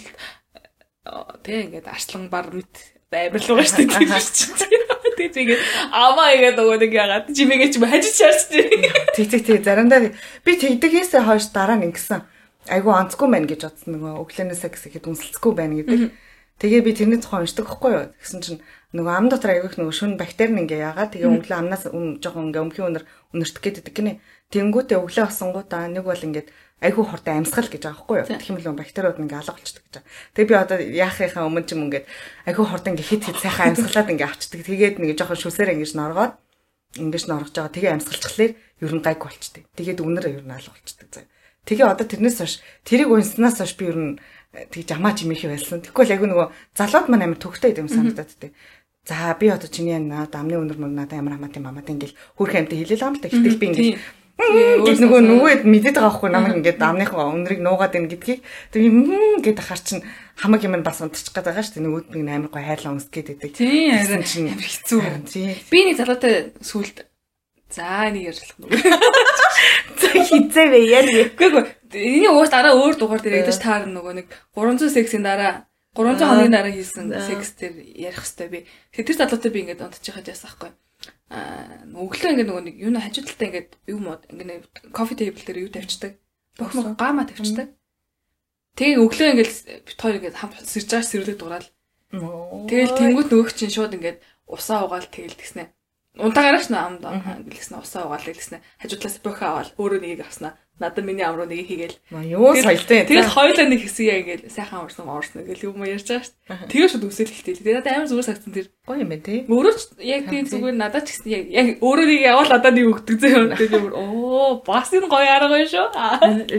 тэг 1.41 1.73
ингээд 1.73 1.89
арслан 1.89 2.29
бар 2.29 2.53
мэт 2.53 2.95
амар 3.15 3.41
л 3.41 3.49
байгаа 3.55 4.21
шүү 4.21 4.53
дээ. 4.59 4.83
Тэгээд 5.15 5.31
тэгээд 5.31 5.61
аваа 5.95 6.35
игээд 6.35 6.59
өгөө 6.59 6.77
нэг 6.83 6.91
ягаад 6.91 7.25
жимээгээ 7.31 7.71
ч 7.71 7.75
хажиж 7.79 8.15
шаарч 8.19 8.41
тий. 8.51 8.67
Тэг 9.15 9.27
тэг 9.31 9.41
тэг 9.47 9.63
заримдаа 9.63 10.11
би 10.11 10.51
тэгдэгээс 10.59 11.15
хойш 11.23 11.55
дараа 11.55 11.79
нь 11.79 11.87
ингэсэн. 11.87 12.19
Айгу 12.67 12.91
онцгүй 12.91 13.27
байна 13.31 13.47
гэж 13.47 13.63
бодсон 13.63 13.95
нөгөө 13.95 14.11
өглөөнөөсөө 14.27 14.69
гэхэд 14.75 15.07
үнсэлцгүй 15.07 15.53
байна 15.55 15.79
гэдэг. 15.79 16.11
Тэгээ 16.59 16.81
би 16.83 16.91
тэрний 16.91 17.19
тухай 17.23 17.47
уншдаг 17.47 17.63
хгүй 17.63 17.91
юу. 17.95 18.05
Тэгсэн 18.19 18.41
чинь 18.43 18.61
нөгөө 18.91 19.13
ам 19.15 19.27
дотор 19.31 19.55
аягүйх 19.55 19.75
нөгөө 19.79 19.95
шүн 19.95 20.19
бактери 20.19 20.51
нь 20.51 20.67
ингээ 20.67 20.83
яагаад 20.83 21.11
тэгээ 21.15 21.31
өглөө 21.31 21.57
амнаас 21.59 21.83
жоохон 22.19 22.51
ингээ 22.51 22.63
өмхийн 22.63 22.87
өнөр 22.91 23.03
өнөртөх 23.35 23.63
гэдэг 23.63 23.91
гинэ. 23.95 24.19
Тэнгүүтээ 24.51 24.99
өглөө 24.99 25.25
осонгуудаа 25.31 25.87
нэг 25.91 26.03
бол 26.07 26.15
ингээд 26.15 26.47
айгүй 26.83 27.05
хортой 27.07 27.39
амьсгал 27.39 27.71
гэж 27.71 27.83
байгаа 27.87 28.01
хгүй 28.03 28.17
юу. 28.19 28.27
Тэгэх 28.27 28.49
юм 28.51 28.57
бол 28.59 28.79
бактериуд 28.79 29.19
ингээ 29.19 29.39
алга 29.39 29.55
болчихдог 29.55 29.83
гэж 29.87 29.93
байгаа. 29.95 30.11
Тэгээ 30.35 30.49
би 30.51 30.55
одоо 30.59 30.77
яахынхаа 30.83 31.47
өмнө 31.47 31.63
ч 31.63 31.71
юм 31.71 31.87
ингээд 31.87 32.05
айгүй 32.51 32.65
хортой 32.67 32.91
ингээ 32.91 33.09
хит 33.15 33.23
хит 33.23 33.39
сайхан 33.39 33.71
амьсгалаад 33.71 34.11
ингээ 34.11 34.27
авчдаг. 34.27 34.59
Тэгээд 34.59 34.95
нэг 34.99 35.15
жоохон 35.15 35.39
шүсээр 35.39 35.71
ингэж 35.71 35.91
норгоод 35.95 36.33
ингэж 36.99 37.23
норгож 37.31 37.55
байгаа. 37.55 37.75
Тэгээ 37.75 37.95
амьсгалчлаар 37.95 38.51
ер 38.59 38.91
нь 38.91 39.03
гайг 39.03 39.19
болчтой. 39.23 39.63
Тэгээд 39.79 40.03
үнэр 40.03 40.25
ер 40.35 40.43
нь 40.43 40.51
алга 40.51 40.75
болчдөг 40.75 41.07
заа. 41.15 41.25
Тэгээ 41.63 41.87
одоо 41.87 42.05
тэрнээс 42.05 42.37
хойш 42.43 42.55
тэрийг 42.83 43.09
унснаас 43.09 43.57
хойш 43.63 43.73
би 43.79 43.85
ер 43.89 43.97
нь 43.97 44.11
э, 44.53 44.67
тэг 44.67 44.85
жамаа 44.85 45.15
чимээхий 45.15 45.49
байсан. 45.49 45.79
Тэгвэл 45.79 46.13
айгүй 46.13 46.27
нөгөө 46.29 46.47
залууд 46.77 47.07
маань 47.07 47.25
амар 47.25 47.39
төгтэй 47.39 47.73
юм 47.73 47.89
санагдаад 47.89 48.31
тээ. 48.35 48.51
За 49.05 49.33
би 49.39 49.49
одоо 49.49 49.69
чиний 49.71 49.97
дамны 49.97 50.61
өнөр 50.61 50.77
мөр 50.77 50.93
надаа 50.93 51.17
ямар 51.21 51.37
хамаатай 51.37 51.61
мамаатай 51.61 51.93
ингээл 51.97 52.17
хөрх 52.37 52.53
амтай 52.53 52.77
хэлээ 52.83 52.99
л 53.01 53.05
юм 53.05 53.15
л 53.17 53.21
та. 53.21 53.29
Гэтэл 53.33 53.61
би 53.61 53.65
ингээл 53.69 53.97
нөгөө 54.35 55.21
нөгөөд 55.23 55.63
мэдээд 55.63 55.95
байгаа 55.95 56.11
хгүй 56.11 56.29
намайг 56.29 56.59
ингээд 56.59 56.83
амныхаа 56.83 57.31
өнрийг 57.31 57.63
нуугаад 57.63 57.95
ийн 57.95 58.11
гэдгийг 58.11 58.43
тэг 58.71 58.81
юм 58.83 59.39
гээд 59.39 59.63
ахаар 59.63 59.79
чин 59.79 60.03
хамаг 60.35 60.61
юм 60.67 60.75
бас 60.83 60.99
унтчих 60.99 61.31
гээд 61.31 61.47
байгаа 61.47 61.63
шүү 61.63 61.79
дээ 61.79 61.85
нөгөөд 61.87 62.07
нэг 62.19 62.35
амар 62.35 62.51
гой 62.51 62.63
хайрлаа 62.67 62.93
өмс 62.99 63.07
гээд 63.07 63.27
байдаг. 63.31 63.51
Тийм 63.55 63.95
харин 63.95 64.27
чин 64.27 64.51
амар 64.51 64.67
хэцүү. 64.67 65.01
Би 65.71 65.79
нэг 65.87 65.95
залуутай 65.95 66.51
сүулт 66.59 67.07
за 67.71 68.11
нэг 68.11 68.35
ярьлах 68.35 68.51
нүг. 68.59 68.71
За 70.03 70.07
хизээ 70.11 70.67
вэ 70.67 70.79
яа. 70.83 71.03
Үгүй 71.31 71.63
ээ. 71.63 71.71
Эний 71.95 72.27
уус 72.27 72.51
дараа 72.51 72.75
өөр 72.75 72.99
дугаар 72.99 73.23
дээр 73.23 73.47
ядаж 73.47 73.55
таар 73.55 73.87
нөгөө 73.87 74.13
нэг 74.19 74.27
300 74.51 74.91
сексийн 74.91 75.23
дараа 75.23 75.63
300 75.95 76.27
хоногийн 76.27 76.51
дараа 76.51 76.75
хийсэн 76.75 77.07
секс 77.23 77.55
дээр 77.55 77.75
ярих 78.11 78.19
хэвээр 78.19 78.51
би. 78.51 78.59
Тэгэхээр 78.91 79.07
тэр 79.07 79.19
залуутай 79.23 79.51
би 79.51 79.59
ингээд 79.63 79.83
унтчих 79.83 80.11
хаад 80.11 80.27
яасан 80.27 80.51
байхгүй. 80.51 80.71
Өглөө 81.29 82.31
ингээд 82.37 82.49
нөгөө 82.49 82.63
нэг 82.69 82.75
юу 82.85 82.91
н 82.93 83.01
хажуудалтай 83.01 83.47
ингээд 83.49 83.69
юу 83.89 83.99
мод 83.99 84.21
ингээд 84.29 84.93
кофе 84.93 85.17
тейбл 85.17 85.41
дээр 85.41 85.65
юу 85.65 85.71
тавьчихдаг. 85.73 86.21
Бохно 86.59 86.93
гама 86.93 87.25
тавьчихдаг. 87.25 87.73
Тэгээ 88.77 89.01
өглөө 89.01 89.29
ингээд 89.33 89.51
бит 89.89 89.97
хоёр 89.97 90.17
ингээд 90.21 90.37
хамт 90.37 90.69
сэрж 90.69 90.85
байгаа 90.85 91.09
сэрүүлэг 91.09 91.37
дуурал. 91.41 91.67
Тэгэл 92.13 92.93
тэнгуут 92.93 93.29
нөгөөч 93.33 93.55
чинь 93.57 93.73
шууд 93.73 93.97
ингээд 93.97 94.21
усаа 94.45 94.85
угаал 94.85 95.09
тэгэл 95.09 95.33
тэгснэ. 95.33 95.73
Унтаагаарч 96.15 96.69
нэ 96.69 96.77
амд 96.77 97.03
гэлснэ 97.49 97.81
усаа 97.81 98.05
угаал 98.05 98.23
гэлснэ. 98.23 98.61
Хажуудлаас 98.79 99.17
бохоо 99.25 99.47
аваад 99.49 99.69
өөрөө 99.81 99.99
нэгийг 99.99 100.21
авснаа. 100.23 100.53
Надад 100.75 101.05
миний 101.05 101.23
ам 101.23 101.39
руу 101.39 101.47
нэгийг 101.47 101.67
хийгээл. 101.71 101.97
Юу 102.35 102.51
соёлтой. 102.51 103.07
Тэгэл 103.07 103.31
хоёулаа 103.31 103.67
нэг 103.71 103.79
хэсэг 103.79 104.05
яа 104.11 104.19
ингээл 104.19 104.51
сайхан 104.51 104.83
амарсан 104.83 105.07
амарсан 105.07 105.47
гэл 105.47 105.71
юм 105.71 105.79
ярьж 105.87 106.03
байгаа 106.03 106.27
шүү 106.27 106.35
дээ. 106.35 106.67
Тэгээ 106.67 106.89
шууд 106.91 107.07
үсэл 107.07 107.31
хэлтэй. 107.31 107.55
Тэгээ 107.63 107.75
надад 107.79 107.95
амар 107.95 108.09
зүгээр 108.11 108.27
сагсан 108.27 108.51
тэр. 108.51 108.67
Гоё 108.83 108.99
юм 108.99 109.09
байна 109.15 109.23
тий. 109.23 109.39
Өөрөө 109.47 109.71
ч 109.71 109.81
яг 110.03 110.23
тийм 110.27 110.43
зүгээр 110.51 110.75
надад 110.75 111.07
ч 111.07 111.15
гэсэн 111.15 111.31
яг 111.31 111.43
яг 111.47 111.67
өөрөө 111.79 112.07
нэг 112.11 112.21
явал 112.27 112.51
одоо 112.51 112.71
нэг 112.75 112.85
өгдөг 112.91 113.17
зөө 113.23 113.31
юм. 113.31 113.47
Тэгээ 113.55 113.83
оо 113.95 114.59
бас 114.67 114.91
энэ 114.91 115.07
гоё 115.07 115.29
арга 115.31 115.47
гоё 115.55 115.67
шүү. 115.71 115.87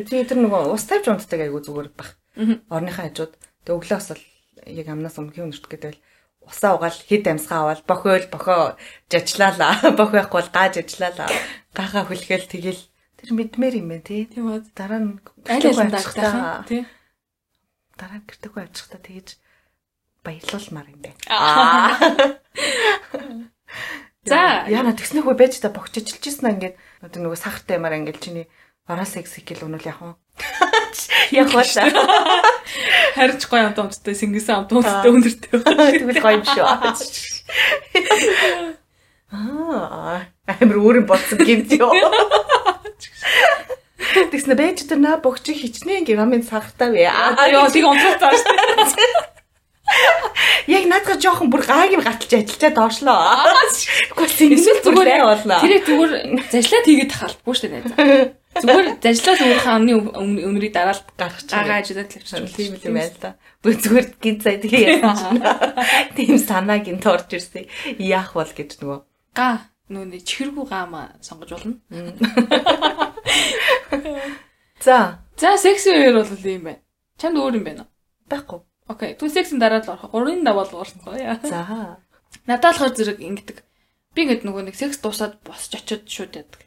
Тий 0.08 0.24
тэр 0.24 0.38
нөгөө 0.40 0.72
ус 0.72 0.84
тавьж 0.88 1.06
унтдаг 1.12 1.40
айгу 1.44 1.60
зүгээр 1.60 1.88
бах. 1.92 2.16
Орныхаа 2.72 3.12
хажууд. 3.12 3.36
Тэг 3.68 3.76
өглөө 3.76 4.00
бас 4.00 4.16
яг 4.64 4.86
амнаас 4.88 5.20
өмнө 5.20 5.36
хин 5.36 5.52
өнөртөх 5.52 5.76
гэдэг 5.76 5.94
усаа 6.46 6.78
угаал 6.78 6.94
хэд 6.94 7.26
амьсгаа 7.26 7.60
аваад 7.62 7.82
бохиол 7.84 8.26
бохоо 8.30 8.80
жажлаалаа. 9.10 9.74
Бох 9.98 10.10
байхгүй 10.14 10.40
бол 10.40 10.54
гааж 10.54 10.78
ажиллаалаа. 10.78 11.28
Гахаа 11.74 12.06
хүлгээл 12.06 12.46
тэгэл 12.46 12.80
мэдмээр 13.32 13.74
юм 13.82 13.88
байна 13.90 14.04
тий. 14.06 14.28
Тийм 14.30 14.46
үү. 14.52 14.62
Дараа 14.76 15.00
нь 15.02 15.18
аль 15.48 15.66
аль 15.66 15.90
дагтаа. 15.90 16.62
Тий. 16.68 16.86
Дараа 17.98 18.20
нь 18.20 18.26
гэртэггүй 18.28 18.62
авчихтаа 18.62 19.00
тэгэж 19.02 19.28
баярлуулмаар 20.26 20.88
юм 20.90 21.00
байна. 21.02 21.18
За 24.26 24.66
яна 24.66 24.90
тэгснэхгүй 24.94 25.34
байж 25.38 25.60
та 25.62 25.70
богч 25.70 26.02
ажилжсэн 26.02 26.58
ингээд 26.58 26.74
одоо 27.02 27.20
нөгөө 27.22 27.38
сахартай 27.38 27.78
юмар 27.78 27.94
ингээд 27.94 28.18
чиний 28.18 28.50
орол 28.90 29.06
секс 29.06 29.38
хэл 29.38 29.70
өнөл 29.70 29.86
яг 29.86 30.02
уу. 30.02 30.18
Яг 31.30 31.54
баашаа. 31.54 31.86
Харин 33.14 33.38
ч 33.38 33.46
гоё 33.46 33.70
амт 33.70 33.78
амттай 33.78 34.18
сингэсэн 34.18 34.66
амт 34.66 34.74
амттай 34.74 35.10
өндөртэй 35.14 35.62
байна. 35.62 35.90
Тэгвэл 35.94 36.22
гоё 36.22 36.38
юм 36.38 36.46
шүү. 36.46 36.66
Аа, 39.32 40.20
амар 40.46 40.76
өөрийн 40.78 41.06
бодсон 41.06 41.38
гэмт 41.42 41.72
ёо. 41.78 41.90
Тэгснэ 43.96 44.54
байж 44.54 44.84
тэр 44.84 45.00
наа 45.00 45.16
богч 45.18 45.48
хичнээн 45.48 46.04
грамын 46.04 46.44
сахартай 46.44 46.90
вэ. 46.92 47.08
Аа 47.08 47.48
ёо 47.48 47.68
тийг 47.72 47.84
онцлог 47.84 48.20
цааш. 48.20 48.42
Яг 50.66 50.84
наадга 50.90 51.14
жоохон 51.16 51.50
бүр 51.50 51.62
гайг 51.62 51.94
гаталж 52.02 52.32
ажиллаад 52.34 52.74
доошлоо. 52.74 53.22
Гэхдээ 54.18 54.54
эсвэл 54.56 54.82
зүгээр 54.82 55.22
боллоо. 55.22 55.60
Тэр 55.62 55.74
зүгээр 55.86 56.12
зажлаа 56.50 56.82
тэгээд 56.82 57.10
тахалбгүй 57.14 57.54
шүү 57.54 57.70
дээ. 57.70 57.82
Зүгээр 58.56 58.88
зажлаа 58.98 59.34
өөрийнхөө 59.36 59.74
амны 59.78 59.92
өнөрийг 60.42 60.74
дараалт 60.74 61.06
гаргах 61.14 61.46
гагаа 61.46 61.78
ажиллаад 61.84 62.10
тавьчихвал 62.10 62.50
тийм 62.50 62.74
л 62.74 62.86
юм 62.88 62.96
байл 62.98 63.16
та. 63.20 63.38
Бүр 63.62 63.74
зүгээр 63.78 64.06
гин 64.18 64.36
цай 64.42 64.56
тэгээ 64.58 64.82
яасан. 65.06 65.38
Тийм 66.18 66.36
санааг 66.40 66.88
ин 66.90 66.98
торж 66.98 67.30
ирсэн. 67.36 67.70
Яах 68.02 68.34
бол 68.34 68.48
гэж 68.48 68.80
нөгөө 68.82 68.98
га 69.36 69.70
нүүний 69.88 70.22
чихэргүй 70.22 70.66
гама 70.68 71.16
сонгож 71.20 71.50
болно. 71.56 71.78
За. 74.86 75.22
За 75.36 75.56
секси 75.58 75.90
үеэр 75.94 76.20
бол 76.20 76.46
ийм 76.46 76.62
байна. 76.68 76.82
Чамд 77.18 77.38
өөр 77.40 77.58
юм 77.60 77.64
байна 77.64 77.82
уу? 77.86 77.90
Байхгүй. 78.30 78.60
Окей. 78.92 79.14
Түн 79.18 79.30
сексийн 79.30 79.60
дараа 79.60 79.82
л 79.82 79.90
орох. 79.94 80.12
3-ын 80.12 80.44
давал 80.44 80.70
уурсан. 80.72 81.00
За. 81.46 81.98
Надад 82.46 82.76
болохоор 82.76 82.94
зэрэг 82.94 83.20
ингэдэг. 83.20 83.58
Би 84.14 84.26
ингэдэг 84.26 84.46
нөгөө 84.46 84.62
нэг 84.70 84.76
секс 84.78 84.98
дуусаад 85.02 85.40
босч 85.42 85.74
очиод 85.74 86.06
шууд 86.06 86.34
яадаг 86.36 86.66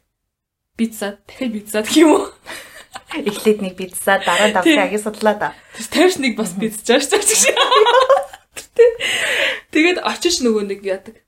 пицца 0.80 1.18
дахиад 1.28 1.52
пицца 1.52 1.82
гэх 1.84 1.96
юм 2.00 2.10
уу? 2.16 2.24
Эхлээд 3.28 3.60
нэг 3.60 3.74
пицца 3.76 4.16
дараа 4.24 4.48
нь 4.48 4.56
давхар 4.56 4.88
аги 4.88 4.96
судлаа 4.96 5.36
да. 5.36 5.48
Тэрс 5.76 6.16
нэг 6.16 6.40
бас 6.40 6.56
пицца 6.56 6.96
жааш 6.96 7.12
гэж. 7.12 7.52
Тэгээд 9.76 10.00
очиж 10.00 10.40
нөгөө 10.40 10.64
нэг 10.72 10.80
яадаг. 10.80 11.20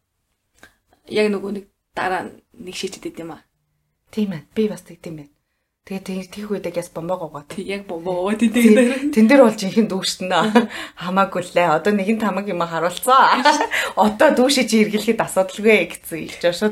Яг 1.13 1.29
нөгөө 1.29 1.51
нэг 1.53 1.65
дараа 1.95 2.33
нэг 2.57 2.77
шийдэд 2.77 3.13
идэм 3.13 3.37
аа. 3.37 3.43
Тийм 4.13 4.37
ээ. 4.37 4.43
Би 4.53 4.69
бас 4.69 4.85
тэгдэм 4.85 5.17
байх. 5.17 5.33
Тэгээд 5.83 6.31
тийх 6.31 6.47
үед 6.47 6.63
яг 6.63 6.79
бомбогоогоо. 6.95 7.43
Тэг 7.43 7.67
яг 7.67 7.83
бомбогоо 7.91 8.39
тийм. 8.39 9.11
Тэн 9.11 9.27
дээр 9.27 9.43
бол 9.43 9.59
жинхэнэ 9.59 9.91
дүүштэн 9.91 10.31
хамаагүй 10.95 11.43
лээ. 11.43 11.75
Одоо 11.75 11.91
нэгэн 11.91 12.23
тамаг 12.23 12.47
юм 12.47 12.63
харуулцаа. 12.63 13.43
Одоо 13.99 14.31
дүүшиж 14.31 14.71
эргэлэхэд 14.71 15.19
асуудалгүй 15.19 15.91
гэсэн 15.91 16.23
их 16.23 16.39
жошоо 16.39 16.71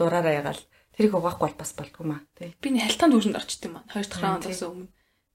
дураараа 0.00 0.40
ягаал. 0.40 0.62
Тэрийг 0.96 1.12
угаахгүй 1.12 1.52
бол 1.52 1.60
бас 1.60 1.76
болдгүй 1.76 2.04
маа. 2.08 2.24
Би 2.40 2.68
нэг 2.72 2.88
халтаанд 2.88 3.12
дүүшинд 3.20 3.36
орчт 3.36 3.68
юм 3.68 3.78
аа. 3.78 3.86
Хоёр 3.92 4.08
дахь 4.08 4.24
раундаас 4.24 4.62
өмнө. 4.64 4.88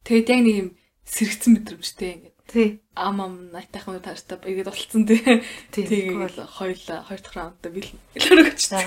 Тэгээд 0.10 0.32
яг 0.34 0.42
нэг 0.42 0.56
юм 0.58 0.70
сэрэгцэн 1.06 1.52
мэдрэмжтэй 1.54 2.10
ингээд. 2.18 2.33
Тий. 2.48 2.82
Ам 2.96 3.22
ам 3.22 3.34
найтайхан 3.56 4.00
таартай 4.04 4.38
игээд 4.52 4.68
болцсон 4.68 5.08
тий. 5.08 5.22
Тэгээд 5.72 6.12
хоёулаа 6.44 7.02
хоёр 7.08 7.20
дахь 7.24 7.36
раундаа 7.36 7.72
бил 7.72 7.90
илэрэг 8.14 8.54
очтой. 8.54 8.84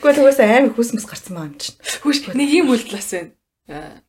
Гэхдээ 0.00 0.16
тэгээс 0.16 0.40
аим 0.40 0.72
хүсмэс 0.72 1.04
гарсан 1.04 1.36
маа 1.36 1.46
юм 1.52 1.60
чинь. 1.60 1.76
Хөөш 2.00 2.32
нэг 2.32 2.48
юм 2.48 2.72
үйлдэлээс 2.72 3.10
байна. 3.12 3.32
Э, 3.68 4.00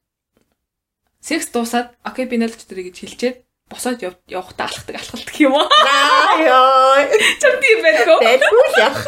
секс 1.20 1.52
дуусаад 1.52 1.94
окей 2.08 2.26
би 2.26 2.40
нэлж 2.40 2.64
тэрийг 2.64 2.96
гэж 2.96 2.98
хэлчихэд 3.04 3.38
босоод 3.70 4.00
явахдаа 4.32 4.72
алхдаг 4.72 4.96
алхалдаг 4.96 5.36
юм 5.44 5.54
аа. 5.60 5.68
Аа 5.68 6.36
ёо. 6.40 7.06
Чам 7.44 7.56
тийм 7.60 7.80
байхгүй. 7.84 8.20
Байлгүй 8.24 8.66
л 8.72 8.76
яах. 8.80 9.02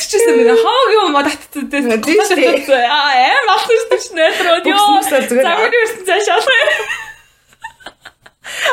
Тэчээсээ 0.00 0.34
минь 0.36 0.52
хааг 0.52 0.90
юм 0.96 1.16
татцдаг. 1.26 1.64
Тийм 2.04 2.20
шүү. 2.66 2.76
Аа 2.76 3.10
аим 3.14 3.46
алхаж 3.54 3.82
тийш 3.90 4.06
нөтрөө 4.16 4.56
ёо. 4.74 5.00
Замын 5.46 5.74
ирсэн 5.80 6.02
цаашаа. 6.06 6.40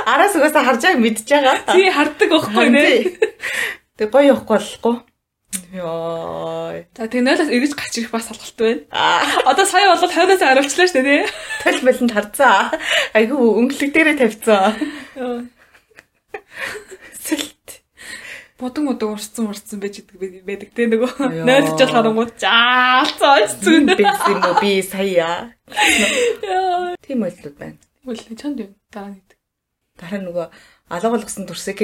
Араас 0.05 0.35
угаасаа 0.37 0.63
харж 0.67 0.81
байгааг 0.83 1.01
мэдж 1.01 1.27
байгаа. 1.29 1.55
Тий 1.73 1.87
харддаг 1.89 2.29
байхгүй 2.29 2.67
нэ. 2.69 2.83
Тэг 3.97 4.07
гоё 4.13 4.33
явахгүй 4.33 4.57
болохгүй. 4.57 4.95
Йоо. 5.73 6.85
За 6.97 7.05
тэгнээс 7.09 7.45
эргэж 7.49 7.73
гарч 7.77 7.93
ирэх 7.97 8.11
бас 8.13 8.25
салгалт 8.29 8.57
байна. 8.57 8.81
Одоо 9.45 9.65
сая 9.65 9.89
болоод 9.93 10.13
50-аас 10.13 10.41
харуулчлаа 10.41 10.87
шүү 10.89 11.01
дээ. 11.05 11.25
Тол 11.61 11.79
болонд 11.85 12.13
харцаа. 12.13 12.73
Айгүй 13.13 13.37
өнгөлөг 13.37 13.91
дээрээ 13.93 14.17
тавьцсан. 14.17 14.73
Бодон 18.63 18.85
бодон 18.87 19.17
урцсан 19.17 19.49
урцсан 19.51 19.81
байж 19.83 19.99
байдаг 20.47 20.69
те 20.71 20.87
нөгөө. 20.87 21.27
Нойлж 21.43 21.73
жол 21.75 21.91
харангууд 21.91 22.31
жаалцаа 22.39 23.47
зүүн. 23.59 23.91
Би 23.91 24.05
юм 24.07 24.39
уу 24.39 24.55
би 24.61 24.77
сая. 24.79 25.51
Яа. 25.67 26.95
Тийм 27.03 27.27
ойлууд 27.27 27.57
байна. 27.59 27.75
Үл 28.07 28.19
чанд 28.39 28.63
юм 28.63 28.71
дараа 28.87 29.11
нэг. 29.11 29.35
Дараа 29.99 30.21
нөгөө 30.23 30.47
алга 30.95 31.11
болгосон 31.11 31.47
төрсөг 31.49 31.83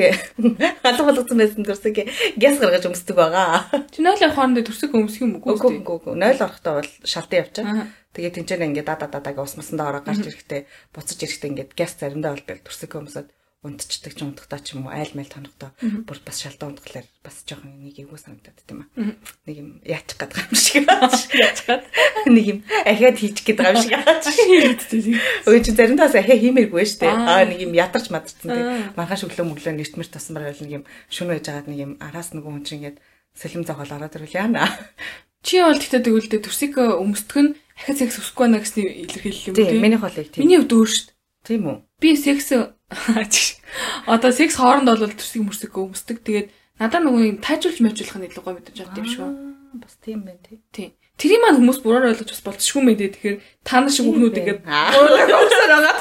алга 0.88 1.04
болгосон 1.04 1.44
байсан 1.44 1.68
төрсөг 1.68 2.00
гяс 2.40 2.60
гаргаж 2.64 2.88
өмсдөг 2.88 3.16
байгаа. 3.20 3.84
Чи 3.92 4.00
0 4.00 4.32
хоорондоо 4.32 4.64
төрсөг 4.64 4.96
өмсөх 4.96 5.28
юм 5.28 5.36
уу? 5.40 5.56
Үгүй 5.60 5.84
үгүй 5.84 5.96
үгүй. 6.00 6.16
0 6.16 6.46
орохдоо 6.48 6.80
бол 6.80 6.92
шалтан 7.04 7.44
явчаа. 7.44 7.88
Тэгээ 8.16 8.36
тэнцэнэ 8.40 8.68
ингээд 8.72 8.88
дада 8.88 9.12
дадагаа 9.12 9.44
усмасандаа 9.44 9.92
ороо 9.92 10.04
гарч 10.08 10.24
ирэхдээ 10.26 10.62
буцаж 10.96 11.20
ирэхдээ 11.28 11.50
ингээд 11.52 11.72
гяс 11.76 11.94
заримдаа 12.00 12.34
болдог 12.34 12.64
төрсөг 12.66 12.92
өмсөд 12.98 13.28
унтчихдаг 13.60 14.16
ч 14.16 14.24
унтахтаа 14.24 14.64
ч 14.64 14.72
юм 14.72 14.88
уу 14.88 14.96
айл 14.96 15.12
майл 15.20 15.28
тонохдоо 15.28 15.76
бүр 16.08 16.20
бас 16.24 16.40
шалдан 16.40 16.72
унтахлаар 16.72 17.04
бас 17.20 17.44
жоохон 17.44 17.76
нэг 17.84 18.00
эвгүй 18.00 18.16
санагдаад 18.16 18.56
тийм 18.64 18.88
аа. 18.88 19.20
Нэг 19.44 19.56
юм 19.60 19.70
яачих 19.84 20.16
гээд 20.16 20.32
байгаа 20.32 20.48
юм 20.48 20.56
шиг 20.56 20.88
нэг 22.40 22.46
юм 22.48 22.60
ахиад 22.88 23.20
хийчих 23.20 23.44
гээд 23.44 23.60
байгаа 23.60 23.76
юм 23.76 23.84
шиг. 23.84 25.20
Өө 25.52 25.60
чи 25.60 25.76
заримдаас 25.76 26.16
ахиа 26.16 26.40
хиймээргүй 26.40 26.88
шүү 26.88 27.04
дээ. 27.04 27.12
Аа 27.12 27.44
нэг 27.44 27.60
юм 27.68 27.76
ядарч 27.76 28.08
мадарсан 28.08 28.48
тийм. 28.48 28.96
Маргааш 28.96 29.28
өглөө 29.28 29.52
мөглөө 29.52 29.76
нэртмэр 29.76 30.08
тасан 30.08 30.40
байгаа 30.40 30.56
нэг 30.56 30.72
юм 30.80 30.84
шүн 31.12 31.28
байж 31.36 31.44
байгаад 31.52 31.68
нэг 31.68 31.80
юм 31.84 31.92
араас 32.00 32.32
нэг 32.32 32.48
хүн 32.48 32.64
чинь 32.64 32.80
ингээд 32.80 33.04
сэлэм 33.36 33.68
зогоол 33.68 33.92
ороод 33.92 34.16
ирвэл 34.16 34.40
яана. 34.40 34.72
Чи 35.44 35.60
бол 35.60 35.76
тэгтээ 35.76 36.08
тэгвэл 36.08 36.32
төрсийг 36.48 36.80
өмсдөх 36.80 37.40
нь 37.44 37.52
ахиад 37.76 38.00
секс 38.00 38.24
өсөхгүй 38.24 38.44
байна 38.48 38.64
гэсний 38.64 38.88
илэрхийлэл 39.04 39.52
юм 39.52 39.56
тийм. 39.56 39.84
Миний 39.84 40.00
холыг 40.00 40.32
тийм. 40.32 40.48
Миний 40.48 40.60
хувьд 40.60 40.76
өөр 40.76 40.90
шүү 40.92 41.06
дээ. 41.08 41.16
Тийм 41.48 41.64
үү? 41.68 41.78
Би 42.04 42.10
секс 42.20 42.52
одоо 44.14 44.32
секс 44.34 44.58
хооронд 44.58 44.90
бол 44.90 45.14
төрсийг 45.14 45.46
мөрсөг 45.46 45.74
өмсдөг. 45.78 46.26
Тэгээд 46.26 46.48
надад 46.82 47.06
нөгөө 47.06 47.24
юм 47.30 47.38
тайжуулж 47.44 47.80
мажуулах 47.86 48.18
нь 48.18 48.28
илүү 48.30 48.44
гоё 48.44 48.56
мэдэж 48.58 48.76
байгаа 48.82 49.00
юм 49.00 49.10
шүү. 49.10 49.30
бас 49.78 49.94
тийм 50.02 50.26
байх 50.26 50.42
тий. 50.42 50.58
Тий. 50.74 50.90
Тэрийг 51.20 51.44
маань 51.44 51.60
хүмүүс 51.60 51.84
буруугаар 51.84 52.16
ойлгож 52.16 52.32
бас 52.32 52.44
болцшгүй 52.48 52.80
мэй 52.80 52.96
дээ. 52.96 53.12
Тэгэхээр 53.12 53.38
та 53.68 53.84
нар 53.84 53.92
шиг 53.92 54.08
хүүхнүүд 54.08 54.40
ингээд 54.40 54.60
уусаар 54.64 55.72
байгаа. 55.76 55.96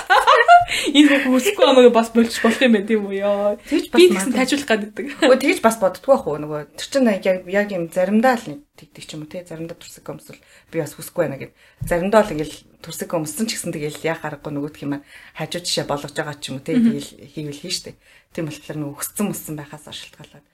Энэ 0.95 1.09
хүүхэн 1.11 1.33
хүсэхгүй 1.35 1.67
амаагаа 1.67 1.95
бас 1.99 2.09
болчих 2.15 2.39
болох 2.39 2.63
юм 2.63 2.73
байна 2.79 2.87
тийм 2.87 3.03
үү 3.03 3.19
ёо. 3.27 3.59
Тэгж 3.67 3.87
бас 3.91 3.99
тэгсэн 3.99 4.35
тажиулах 4.39 4.69
гаддаг. 4.71 5.07
Нөгөө 5.19 5.39
тэгж 5.43 5.59
бас 5.59 5.77
боддгоо 5.83 6.15
ах 6.15 6.25
уу 6.31 6.39
нөгөө 6.39 6.61
тэр 6.79 6.87
чинь 6.87 7.11
яг 7.11 7.43
яг 7.51 7.69
юм 7.75 7.91
заримдаа 7.91 8.39
л 8.39 8.63
тэгдэг 8.79 9.03
ч 9.03 9.11
юм 9.19 9.27
уу 9.27 9.33
тий 9.33 9.43
заримдаа 9.43 9.75
турсаг 9.75 10.07
өмсөл 10.07 10.39
би 10.71 10.77
бас 10.79 10.95
хүсэхгүй 10.95 11.23
байна 11.27 11.41
гэд 11.43 11.53
заримдаа 11.83 12.23
л 12.23 12.33
ингээл 12.39 12.57
турсаг 12.79 13.11
өмсөн 13.11 13.51
ч 13.51 13.59
гэсэн 13.59 13.75
тэгэл 13.75 14.07
яа 14.07 14.23
харахгүй 14.23 14.55
нөгөөдх 14.55 14.87
юм 14.87 15.03
хажуу 15.35 15.67
жишээ 15.67 15.91
болгож 15.91 16.15
байгаа 16.15 16.39
ч 16.39 16.55
юм 16.55 16.63
уу 16.63 16.67
тий 16.69 16.79
тэгэл 16.79 17.11
хийвэл 17.27 17.59
хийн 17.59 17.75
штэ. 17.75 17.99
Тийм 18.31 18.47
болохоор 18.47 18.79
нөгөө 18.79 18.97
хүссэн 19.03 19.27
мөссөн 19.27 19.59
байхаас 19.59 19.91
шалтгаалаад. 19.91 20.47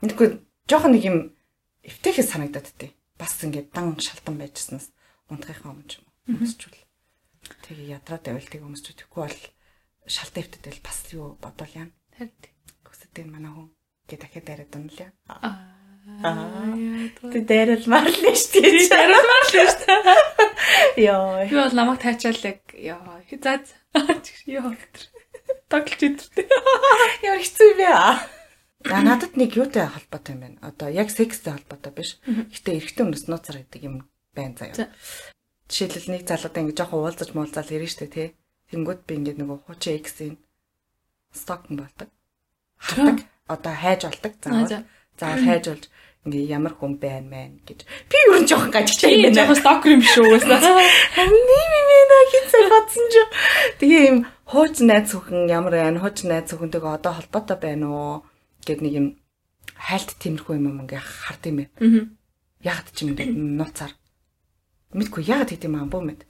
Тэгэхгүй 0.00 0.28
жоохон 0.72 0.92
нэг 0.96 1.04
юм 1.04 1.16
эвтэйхээ 1.84 2.24
санагдаад 2.24 2.72
тий 2.80 2.95
бас 3.20 3.34
ингээд 3.42 3.68
дан 3.72 3.96
шалтан 4.00 4.36
байжснаас 4.40 4.92
унтахынхаа 5.32 5.72
өмнө 5.72 5.92
юм 5.96 6.04
уу 6.06 6.40
өмсчүүл. 6.40 6.80
Тэгээ 7.66 7.92
ядраа 7.96 8.20
тавилтыг 8.22 8.62
өмсч 8.62 8.92
тэгэхгүй 8.94 9.22
бол 9.26 9.40
шалтан 10.06 10.42
эвтэдэл 10.44 10.80
бас 10.84 10.98
юу 11.12 11.36
бодвол 11.40 11.72
яа. 11.74 11.88
Харин 12.16 12.34
Хүсэт 12.86 13.16
энэ 13.20 13.32
манай 13.32 13.52
хүн 13.52 13.68
гэ 14.08 14.16
дахиад 14.20 14.46
дараад 14.46 14.72
унлаа. 14.76 15.10
аа 15.26 15.76
Тэ 16.06 17.42
дайрал 17.42 17.86
марлаа 17.90 18.34
шүү 18.38 18.62
дээ. 18.62 18.86
Дарамаар 18.94 19.44
л 19.46 19.50
шүү 19.50 19.74
дээ. 19.82 21.02
Йоо. 21.02 21.50
Би 21.50 21.56
бол 21.58 21.74
намайг 21.74 21.98
тайчаал 21.98 22.38
яг 22.46 22.62
яа 22.78 23.18
хизаад 23.26 23.66
ёо. 24.46 24.70
Тоглож 25.66 25.98
идэртэй. 25.98 26.46
Ямар 27.26 27.42
хэцүү 27.42 27.66
юм 27.74 27.78
бэ? 27.82 27.90
А 28.90 29.02
надад 29.02 29.36
нэг 29.36 29.56
юутай 29.56 29.86
холбоотой 29.86 30.34
юм 30.34 30.40
байна. 30.40 30.58
Одоо 30.62 30.88
яг 30.88 31.10
секстэй 31.10 31.52
холбоотой 31.52 31.92
биш. 31.92 32.18
Гэтэ 32.26 32.78
эрэгтэй 32.78 33.02
хүмүүс 33.04 33.26
нууцар 33.26 33.62
гэдэг 33.62 33.82
юм 33.82 33.96
байна 34.34 34.54
заяа. 34.58 34.90
Жишээлбэл 35.68 36.12
нэг 36.14 36.22
залуудаа 36.26 36.62
ингэ 36.62 36.76
жоохон 36.78 37.00
уулзаж 37.02 37.30
муулзаал 37.34 37.70
ирэн 37.74 37.90
штэ 37.90 38.06
тий. 38.06 38.28
Тэнгүүд 38.70 39.00
би 39.06 39.12
ингэ 39.18 39.32
нөгөө 39.38 39.58
хуучин 39.66 39.98
X-ийн 39.98 40.36
стокн 41.34 41.78
болдог. 41.78 42.08
Хадаг. 42.78 43.26
Одоо 43.46 43.74
хайж 43.74 44.06
болдог. 44.06 44.32
Заавал 44.42 44.86
заавал 45.18 45.44
хайж 45.44 45.64
болж 45.66 45.84
ингээ 46.26 46.50
ямар 46.50 46.74
хүн 46.74 46.98
байна 46.98 47.26
мэн 47.30 47.52
гэж. 47.62 47.86
Би 48.10 48.18
ер 48.18 48.42
нь 48.42 48.48
жоохон 48.50 48.74
гажигтай 48.74 49.14
юм 49.14 49.30
байна. 49.30 49.38
жоохон 49.38 49.58
стокер 49.62 49.90
юм 49.94 50.02
шүү 50.02 50.26
угаасаа. 50.26 50.82
Нэг 51.22 51.70
юм 51.82 51.90
ээ 51.94 52.24
хинцээ 52.30 52.64
бодсон 52.66 53.06
ч. 53.10 53.14
Тэгээ 53.78 54.02
юм 54.10 54.18
хуучин 54.50 54.86
найз 54.90 55.06
зөвхөн 55.10 55.46
ямар 55.46 55.74
байна? 55.78 56.02
Хуучин 56.02 56.28
найз 56.34 56.50
зөвхөнтэйгээ 56.50 56.96
одоо 56.98 57.12
холбоотой 57.14 57.58
байна 57.62 57.86
уу? 57.86 58.14
Гэд 58.66 58.80
нэг 58.82 58.92
юм 58.92 59.06
хайлт 59.78 60.10
тиймэрхүү 60.18 60.54
юм 60.58 60.66
юм 60.66 60.78
ингээ 60.84 61.00
хард 61.00 61.42
юм 61.46 61.56
бэ. 61.62 61.64
Аа. 61.78 62.04
Ягд 62.66 62.86
ч 62.92 63.06
юм 63.06 63.14
дэ 63.14 63.30
нууцаар. 63.30 63.92
Мэдгүй 64.92 65.22
ягд 65.26 65.54
гэдэг 65.54 65.68
юм 65.70 65.78
аа 65.78 65.86
бөө 65.86 66.02
мэд. 66.02 66.20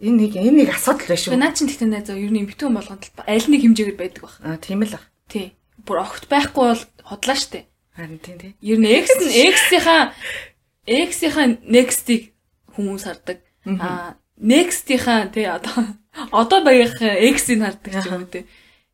Энэ 0.00 0.16
нэг 0.16 0.32
энэ 0.38 0.64
нэг 0.64 0.70
асуудал 0.72 1.12
байна 1.12 1.20
шүү. 1.20 1.36
Наа 1.36 1.52
чин 1.52 1.68
тэгтээ 1.68 1.90
найзаа 1.92 2.16
ер 2.16 2.32
нь 2.32 2.48
битүүн 2.48 2.72
болгонд 2.72 3.04
аль 3.20 3.48
нэг 3.52 3.60
хэмжээгээр 3.66 3.98
байдаг 4.00 4.22
баг. 4.24 4.34
Аа 4.40 4.56
тийм 4.56 4.80
л 4.80 4.96
ах. 4.96 5.04
Тий. 5.28 5.52
Бүр 5.84 6.00
огт 6.00 6.24
байхгүй 6.30 6.64
бол 6.72 6.82
хотлаа 7.04 7.36
штэ. 7.36 7.68
Харин 7.92 8.16
тийм 8.16 8.36
тийм. 8.40 8.54
Ер 8.64 8.78
нь 8.80 8.88
X 8.88 9.06
нь 9.20 9.34
X-ийнхаа 9.52 10.02
X-ийнхаа 10.88 11.46
next-ийг 11.68 12.32
хүмүүс 12.72 13.04
хардаг. 13.04 13.44
Аа 13.68 14.16
next-ийнхаа 14.40 15.28
тий 15.28 15.44
одоо 15.44 15.84
одоо 16.40 16.58
багийнхаа 16.64 17.20
X-ийг 17.36 17.60
хардаг 17.60 17.92
ч 17.92 18.06
юм 18.08 18.24
уу 18.24 18.30
тий. 18.32 18.48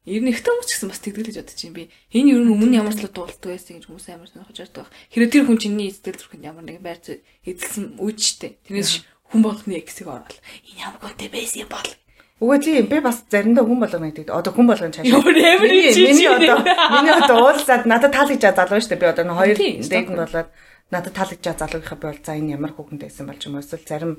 Ер 0.07 0.23
нь 0.23 0.31
ихтэй 0.31 0.55
хүмүүс 0.55 0.69
ч 0.71 0.73
гэсэн 0.79 0.91
бас 0.95 1.03
тэгдэг 1.03 1.23
л 1.27 1.29
гэж 1.35 1.39
бодож 1.43 1.61
байна 1.67 1.79
би. 1.83 1.85
Энэ 2.15 2.31
ер 2.31 2.43
нь 2.47 2.53
өмнө 2.55 2.79
ямар 2.79 2.95
ч 2.95 3.03
л 3.03 3.11
дуулдаг 3.11 3.43
байсан 3.43 3.75
гэж 3.75 3.85
хүмүүс 3.91 4.07
амар 4.15 4.31
сонирхож 4.31 4.59
байдаг. 4.63 4.87
Хэрэв 5.11 5.31
тэр 5.35 5.45
хүн 5.51 5.59
чиний 5.59 5.91
эзэдэл 5.91 6.23
зүрхэнд 6.23 6.47
ямар 6.47 6.63
нэгэн 6.63 6.87
байр 6.87 7.01
зүй 7.03 7.27
эзэлсэн 7.43 7.99
үуч 7.99 8.19
штэ. 8.23 8.55
Тэрнээс 8.71 9.03
хүн 9.03 9.41
болгоны 9.43 9.83
X-ийг 9.83 10.07
орвол 10.07 10.39
энэ 10.39 10.79
ямар 10.79 11.03
гонтэй 11.03 11.27
байсан 11.27 11.67
юм 11.67 11.71
бол 11.75 11.91
Үгүй 12.37 12.59
тийм 12.61 12.87
би 12.93 13.01
бас 13.01 13.25
заримдаа 13.33 13.65
хүн 13.65 13.81
болгоно 13.81 14.13
гэдэг. 14.13 14.29
Одоо 14.29 14.53
хүн 14.53 14.69
болгоно 14.69 14.93
амар 14.93 15.35
Миний 15.35 16.29
одоо 16.29 16.61
миний 16.61 17.15
одоо 17.17 17.37
уулзаад 17.49 17.89
надад 17.89 18.13
таалагдж 18.13 18.45
залуу 18.45 18.77
шүү 18.77 18.93
дээ. 18.93 19.01
Би 19.01 19.09
одоо 19.09 19.25
хоёр 19.33 19.57
Тийм, 19.57 19.81
дэйгэн 19.81 20.21
болоод 20.21 20.49
надад 20.93 21.15
таалагдж 21.17 21.45
залуугийнхаа 21.49 21.97
бол 21.97 22.21
за 22.21 22.37
энэ 22.37 22.61
ямар 22.61 22.77
хүүхэнд 22.77 23.03
байсан 23.03 23.25
бол 23.25 23.41
ч 23.41 23.49
юм 23.49 23.57
уу 23.57 23.65
эсвэл 23.65 23.89
зарим 23.89 24.13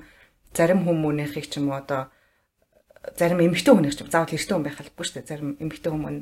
зарим 0.50 0.82
хүмүүнийхийг 0.82 1.46
ч 1.46 1.62
юм 1.62 1.70
уу 1.70 1.78
одоо 1.78 2.10
зарим 3.16 3.40
эмэгтэй 3.40 3.74
хүнийх 3.74 3.96
ч 3.96 4.02
юм 4.04 4.12
заавал 4.12 4.34
эрэгтэй 4.34 4.56
хүн 4.58 4.66
байх 4.68 4.80
албагүй 4.82 5.06
шүү 5.08 5.16
дээ. 5.22 5.30
Зарим 5.32 5.52
эмэгтэй 5.62 5.92
хүмүүс 5.94 6.18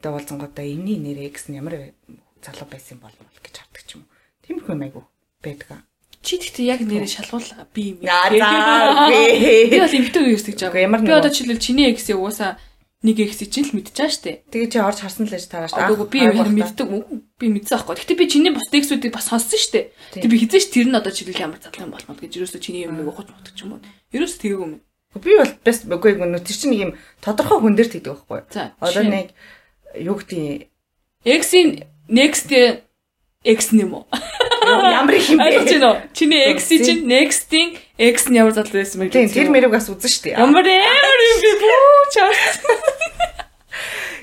одоо 0.00 0.10
уулзангуудаа 0.18 0.64
энэний 0.66 0.98
нэрээ 0.98 1.30
гэсэн 1.32 1.54
ямар 1.60 1.94
залуу 2.42 2.68
байсан 2.68 2.98
бол 2.98 3.14
гэж 3.14 3.54
хардаг 3.54 3.82
ч 3.86 3.90
юм 3.96 4.02
уу. 4.04 4.10
Тиймэрхүү 4.44 4.72
юм 4.74 4.84
айгу 4.84 5.00
байдаг. 5.40 5.84
Чи 6.24 6.40
тэгтээ 6.40 6.68
яг 6.72 6.80
нэрээ 6.84 7.08
шалгуул 7.08 7.44
би 7.72 7.82
юм. 7.94 7.98
Яа, 8.00 8.28
би. 9.12 9.68
Би 9.68 9.76
бол 9.80 9.96
эмхтэй 10.00 10.22
үеэс 10.24 10.44
гэж 10.48 10.58
ямар 10.72 11.00
байгаа. 11.00 11.04
Би 11.04 11.08
нэг- 11.12 11.20
одоо 11.20 11.30
жишээлбэл 11.32 11.60
чиний 11.64 11.88
эксээ 11.92 12.16
угаасаа 12.16 12.56
нэг 13.04 13.16
эксийг 13.20 13.52
чинь 13.52 13.68
л 13.68 13.76
мэдчихэж 13.76 14.12
штэ. 14.16 14.32
Тэгээ 14.48 14.72
чи 14.72 14.78
орж 14.80 15.04
харсан 15.04 15.28
л 15.28 15.32
байж 15.36 15.44
таараш. 15.52 15.76
Одоо 15.76 16.08
би 16.08 16.24
мэддэг. 16.24 16.88
Би 17.36 17.46
мэдсэн 17.52 17.76
аахгүй. 17.76 18.00
Гэтэ 18.00 18.16
би 18.16 18.24
чиний 18.32 18.52
бус 18.56 18.72
эксүүдийг 18.72 19.12
бас 19.12 19.28
сонссон 19.28 19.60
штэ. 19.60 19.92
Тэг 20.16 20.32
би 20.32 20.40
хизээш 20.40 20.72
тэр 20.72 20.88
нь 20.88 20.96
одоо 20.96 21.12
жишээлбэл 21.12 21.44
ямар 21.44 21.60
залуу 21.60 21.84
юм 21.84 21.92
болмод 21.92 22.16
гэж 22.24 22.32
ерөөсөө 22.40 22.60
чиний 22.64 22.88
юм 22.88 22.96
нэг 22.96 23.12
ухаж 23.12 23.28
ч 23.52 23.68
юм 23.68 23.76
уу. 23.76 23.84
Ерөөсөө 24.16 24.40
тэгээгүй 24.40 24.64
юм. 24.64 24.80
Би 25.22 25.36
бол 25.38 25.52
бэст 25.62 25.86
үгүй 25.86 26.18
гэнэ 26.18 26.42
тэр 26.42 26.56
чинь 26.58 26.72
нэг 26.74 26.80
юм 26.80 26.92
тодорхой 27.22 27.58
хүн 27.62 27.74
дээр 27.78 27.90
тэгдэг 27.92 28.26
байхгүй. 28.26 28.40
Одоо 28.82 29.04
нэг 29.06 29.30
юу 29.94 30.18
гэдэг 30.18 30.68
X-ийн 31.24 31.86
next 32.10 32.50
X 33.44 33.76
нэм 33.76 33.92
үү? 33.92 34.04
ямар 34.64 35.14
их 35.14 35.28
юм 35.28 35.40
Ойлгож 35.40 35.68
бэ? 35.68 35.72
байна 35.76 35.88
уу? 35.92 36.00
Чиний 36.16 36.48
X 36.56 36.68
чинь 36.68 37.04
next-ийн 37.04 37.76
X 38.00 38.32
нь 38.32 38.36
ямар 38.40 38.56
залуу 38.56 38.72
байсан 38.80 39.04
бэ? 39.04 39.12
Тийм 39.12 39.28
тэр 39.28 39.52
мэрэг 39.52 39.70
бас 39.70 39.88
үзэн 39.92 40.08
штэ. 40.10 40.32
ямар 40.40 40.64
амар 40.64 41.20
юм 41.28 41.38
би 41.44 41.50
бүү 41.60 42.04
чаас. 42.10 42.58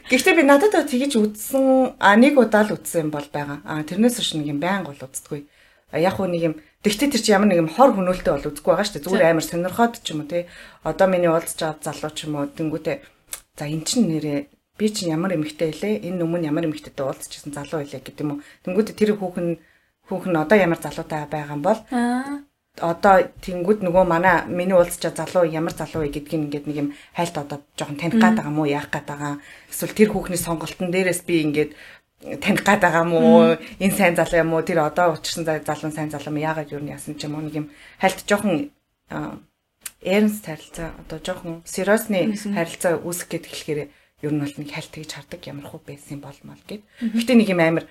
Гэхдээ 0.09 0.35
би 0.35 0.43
надад 0.43 0.73
тэгэж 0.73 1.13
үзсэн 1.21 1.95
а 2.01 2.17
нэг 2.17 2.35
удаа 2.35 2.65
л 2.65 2.75
үзсэн 2.75 3.07
юм 3.07 3.09
бол 3.13 3.25
байгаа. 3.29 3.61
А 3.63 3.85
тэрнээс 3.85 4.17
хойш 4.17 4.33
нэг 4.35 4.49
юм 4.49 4.59
байнга 4.59 4.91
бол 4.91 5.05
үздэггүй. 5.05 5.45
А 5.93 6.01
яг 6.01 6.17
хөө 6.17 6.27
нэг 6.33 6.41
юм 6.41 6.55
Тэгтээ 6.81 7.13
тэр 7.13 7.21
чи 7.21 7.29
ямар 7.31 7.49
нэг 7.49 7.61
юм 7.61 7.69
хор 7.69 7.93
хөнөөлтөй 7.93 8.33
бол 8.33 8.49
үзгүй 8.49 8.71
байгаа 8.73 8.85
шүү 8.89 8.95
дээ. 8.97 9.05
Зүгээр 9.05 9.29
амар 9.29 9.45
сонирхоод 9.45 9.93
ч 10.01 10.07
юм 10.17 10.25
уу 10.25 10.29
тий. 10.33 10.49
Одоо 10.81 11.07
миний 11.07 11.29
уулзч 11.29 11.59
аваад 11.61 11.85
залуу 11.85 12.11
ч 12.17 12.25
юм 12.25 12.33
уу 12.41 12.49
тэнгүүтээ 12.49 12.97
за 13.57 13.63
эн 13.69 13.85
чин 13.85 14.09
нэрээ 14.09 14.39
би 14.81 14.85
чинь 14.89 15.13
ямар 15.13 15.37
эмэгтэй 15.37 15.69
илээ 15.77 16.09
энэ 16.09 16.25
өмнө 16.25 16.49
ямар 16.49 16.65
эмэгтэйтэй 16.65 17.05
уулзчихсан 17.05 17.53
залуу 17.53 17.85
илээ 17.85 18.01
гэдэг 18.01 18.25
юм 18.25 18.31
уу. 18.33 18.43
Тэнгүүтээ 18.65 18.97
тэр 18.97 19.13
хүүхэн 19.13 19.61
хүүхэн 20.09 20.41
одоо 20.41 20.57
ямар 20.57 20.79
залуутай 20.81 21.29
байгаа 21.29 21.53
юм 21.53 21.61
бол 21.61 21.79
одоо 22.79 23.15
тэнгууд 23.43 23.83
нөгөө 23.83 24.05
манай 24.07 24.47
миний 24.47 24.73
уулзчаа 24.73 25.11
залуу 25.11 25.43
ямар 25.45 25.75
залуу 25.75 26.07
вэ 26.07 26.15
гэдгийг 26.15 26.33
ингээд 26.49 26.65
нэг 26.65 26.77
юм 26.81 26.89
хайлт 27.13 27.35
одоо 27.37 27.59
жоохон 27.77 27.99
таних 27.99 28.17
гад 28.17 28.39
байгаа 28.39 28.55
мó 28.55 28.63
яах 28.63 28.87
гад 28.89 29.05
байгаа? 29.05 29.33
Эсвэл 29.67 29.93
тэр 29.93 30.09
хүүхний 30.15 30.39
сонголтын 30.39 30.89
дээрээс 30.89 31.21
би 31.27 31.43
ингээд 31.45 31.71
таних 32.21 32.63
гад 32.63 32.81
байгаа 32.85 33.05
мó 33.05 33.57
энэ 33.81 33.97
сайн 33.97 34.15
залуу 34.15 34.41
юм 34.45 34.53
уу 34.53 34.61
тэр 34.61 34.85
одоо 34.85 35.17
учирсан 35.17 35.45
залуу 35.45 35.91
сайн 35.91 36.13
залуу 36.13 36.29
юм 36.29 36.41
яагаад 36.41 36.71
юу 36.71 36.81
яасан 36.85 37.17
ч 37.17 37.25
юм 37.25 37.35
уу 37.35 37.45
нэг 37.45 37.55
юм 37.57 37.67
хайлт 37.97 38.21
жоохон 38.29 38.69
эрнс 40.01 40.45
харилцаа 40.45 40.93
одоо 41.01 41.19
жоохон 41.21 41.61
сериосны 41.65 42.33
харилцаа 42.37 43.01
үүсэх 43.01 43.27
гээд 43.29 43.45
эхлэхээр 43.49 43.81
ер 44.21 44.31
нь 44.33 44.41
бол 44.41 44.55
нэг 44.57 44.69
хайлт 44.69 44.93
гэж 44.93 45.11
хардаг 45.17 45.41
ямар 45.49 45.65
хөө 45.65 45.81
байсан 45.81 46.21
болмол 46.21 46.61
гэд. 46.69 46.85
Гэтэ 47.01 47.33
нэг 47.33 47.49
юм 47.49 47.61
амар 47.61 47.85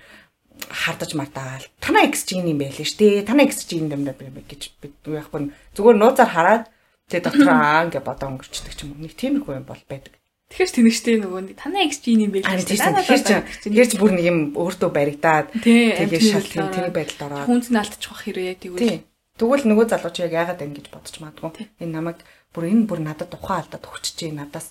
хардаж 0.71 1.11
мардаал. 1.15 1.67
Танаа 1.83 2.07
X 2.07 2.23
чинь 2.27 2.47
юм 2.47 2.59
байлээ 2.59 2.87
дээ. 2.87 3.27
Танаа 3.27 3.47
X 3.51 3.67
чинь 3.67 3.91
юм 3.91 4.07
даа 4.07 4.15
гэж 4.15 4.79
бид 4.79 4.95
яахгүй 5.03 5.51
зүгээр 5.75 5.97
нууцаар 5.99 6.31
хараад 6.31 6.63
тэг 7.11 7.27
дотроо 7.27 7.51
аа 7.51 7.83
ингээ 7.87 8.03
бодоо 8.03 8.27
өнгөрчдөг 8.31 8.75
юм. 8.79 9.03
Нэг 9.03 9.15
тиймэрхүү 9.19 9.59
юм 9.59 9.67
бол 9.67 9.83
байдаг. 9.91 10.15
Тэгэхээр 10.50 10.70
тэнэгчтэй 10.78 11.16
нөгөө 11.26 11.40
нэг 11.42 11.56
танаа 11.58 11.82
X 11.90 12.06
чинь 12.06 12.22
юм 12.22 12.30
бэ 12.30 12.46
Харин 12.46 12.62
тийм 12.62 12.78
тэгэхээр 12.78 13.22
чи 13.26 13.70
тэр 13.74 13.86
ч 13.90 13.92
бүр 13.98 14.12
нэг 14.14 14.24
юм 14.30 14.38
өөртөө 14.54 14.90
баригдаад 14.94 15.46
Тий, 15.58 15.90
тэгээ 15.90 16.22
амт 16.22 16.30
шал 16.30 16.46
тийм 16.46 16.64
хэрэглээ. 16.70 16.76
тэр 16.78 16.88
байдалд 16.94 17.22
ороод. 17.26 17.46
хүнс 17.50 17.68
нь 17.74 17.80
алдчих 17.82 18.10
واخ 18.14 18.22
хэрэг 18.22 18.58
тэгвэл 18.62 18.78
Тий. 18.78 18.96
Тэгвэл 19.36 19.64
нөгөө 19.66 19.86
залуу 19.90 20.12
чи 20.14 20.22
яг 20.22 20.32
яагаад 20.38 20.62
ингэж 20.62 20.86
бодож 20.94 21.14
магадгүй. 21.18 21.66
Энэ 21.82 21.92
намайг 21.98 22.18
бүр 22.54 22.64
энэ 22.70 22.86
бүр 22.86 23.00
надад 23.02 23.34
ухаан 23.34 23.66
алдаад 23.66 23.84
өгчөж 23.90 24.18
надаас 24.32 24.70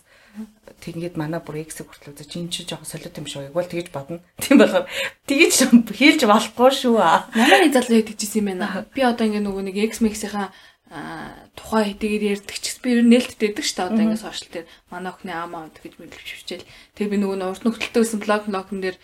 тэгээд 0.79 1.15
манай 1.19 1.43
бүр 1.43 1.63
X 1.67 1.83
хүртэл 1.83 2.11
үзэж 2.15 2.31
энэ 2.39 2.51
чи 2.55 2.63
жоохон 2.63 2.87
солиот 2.87 3.19
юм 3.19 3.27
шүү. 3.27 3.51
Ягвал 3.51 3.67
тэгж 3.67 3.87
бодно. 3.93 4.23
Тийм 4.41 4.57
болохоор 4.63 4.87
тэгж 5.27 5.55
хийлж 5.91 6.21
болохгүй 6.23 6.71
шүү. 6.71 6.97
Манай 7.35 7.59
нэг 7.67 7.75
залуу 7.77 7.99
тэгжсэн 8.03 8.39
юм 8.41 8.47
байна. 8.57 8.87
Би 8.95 9.03
одоо 9.05 9.27
ингээ 9.27 9.43
нөгөө 9.43 9.63
нэг 9.69 9.77
X 9.91 9.99
Max-ийн 10.03 10.49
тухай 10.90 11.94
хэдийгээр 11.94 12.34
ярьдаг 12.34 12.56
ч 12.58 12.82
би 12.82 12.98
ер 12.98 13.06
нь 13.06 13.14
нээлттэйдэг 13.14 13.62
шүү 13.62 13.78
дээ. 13.78 13.88
Одоо 13.94 14.04
ингээ 14.10 14.24
сошиал 14.26 14.50
дээр 14.50 14.66
манай 14.90 15.10
охины 15.14 15.32
аамаа 15.38 15.70
гэж 15.70 15.94
мэдлж 16.02 16.28
хвчээл. 16.34 16.66
Тэгээ 16.98 17.12
би 17.14 17.18
нөгөө 17.22 17.36
нь 17.38 17.46
урд 17.46 17.62
нөхцөлтэй 17.62 18.00
байсан 18.02 18.18
блог 18.18 18.42
блогн 18.50 18.80
дээр 18.82 18.96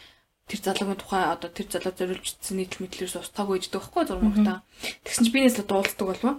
тэр 0.50 0.60
залуугийн 0.66 0.98
тухай 0.98 1.22
одоо 1.30 1.50
тэр 1.50 1.66
залуу 1.70 1.94
зориулжсэн 1.94 2.56
нийтлэл 2.58 2.82
мэдлэрээс 2.90 3.16
устгааг 3.22 3.48
үйждэг 3.54 3.78
байхгүй 3.78 4.02
зурмагтаа. 4.02 4.58
Тэгсэн 5.06 5.24
чи 5.26 5.30
би 5.30 5.40
нэслэ 5.46 5.62
дуулдаг 5.62 6.06
болов. 6.10 6.34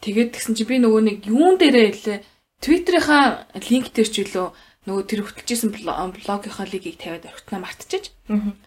Тэгээд 0.00 0.30
тэгсэн 0.32 0.54
чи 0.56 0.64
би 0.64 0.80
нөгөө 0.80 1.02
нэг 1.04 1.18
юун 1.28 1.60
дээрээ 1.60 1.88
илээ 1.92 2.18
Twitter-ийнхаа 2.64 3.52
линк 3.68 3.92
дээр 3.92 4.08
ч 4.08 4.16
үлээ 4.24 4.48
нөгөө 4.88 5.04
тэр 5.12 5.20
хөтлөжсэн 5.28 5.70
блогийнхаа 5.76 6.66
лигийг 6.72 6.96
тавиад 6.96 7.28
орхитнаа 7.28 7.60
мартчихэж. 7.68 8.04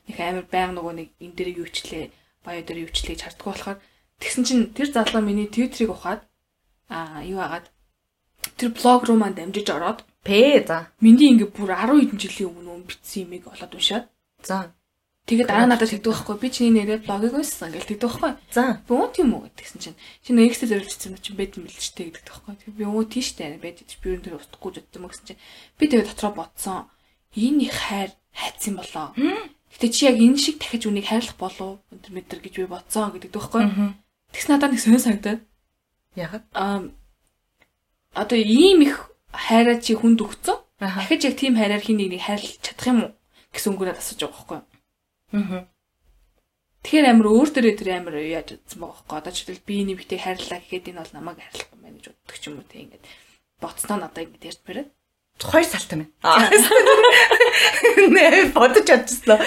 Их 0.10 0.18
амар 0.22 0.46
байнга 0.46 0.78
нөгөө 0.78 0.94
нэг 0.94 1.10
энэ 1.20 1.36
дээр 1.36 1.50
юу 1.60 1.68
ичлээ 1.68 2.14
Баяо 2.46 2.62
дээр 2.62 2.86
өвчлөж 2.86 3.20
хардггүй 3.26 3.50
болохоор 3.50 3.78
тэгсэн 4.20 4.44
чинь 4.48 4.64
тэр 4.72 4.92
залуу 4.92 5.22
миний 5.22 5.48
Twitter-ыг 5.48 5.92
ухаад 5.92 6.22
аа 6.90 7.24
юу 7.24 7.40
агаад? 7.42 7.72
Тэр 8.58 8.72
блог 8.72 9.04
руу 9.06 9.18
манд 9.18 9.40
амжиж 9.40 9.68
ороод 9.70 10.06
Пэ 10.26 10.66
за. 10.66 10.90
миний 11.02 11.38
ингээ 11.38 11.54
бүр 11.54 11.70
10 11.78 12.02
хэдэн 12.02 12.18
жилийн 12.18 12.50
өмнө 12.50 12.90
бичсэн 12.90 13.30
юмыг 13.30 13.46
олоод 13.46 13.78
уншаад. 13.78 14.10
За. 14.42 14.74
тэгээд 15.30 15.50
дараа 15.50 15.70
надад 15.70 15.90
тэгдэг 15.94 16.10
байхгүй. 16.10 16.38
Би 16.42 16.50
чиний 16.50 16.74
нэрээ 16.74 17.06
блогыг 17.06 17.38
уншсан 17.38 17.70
гэж 17.70 17.86
тэгдэг 17.86 18.10
байхгүй. 18.10 18.32
За. 18.50 18.82
уу 18.90 19.06
тийм 19.14 19.38
үү 19.38 19.54
гэдгсэн 19.54 19.80
чинь. 19.82 19.98
Чиний 20.26 20.50
X-тэй 20.50 20.70
зориулчихсан 20.70 21.14
юм 21.14 21.22
чинь 21.22 21.38
байд 21.38 21.54
юм 21.58 21.70
л 21.70 21.78
ч 21.78 21.94
тэ 21.94 22.10
гэдэг 22.10 22.26
байхгүй. 22.26 22.54
Тэгээд 22.58 22.78
би 22.78 22.86
уу 22.90 23.06
тийштэй 23.06 23.58
байд 23.62 23.78
гэж 23.86 23.92
би 24.02 24.08
юу 24.14 24.22
тэр 24.26 24.38
устгахгүй 24.42 24.72
ч 24.74 24.76
гэдэг 24.82 24.98
юм 24.98 25.06
гэсэн 25.14 25.26
чинь. 25.30 25.42
Би 25.78 25.84
тэгээд 25.94 26.10
дотроо 26.10 26.34
бодсон. 26.34 26.90
Энэ 27.38 27.70
их 27.70 27.78
хайр 27.78 28.10
хайцсан 28.34 28.74
болоо. 28.82 29.14
Гэтэ 29.74 29.88
чи 29.94 30.10
яг 30.10 30.18
энэ 30.22 30.42
шиг 30.42 30.58
дахиж 30.58 30.90
үнийг 30.90 31.06
хайрлах 31.10 31.38
болов? 31.38 31.82
Өнтер 31.94 32.14
метр 32.14 32.42
гэж 32.42 32.54
би 32.62 32.70
бодсон 32.70 33.14
гэдэг 33.14 33.30
байхгүй 33.34 33.62
тэгс 34.36 34.48
надад 34.52 34.76
нэг 34.76 34.84
сонир 34.84 35.00
санагдаад 35.00 35.42
Ягаад? 36.20 36.44
аа 36.52 36.92
одоо 38.12 38.36
ийм 38.36 38.84
их 38.84 39.16
хайраа 39.32 39.80
чи 39.80 39.96
хүнд 39.96 40.20
өгцөн? 40.20 40.60
Дахиж 40.80 41.24
яг 41.24 41.36
тийм 41.40 41.56
хайраар 41.56 41.80
хин 41.80 42.04
нэг 42.04 42.20
нэг 42.20 42.24
хайрлах 42.28 42.60
чадах 42.60 42.88
юм 42.92 43.00
уу? 43.08 43.12
гэсэн 43.56 43.72
өнгөөр 43.72 43.96
асууж 43.96 44.20
байгаа 44.20 44.36
байхгүй 44.36 44.76
Аа. 45.36 45.68
Тэгэхээр 46.86 47.10
амар 47.10 47.28
өөр 47.34 47.50
дөрөө 47.50 47.76
тэр 47.82 47.90
амар 47.98 48.16
яаж 48.22 48.56
утсан 48.56 48.78
байгаа 48.78 48.94
байхгүй 48.94 49.18
одоо 49.20 49.34
жишээл 49.34 49.68
би 49.68 49.76
нэг 49.84 49.98
битээ 50.06 50.22
хайрлаа 50.22 50.60
гэхэд 50.62 50.90
энэ 50.94 51.02
бол 51.02 51.16
намайг 51.18 51.40
хайрлах 51.42 51.70
юм 51.74 51.82
байна 51.82 51.98
гэж 51.98 52.06
боддог 52.14 52.38
ч 52.38 52.44
юм 52.46 52.56
уу? 52.62 52.70
Тийм 52.70 52.84
ингээд 52.86 53.06
боцноо 53.58 53.98
надад 53.98 54.22
ингээд 54.22 54.48
ярьж 54.54 54.62
бариад. 54.64 54.90
Хоёр 55.42 55.66
салтай 55.66 55.98
байна. 55.98 56.14
Нэ 58.16 58.54
бодож 58.54 58.86
чадчихсан. 58.86 59.42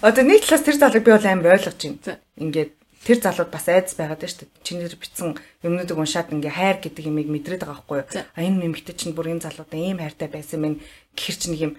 Одоо 0.00 0.22
нэг 0.24 0.42
талаас 0.42 0.64
тэр 0.64 0.76
залууг 0.80 1.04
би 1.04 1.12
бол 1.12 1.28
амар 1.28 1.52
ойлгож 1.60 1.76
байна. 1.76 2.18
Ингээд 2.40 2.72
тэр 3.04 3.18
залууд 3.22 3.50
бас 3.50 3.66
айдас 3.68 3.94
байгаад 3.94 4.20
байна 4.20 4.32
шүү 4.32 4.40
дээ. 4.42 4.64
Чинээр 4.66 4.96
бичсэн 4.98 5.28
юмнуудыг 5.62 5.98
уншаад 5.98 6.32
ингээ 6.34 6.54
хайр 6.54 6.78
гэдэг 6.82 7.04
юмыг 7.06 7.28
мэдрээд 7.30 7.62
байгаа 7.62 7.78
байхгүй 7.78 7.96
юу? 8.02 8.08
А 8.34 8.40
энэ 8.42 8.58
нэмэгтэй 8.62 8.94
чинь 8.98 9.14
бүр 9.14 9.30
энэ 9.32 9.44
залуудаа 9.46 9.78
ийм 9.78 9.98
хайртай 10.02 10.28
байсан 10.28 10.58
мэн 10.62 10.74
гэхэр 11.14 11.36
чинь 11.38 11.52
нэг 11.54 11.62
юм 11.62 11.74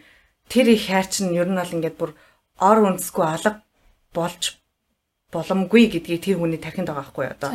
тэр 0.47 0.67
их 0.71 0.83
хайр 0.87 1.07
чинь 1.11 1.35
ер 1.35 1.49
нь 1.51 1.59
бол 1.59 1.75
ингээд 1.75 1.97
бүр 1.99 2.11
ор 2.59 2.77
үндэсгүй 2.87 3.25
алга 3.27 3.63
болж 4.15 4.59
боломгүй 5.31 5.83
гэдгийг 5.93 6.23
тэр 6.23 6.37
хүний 6.39 6.57
тархинд 6.57 6.89
байгаа 6.89 7.05
байхгүй 7.05 7.23
юу? 7.27 7.35
Одоо 7.35 7.51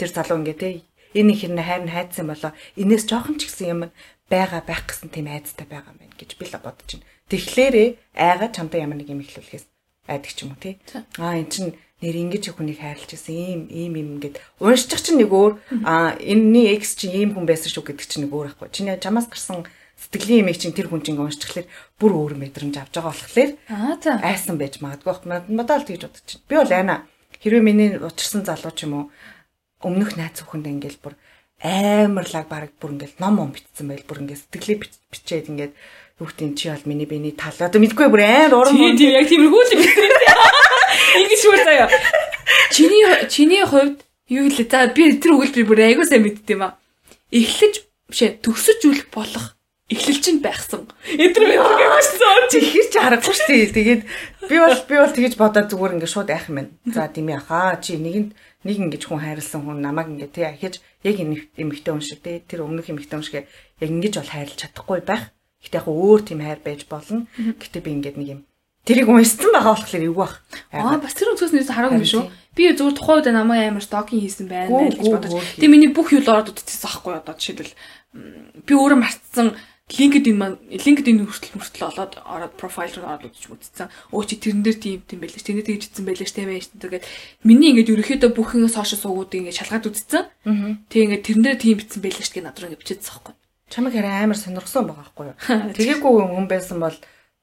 тэр 0.00 0.10
залуу 0.10 0.38
ингээ 0.42 0.58
те 0.58 0.68
энэ 1.14 1.32
их 1.32 1.40
хэрнээ 1.46 1.66
хайр 1.66 1.82
нь 1.86 1.94
хайдсан 1.94 2.26
болоо 2.26 2.52
энэс 2.74 3.04
жоохон 3.06 3.38
ч 3.38 3.46
гэсэн 3.46 3.70
юм 3.70 3.80
байгаа 4.26 4.62
байх 4.66 4.82
гэсэн 4.90 5.08
тийм 5.14 5.30
айцтай 5.30 5.66
байгаа 5.68 5.94
юм 5.94 6.00
байна 6.02 6.16
гэж 6.18 6.30
би 6.34 6.44
л 6.50 6.58
бодож 6.58 6.90
байна. 6.90 7.06
Тэгэхээр 7.30 7.76
айгаа 8.18 8.50
чамтай 8.50 8.82
ямар 8.82 8.98
нэг 8.98 9.08
юм 9.12 9.22
ихлүүлэхээс 9.22 9.66
айдаг 10.10 10.32
ч 10.34 10.38
юм 10.42 10.52
уу 10.52 10.60
тий. 10.60 10.74
Аа 11.22 11.38
эн 11.38 11.48
чин 11.48 11.78
нэр 12.04 12.16
ингэж 12.28 12.44
хүнийг 12.52 12.78
хайрлаж 12.84 13.10
байсан 13.16 13.32
ийм 13.32 13.60
ийм 13.72 13.92
юм 13.96 14.08
ингээд 14.20 14.36
уншчих 14.60 15.00
чинь 15.00 15.18
нэг 15.24 15.32
өөр 15.32 15.52
аа 15.88 16.12
энэний 16.20 16.76
экс 16.76 16.92
чинь 17.00 17.16
ийм 17.16 17.30
хүн 17.32 17.48
байсан 17.48 17.72
шүү 17.72 17.84
гэдэг 17.88 18.04
чинь 18.04 18.22
нэг 18.28 18.32
өөр 18.36 18.52
ахгүй. 18.52 18.68
Чиний 18.68 19.00
чамаас 19.00 19.26
гарсан 19.32 19.64
сэтгэлийн 19.96 20.44
имийг 20.44 20.60
чинь 20.60 20.76
тэр 20.76 20.92
хүн 20.92 21.00
чинь 21.00 21.16
уншчихлаар 21.16 21.64
бүр 21.96 22.12
өөр 22.12 22.34
мэдрэмж 22.36 22.76
авч 22.76 22.92
байгаа 23.00 23.14
болохоор 23.16 23.50
айсан 24.20 24.56
байж 24.60 24.84
магадгүй 24.84 25.08
байх. 25.24 25.48
Надад 25.48 25.80
л 25.82 25.88
тэгж 25.88 26.02
бодож 26.04 26.28
байна. 26.28 26.44
Би 26.44 26.54
бол 26.60 26.72
айна. 26.76 26.94
Хэрвээ 27.40 27.62
миний 27.64 27.90
учирсан 27.96 28.44
залуу 28.44 28.72
ч 28.76 28.84
юм 28.84 28.92
уу 28.94 29.04
өмнөх 29.84 30.16
найз 30.20 30.36
зөвхөнд 30.44 30.66
ингээл 30.68 31.00
бүр 31.00 31.14
амарлаг 31.64 32.46
баг 32.48 32.72
бүр 32.80 32.96
ингээл 32.98 33.20
ном 33.22 33.34
ном 33.40 33.50
битсэн 33.54 33.88
байл 33.88 34.04
бүр 34.04 34.20
ингээд 34.24 34.42
сэтгэлээ 34.48 34.78
бич- 34.82 35.00
бичээд 35.12 35.48
ингээд 35.52 35.72
нь 36.44 36.54
чи 36.56 36.68
бол 36.70 36.84
миний 36.88 37.06
биений 37.06 37.32
тал 37.36 37.54
одоо 37.58 37.80
мэдгүй 37.80 38.08
бүр 38.10 38.22
амар 38.24 38.54
урам 38.54 38.76
тийм 38.76 38.96
тийм 38.96 39.10
яг 39.14 39.26
тиймэрхүү 39.28 39.62
л 39.62 39.72
юм. 39.76 39.82
Ингэж 41.20 41.42
бүр 41.46 41.60
заяа. 41.64 41.88
Чиний 42.74 43.04
чиний 43.28 43.64
хувьд 43.64 44.02
юу 44.28 44.48
хэлээ? 44.48 44.70
За 44.70 44.88
би 44.90 45.14
тэр 45.18 45.34
өгүүлбэр 45.36 45.68
бүр 45.68 45.80
айгуу 45.84 46.06
сайн 46.06 46.24
мэдт 46.24 46.48
юм 46.50 46.66
аа. 46.66 46.78
Эхлэж 47.30 47.84
бишээ 48.10 48.40
төгсөж 48.44 48.80
үлэх 48.86 49.08
болох 49.10 49.54
эхлэлч 49.92 50.26
нь 50.32 50.40
байхсан. 50.40 50.88
Эдгээр 51.12 51.44
би 51.44 51.56
гэмшсэн. 51.60 52.48
Тэгэхэр 52.48 52.86
ч 52.88 52.94
харахгүй 52.96 53.34
шүү 53.36 53.48
дээ. 53.52 53.76
Тэгээд 53.76 54.02
би 54.48 54.56
бол 54.56 54.80
би 54.88 54.94
бол 54.96 55.12
тэгэж 55.12 55.34
бодоод 55.36 55.68
зүгээр 55.68 55.94
ингээд 56.00 56.14
шууд 56.14 56.30
айх 56.32 56.48
юм 56.48 56.56
байна. 56.56 56.72
За 56.88 57.04
тийм 57.12 57.28
яхаа 57.28 57.76
чи 57.84 58.00
нэгэнд 58.00 58.32
нэг 58.64 58.76
ингэж 58.80 59.02
хүн 59.04 59.20
хайрлсан 59.20 59.60
хүн 59.60 59.84
намайг 59.84 60.08
ингээд 60.08 60.32
тий 60.32 60.46
ахиж 60.48 60.74
яг 61.04 61.16
эмэгтэй 61.20 61.92
хүн 61.92 62.00
шиг 62.00 62.24
тий 62.24 62.40
тэр 62.40 62.64
өмнөх 62.64 62.88
эмэгтэй 62.88 63.12
хүн 63.12 63.26
шиг 63.28 63.36
яг 63.44 63.90
ингэж 63.92 64.14
бол 64.24 64.32
хайрлаж 64.32 64.56
чадахгүй 64.56 65.00
байх. 65.04 65.36
Гэтэ 65.60 65.76
яг 65.84 65.86
өөр 65.92 66.20
тийм 66.24 66.40
хайр 66.40 66.60
байж 66.64 66.80
болно. 66.88 67.28
Гэтэ 67.36 67.84
би 67.84 67.90
ингээд 67.92 68.16
нэг 68.16 68.28
юм 68.32 68.40
тэрийг 68.84 69.08
уншсан 69.08 69.50
байгаа 69.52 69.74
болохоор 69.74 70.04
эвгүй 70.04 70.20
бах. 70.20 70.40
Аа 70.72 71.00
бас 71.00 71.16
тэр 71.16 71.32
өнцгөөс 71.32 71.52
нэрс 71.56 71.72
хараагүй 71.72 72.00
юм 72.00 72.08
шүү. 72.08 72.24
Би 72.54 72.70
зүгээр 72.70 72.96
тухайн 72.96 73.18
үед 73.24 73.28
намайг 73.32 73.68
амар 73.72 73.84
стокинг 73.84 74.22
хийсэн 74.22 74.46
байна 74.46 74.92
гэж 74.92 75.00
бодож. 75.00 75.32
Тэгээ 75.58 75.72
миний 75.72 75.90
бүх 75.90 76.12
юу 76.12 76.22
л 76.22 76.30
ороод 76.30 76.52
утчихсан 76.52 76.88
аахгүй 76.92 77.16
одоо 77.16 77.34
жишээлбэл 77.34 77.74
би 78.62 78.72
өөрөө 78.76 78.98
мартсан 79.00 79.56
LinkedIn 79.84 80.36
маань 80.40 80.56
LinkedIn 80.72 81.28
хүртэл 81.28 81.60
хүртэл 81.60 81.88
олоод 81.92 82.12
ороод 82.24 82.54
профайл 82.56 82.94
руу 82.96 83.04
ороод 83.04 83.28
үзчих 83.28 83.52
үзсэн. 83.52 83.92
Өө 84.16 84.24
чи 84.24 84.40
тэрэн 84.40 84.64
дээр 84.64 84.78
тийм 84.80 85.04
тийм 85.04 85.20
байлээ. 85.20 85.44
Тэнд 85.44 85.68
тэгж 85.68 85.82
ицсэн 85.92 86.04
байлээ 86.08 86.24
штэ 86.24 86.48
байж. 86.48 86.72
Тэгээд 86.72 87.04
миний 87.44 87.76
ингээд 87.76 87.92
ерөөхдөө 87.92 88.32
бүх 88.32 88.56
ингэ 88.56 88.72
сошиал 88.72 89.04
суугуудыг 89.04 89.44
ингээд 89.44 89.60
шалгаад 89.60 89.84
үзсэн. 89.84 90.24
Тэгээ 90.88 91.04
ингээд 91.04 91.26
тэрэн 91.28 91.44
дээр 91.44 91.58
тийм 91.60 91.76
битсэн 91.84 92.00
байлээ 92.00 92.24
штэ 92.24 92.40
над 92.40 92.56
руу 92.56 92.72
ингээд 92.72 92.80
бичээдсэн 92.80 93.12
аахгүй. 93.12 93.34
Чамайг 93.68 93.92
хараа 93.92 94.24
амар 94.24 94.40
сонирхсон 94.40 94.88
байгаа 94.88 95.04
байхгүй 95.04 95.24
юу? 95.28 95.36
Тэгэхгүй 95.76 96.12
хүн 96.32 96.48
байсан 96.48 96.80
бол 96.80 96.96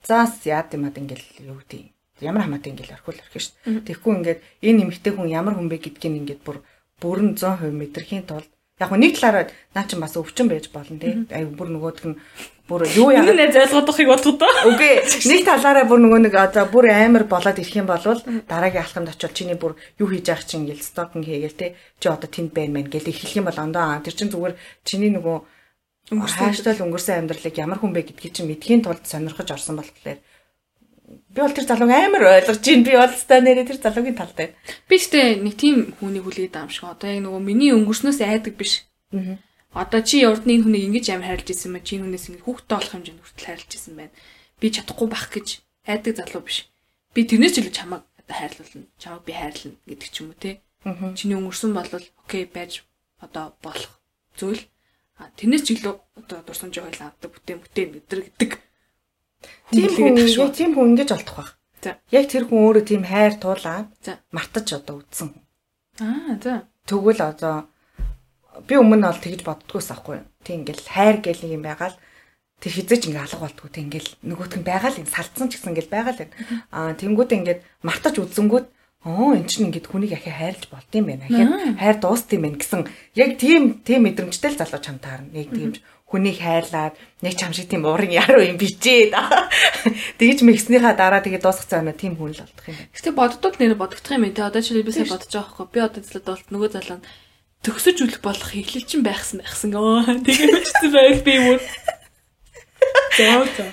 заас 0.05 0.41
яад 0.45 0.73
юм 0.75 0.85
ад 0.89 0.97
ингээл 0.97 1.49
юу 1.49 1.57
гэдэг. 1.61 1.91
Ямар 2.21 2.45
хамаатай 2.45 2.73
ингээл 2.73 2.95
орхиул 2.97 3.21
орхих 3.21 3.41
шүү. 3.41 3.85
Тэгэхгүй 3.85 4.13
ингээд 4.17 4.39
энэ 4.61 4.81
эмэгтэй 4.85 5.13
хүн 5.13 5.29
ямар 5.29 5.55
хүн 5.57 5.69
бэ 5.69 5.77
гэдгийг 5.81 6.19
ингээд 6.21 6.41
бүр 6.45 6.61
бүрэн 7.01 7.33
100% 7.37 7.73
мэдрэхийн 7.73 8.25
тулд 8.29 8.49
яг 8.81 8.89
хөө 8.89 8.97
нэг 8.97 9.13
талаараа 9.17 9.45
наа 9.73 9.85
чи 9.85 9.95
бас 9.97 10.17
өвчин 10.17 10.49
байж 10.49 10.69
болно 10.73 10.97
тий. 10.97 11.13
Аюу 11.29 11.53
бүр 11.53 11.69
нөгөөх 11.69 12.05
нь 12.09 12.17
бүр 12.65 12.85
юу 12.97 13.13
яагаад 13.13 13.37
нэ 13.37 13.53
зайлгуудахыг 13.53 14.09
бодгоо 14.09 14.33
доо. 14.41 14.53
Үгүй 14.73 14.91
нэг 15.05 15.41
талаараа 15.45 15.85
бүр 15.85 15.99
нөгөө 16.01 16.21
нэг 16.25 16.35
одоо 16.37 16.65
бүр 16.65 16.89
амар 16.89 17.25
болоод 17.29 17.61
ирэх 17.61 17.77
юм 17.77 17.85
бол 17.85 18.01
дараагийн 18.01 18.81
алхамд 18.81 19.13
очивол 19.13 19.37
чиний 19.37 19.57
бүр 19.57 19.77
юу 20.01 20.09
хийж 20.09 20.33
явах 20.33 20.45
чинь 20.49 20.65
ингээл 20.65 20.81
стокинг 20.81 21.25
хийгээл 21.25 21.59
те 21.61 21.67
чи 22.01 22.09
одоо 22.09 22.29
тэнд 22.29 22.53
байна 22.57 22.81
мэн 22.81 22.89
гэл 22.89 23.11
эхлэх 23.11 23.37
юм 23.37 23.45
бол 23.45 23.59
ондоо 23.61 24.01
тэр 24.01 24.15
чин 24.17 24.33
зүгээр 24.33 24.55
чиний 24.81 25.13
нөгөө 25.13 25.37
хааштай 26.11 26.75
өнгөрсөн 26.75 27.23
амьдралыг 27.23 27.55
ямар 27.55 27.79
хүн 27.79 27.95
бэ 27.95 28.03
гэдгийг 28.11 28.33
чинь 28.35 28.49
мэдхийн 28.51 28.83
тулд 28.83 29.07
сонирхож 29.07 29.47
орсон 29.47 29.79
болохоор 29.79 30.19
би 31.31 31.39
бол 31.39 31.55
тэр 31.55 31.67
залууг 31.67 31.91
амар 31.91 32.23
ойлгож 32.43 32.59
чинь 32.59 32.83
би 32.83 32.95
бол 32.95 33.11
ста 33.15 33.39
нэрээ 33.39 33.67
тэр 33.67 33.79
залуугийн 33.79 34.17
талд 34.19 34.35
байна. 34.35 34.55
Би 34.87 34.95
ч 34.99 35.11
тэ 35.11 35.39
нэг 35.39 35.55
тийм 35.55 35.95
хүнийг 35.99 36.27
хүлээд 36.27 36.55
юм 36.55 36.71
шиг. 36.71 36.87
Одоо 36.87 37.07
яг 37.11 37.23
нөгөө 37.23 37.41
миний 37.43 37.71
өнгөрснөөс 37.75 38.19
айдаг 38.23 38.55
биш. 38.55 38.83
Одоо 39.71 40.01
чи 40.03 40.23
урд 40.27 40.43
нь 40.47 40.59
энэ 40.59 40.63
хүнийг 40.67 40.83
ингэж 40.91 41.05
амар 41.15 41.27
хайрлаж 41.31 41.49
исэн 41.51 41.71
мэ 41.71 41.83
чи 41.83 41.95
энэ 41.95 42.11
хүнээс 42.11 42.27
ингэ 42.27 42.43
хүүхдтэй 42.43 42.75
болох 42.75 42.91
хэмжээнд 42.91 43.21
хүртэл 43.23 43.47
хайрлаж 43.47 43.71
исэн 43.71 43.93
байна. 43.95 44.15
Би 44.59 44.67
чадахгүй 44.67 45.07
байх 45.07 45.27
гэж 45.31 45.47
айдаг 45.87 46.13
залуу 46.19 46.43
биш. 46.43 46.57
Би 47.15 47.21
тэрнээс 47.23 47.55
илүү 47.59 47.71
чамайг 47.75 48.03
одоо 48.19 48.35
хайрлуулна. 48.35 48.87
Чамайг 48.99 49.23
би 49.23 49.31
хайрлана 49.31 49.79
гэдэг 49.87 50.09
ч 50.11 50.15
юм 50.19 50.27
уу 50.31 50.39
те. 50.39 50.59
Чиний 51.15 51.39
өнгөрсөн 51.39 51.71
бол 51.71 51.87
окей 51.87 52.43
байж 52.47 52.83
одоо 53.23 53.55
болох 53.63 53.95
зүйл. 54.35 54.59
А 54.59 54.80
тэрнээс 55.37 55.63
ч 55.65 55.69
илүү 55.77 55.93
одоо 56.17 56.39
дурсамж 56.45 56.75
хойлоо 56.77 57.07
авдаг 57.09 57.29
бүтээн 57.31 57.59
бүтээн 57.61 57.89
гэдэр 57.95 58.21
гэдэг. 58.25 58.51
Тийм 59.71 59.89
хүн 59.95 60.17
яг 60.17 60.51
тийм 60.53 60.71
хүн 60.75 60.89
ингэж 60.93 61.09
олдох 61.15 61.37
байх. 61.37 61.51
За. 61.81 61.97
Яг 62.13 62.25
тэр 62.29 62.45
хүн 62.45 62.61
өөрөө 62.61 62.83
тийм 62.85 63.03
хайр 63.05 63.33
туулаад 63.41 63.89
мартаж 64.31 64.67
одоо 64.77 65.01
үдсэн. 65.01 65.29
Аа 66.01 66.37
за. 66.37 66.69
Тэгвэл 66.85 67.21
одоо 67.21 67.65
би 68.67 68.75
өмнө 68.77 69.01
нь 69.01 69.07
бол 69.07 69.23
тэгж 69.23 69.41
боддгоос 69.41 69.89
ахгүй. 69.93 70.21
Тэг 70.45 70.55
ингээл 70.61 70.85
хайр 70.85 71.17
гэл 71.25 71.41
нэг 71.41 71.51
юм 71.57 71.63
байгаал 71.65 71.97
тэр 72.61 72.71
хизээч 72.77 73.09
ингээ 73.09 73.25
алга 73.25 73.49
болтгоо 73.49 73.69
тэг 73.73 73.83
ингээл 73.89 74.09
нөгөөтг 74.21 74.55
нь 74.61 74.67
байгаа 74.67 74.91
л 74.93 75.01
юм 75.01 75.09
салцсан 75.09 75.49
ч 75.49 75.57
гэсэн 75.57 75.73
ингээл 75.73 75.93
байгаа 75.93 76.13
л 76.13 76.23
юм. 76.25 76.31
Аа 76.69 76.93
тэнгууд 76.93 77.31
ингээд 77.33 77.61
мартаж 77.81 78.15
үзэнгүүд 78.21 78.65
оо 79.01 79.33
эн 79.33 79.49
чинь 79.49 79.73
ингээд 79.73 79.89
хүнийг 79.89 80.13
ахиа 80.13 80.35
хайрлаж 80.37 80.65
болд 80.69 80.91
юм 80.93 81.05
байна. 81.09 81.25
Ахиа 81.25 81.73
хайр 81.73 81.97
дуусд 81.97 82.29
юм 82.29 82.45
байна 82.45 82.61
гэсэн 82.61 82.81
яг 83.17 83.31
тийм 83.41 83.81
тийм 83.81 84.05
мэдрэмжтэй 84.05 84.53
л 84.53 84.59
залуу 84.61 84.81
чам 84.81 85.01
таарна. 85.01 85.33
Нэг 85.33 85.49
тиймж 85.49 85.81
хүнийг 86.11 86.37
хайрлаад 86.37 86.93
нэг 87.23 87.33
чам 87.33 87.55
шиг 87.55 87.71
тийм 87.71 87.87
уран 87.87 88.11
яруу 88.11 88.43
юм 88.45 88.61
бичээд 88.61 89.17
тэгж 90.19 90.45
мэгснийхаа 90.45 90.93
дараа 90.93 91.23
тэгээ 91.23 91.41
дуусгацсан 91.41 91.87
байна 91.87 91.97
тийм 91.97 92.13
хүн 92.19 92.35
л 92.35 92.43
болдох 92.43 92.67
юм. 92.67 92.77
Гэтэ 92.91 93.09
боддод 93.15 93.55
нэр 93.57 93.73
бодогдох 93.79 94.11
юм 94.11 94.27
те. 94.35 94.43
Одоо 94.43 94.61
чи 94.61 94.75
би 94.77 94.91
сая 94.91 95.07
бодож 95.07 95.31
байгаа 95.31 95.49
хгүй. 95.49 95.67
Би 95.71 95.79
одоо 95.79 96.01
зөвлөд 96.03 96.27
бол 96.27 96.43
нөгөө 96.51 96.69
залуу 96.75 96.99
төгсөж 97.63 97.97
үлэх 98.03 98.21
болох 98.21 98.51
эхлэл 98.53 98.85
чинь 98.85 99.07
байхсан 99.07 99.39
байхсан. 99.39 99.71
Оо 99.73 100.03
тэгээ 100.27 100.49
бичсэн 100.51 100.91
байл 100.91 101.21
би 101.23 101.33
юу. 101.39 101.57
Зөө 103.11 103.45
зөө. 103.55 103.69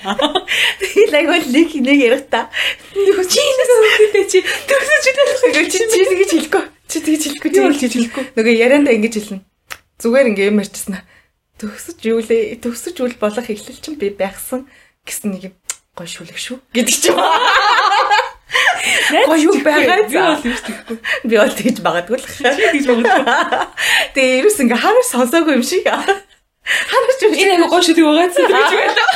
Лайгвал 1.15 1.47
нэг 1.49 1.71
нэг 1.79 1.99
ярих 1.99 2.25
та. 2.29 2.51
Чи 2.93 3.41
энэс 3.41 3.71
үгтэй 3.79 4.25
чи 4.29 4.39
төгсөж 4.43 5.05
үлэх 5.09 5.31
Нөгөө 5.49 5.67
чи 5.71 5.79
чи 5.79 6.03
тэгэж 6.11 6.31
хэлэхгүй. 6.35 6.65
Чи 6.89 6.99
тэгэж 7.01 7.23
хэлэхгүй. 7.25 7.51
Чи 7.51 7.61
тэгэж 7.63 7.93
хэлэхгүй. 7.95 8.25
Нөгөө 8.37 8.55
ярианда 8.59 8.93
ингэж 8.99 9.15
хэлнэ. 9.17 9.41
Зүгээр 10.03 10.29
ингээ 10.35 10.51
юм 10.53 10.61
ярьчихсан. 10.61 11.01
Төгсөж 11.59 11.99
юу 12.07 12.21
лээ? 12.23 12.59
Төгсөж 12.63 12.97
үл 13.03 13.17
болох 13.19 13.47
эхлэл 13.47 13.83
чинь 13.83 13.99
би 13.99 14.11
байхсан 14.15 14.69
гэсэн 15.07 15.35
нэг 15.35 15.55
гой 15.97 16.07
шүлэг 16.07 16.39
шүү. 16.39 16.59
Гэдэг 16.71 16.95
чи. 16.95 17.11
Гоё 19.27 19.37
юу 19.43 19.55
байгаа 19.61 20.07
Би 20.07 20.15
бол 20.15 20.45
юу 20.47 20.59
тэггүй. 20.63 20.97
Би 21.27 21.35
бол 21.37 21.55
тэгж 21.59 21.79
магадгүй 21.83 22.17
л. 22.17 22.27
Тэгж 22.31 22.87
байгаа. 22.87 23.75
Тэгээ 24.15 24.39
ерөөс 24.45 24.59
ингээ 24.63 24.79
ханаар 24.79 25.07
сонсоогүй 25.09 25.59
юм 25.59 25.65
шиг. 25.67 25.89
Ханаар 26.69 27.15
ч 27.17 27.23
юм. 27.25 27.33
Энэ 27.33 27.53
аяга 27.57 27.69
гоё 27.73 27.83
шүдэг 27.83 28.05
байгаа 28.05 28.29
зү 28.29 28.41
гэж 28.45 28.71
байлаа. 28.77 29.09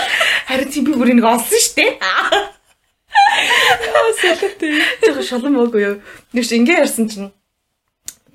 Харин 0.49 0.69
чи 0.73 0.81
би 0.81 0.93
бүр 0.97 1.11
нэг 1.13 1.27
олсон 1.29 1.61
штэ. 1.61 1.85
Солиотой. 4.23 4.73
Жог 5.05 5.19
шолон 5.27 5.53
мөөгүй 5.57 5.83
юу. 5.85 5.97
Нүш 6.33 6.53
ингээ 6.57 6.83
ярьсан 6.85 7.07
чинь 7.13 7.31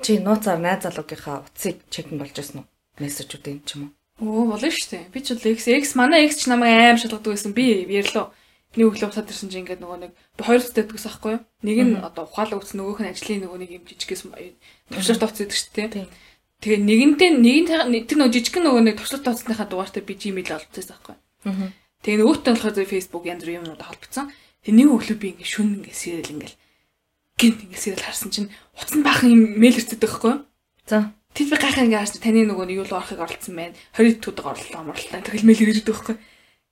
чи 0.04 0.22
нууцаар 0.22 0.62
найз 0.62 0.86
залуугийнхаа 0.86 1.48
утсыг 1.48 1.82
чекн 1.90 2.22
болж 2.22 2.36
байсан 2.36 2.62
уу? 2.62 2.70
Мессежүүдийн 3.02 3.62
ч 3.66 3.78
юм 3.78 3.94
уу? 4.22 4.46
Оо 4.46 4.46
болно 4.54 4.70
дээ. 4.70 5.10
Би 5.14 5.20
ч 5.22 5.34
бол 5.34 5.50
X 5.58 5.66
X 5.66 5.96
манай 5.98 6.30
X 6.30 6.46
ч 6.46 6.52
намайг 6.52 6.78
аим 6.78 6.98
шалгадаг 7.02 7.34
байсан. 7.34 7.54
Би 7.58 7.86
ярьлаа. 7.90 8.34
Нэг 8.76 8.94
өглөө 8.94 9.10
усаад 9.10 9.32
ирсэн 9.32 9.50
чинь 9.50 9.66
ингээд 9.66 9.82
нөгөө 9.82 10.00
нэг 10.06 10.12
хоёр 10.38 10.62
цэцтэй 10.62 10.84
гэдэгс 10.86 11.08
аахгүй 11.08 11.32
юу? 11.40 11.42
Нэг 11.66 11.78
нь 11.82 11.96
одоо 11.98 12.28
ухаалаг 12.28 12.62
утас 12.62 12.76
нөгөөх 12.76 13.00
нь 13.02 13.10
ажлын 13.10 13.42
нөгөө 13.48 13.60
нэг 13.64 13.72
юм 13.74 13.84
жижигээс 13.88 14.28
төвшөрт 14.92 15.24
утас 15.24 15.40
гэдэг 15.40 15.58
шүү 15.58 15.72
дээ. 15.74 16.06
Тэгээ 16.58 16.82
нэгэнтэй 16.82 17.30
нэгэн 17.38 18.06
тэр 18.10 18.18
нөгөө 18.18 18.34
жижиг 18.34 18.56
нөгөө 18.58 18.82
нэг 18.82 18.96
төвшөрт 18.98 19.30
утасныхаа 19.30 19.70
дугаартай 19.70 20.02
би 20.02 20.18
Gmail 20.18 20.50
олцсон 20.58 20.90
байхгүй? 20.90 21.16
Тэгээ 22.02 22.18
нөгөөтөө 22.18 22.54
болохоор 22.58 22.90
Facebook 22.90 23.24
янз 23.30 23.42
бүрийн 23.46 23.62
юмнууд 23.62 23.86
холбогдсон. 23.86 24.34
Тэгээ 24.66 24.78
нэг 24.82 24.90
өглөө 24.90 25.18
би 25.22 25.28
ингээд 25.38 25.54
шүн 25.54 25.70
ингээд 25.78 26.02
сэрэл 26.02 26.34
ингээд 26.34 26.56
гинт 27.38 27.60
ингээд 27.62 27.84
сэрэл 27.86 28.06
харсан 28.10 28.30
чинь 28.34 28.50
утас 28.74 28.94
нь 28.98 29.06
баахан 29.06 29.30
юм 29.38 29.42
мэйл 29.62 29.78
ирцээд 29.78 30.02
байхгүй? 30.02 30.34
За. 30.90 31.14
Тэр 31.38 31.46
би 31.46 31.56
гайхаа 31.62 31.86
ингээд 31.86 32.02
харсан 32.02 32.22
таны 32.26 32.42
нөгөө 32.50 32.74
юу 32.74 32.86
л 32.90 32.98
орохыг 32.98 33.22
оролцсон 33.22 33.54
байна. 33.54 33.78
20 33.94 34.18
төдөг 34.18 34.46
орлоо 34.50 34.82
амарлаа. 34.82 35.22
Тэгэл 35.22 35.46
мэйл 35.46 35.62
ирээд 35.62 35.86
байхгүй? 35.86 36.16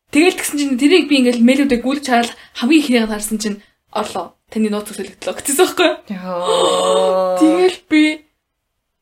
Тэгэл 0.09 0.37
тэгсэн 0.41 0.57
чинь 0.57 0.81
тэрийг 0.81 1.05
би 1.05 1.21
ингээд 1.21 1.45
мэйлүүдээ 1.45 1.79
гүйлж 1.85 2.05
хараад 2.09 2.33
хамгийн 2.57 2.81
ихнийг 2.81 3.05
харсан 3.05 3.37
чинь 3.37 3.61
орлоо. 3.93 4.33
Таны 4.49 4.69
нууц 4.73 4.89
төсөөлөгдлөө 4.89 5.33
гэсэн 5.45 5.55
юу? 5.61 5.93
Яа. 6.09 7.37
Тэгэл 7.41 7.79
би 7.89 8.24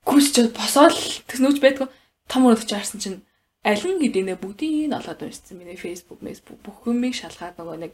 гүйсчээд 0.08 0.56
босоод 0.56 0.95
тэгснүүч 1.30 1.58
байдгүй 1.64 1.88
том 2.28 2.47
өрөд 2.47 2.68
чи 2.68 2.76
харсан 2.76 2.99
чинь 3.04 3.20
алин 3.64 3.99
гэдэнэ 4.04 4.36
бүгдийг 4.43 4.91
нь 4.91 4.97
олоод 4.99 5.24
уншсан. 5.24 5.58
Миний 5.58 5.80
Facebook, 5.80 6.20
Facebook 6.20 6.60
бүх 6.64 6.84
юмыг 6.84 7.16
шалгаад 7.16 7.56
нөгөө 7.56 7.78
нэг 7.80 7.91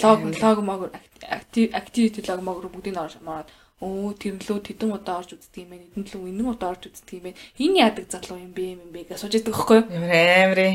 лог 0.00 0.20
лог 0.40 0.58
мог 0.64 0.80
актив 1.28 1.68
activity 1.76 2.20
log 2.24 2.40
мог 2.40 2.64
бүгдийг 2.64 2.96
нь 2.96 3.02
ороод 3.04 3.48
өө 3.82 4.14
тэрнлөө 4.14 4.58
тэдэн 4.62 4.94
удаа 4.94 5.18
орж 5.18 5.34
үздэг 5.34 5.66
юм 5.66 5.70
байна. 5.74 5.90
Эдэнлөө 5.90 6.30
энэн 6.30 6.46
удаа 6.54 6.70
орж 6.70 6.86
үздэг 6.86 7.18
юм 7.18 7.24
байна. 7.26 7.40
Энэ 7.58 7.78
яадаг 7.82 8.06
залуу 8.06 8.38
юм 8.38 8.52
бэ 8.54 8.64
юм 8.78 8.94
бэ 8.94 9.10
гэж 9.10 9.18
сууж 9.18 9.34
байхгүй 9.42 9.76
юу? 9.82 9.90
Ямар 9.90 10.14
аамри. 10.14 10.68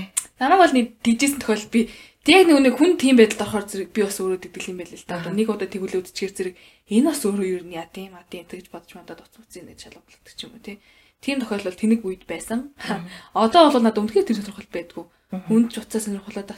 Намайг 0.44 0.60
бол 0.60 0.76
нэг 0.76 0.88
дижсэн 1.00 1.40
тохиол 1.40 1.72
би 1.72 1.88
яг 2.28 2.44
нэг 2.52 2.60
нэг 2.68 2.76
хүн 2.76 3.00
тийм 3.00 3.16
байдалд 3.16 3.48
орохоор 3.48 3.66
зэрэг 3.72 3.90
би 3.96 4.04
бас 4.04 4.20
өөрөө 4.20 4.40
дэгдэл 4.44 4.72
юм 4.76 4.80
байл 4.84 4.92
л 4.92 5.08
та. 5.08 5.24
Нэг 5.24 5.48
удаа 5.48 5.70
тэгвэл 5.72 6.04
үдчихэр 6.04 6.34
зэрэг 6.36 6.56
энэ 6.92 7.08
бас 7.08 7.24
өөрөө 7.24 7.48
юу 7.48 7.64
яа 7.72 7.88
тийм 7.88 8.12
а 8.20 8.28
тийм 8.28 8.44
тэгж 8.44 8.68
бодож 8.68 8.92
мандаад 8.92 9.24
уцууцын 9.24 9.72
гэж 9.72 9.80
шалгуулдаг 9.88 10.34
ч 10.36 10.42
юм 10.44 10.52
уу 10.52 10.60
тий. 10.60 10.84
Тийм 11.24 11.40
тохиолдол 11.40 11.80
тэнэг 11.80 12.04
үед 12.04 12.28
байсан. 12.28 12.76
Одоо 13.34 13.72
бол 13.72 13.80
надад 13.80 14.04
үнэхээр 14.04 14.28
тэр 14.28 14.38
сонирхол 14.44 14.68
байдгүй. 14.68 15.06
Хүнд 15.48 15.72
ч 15.72 15.80
уцаа 15.80 16.04
сонирхолоод 16.04 16.52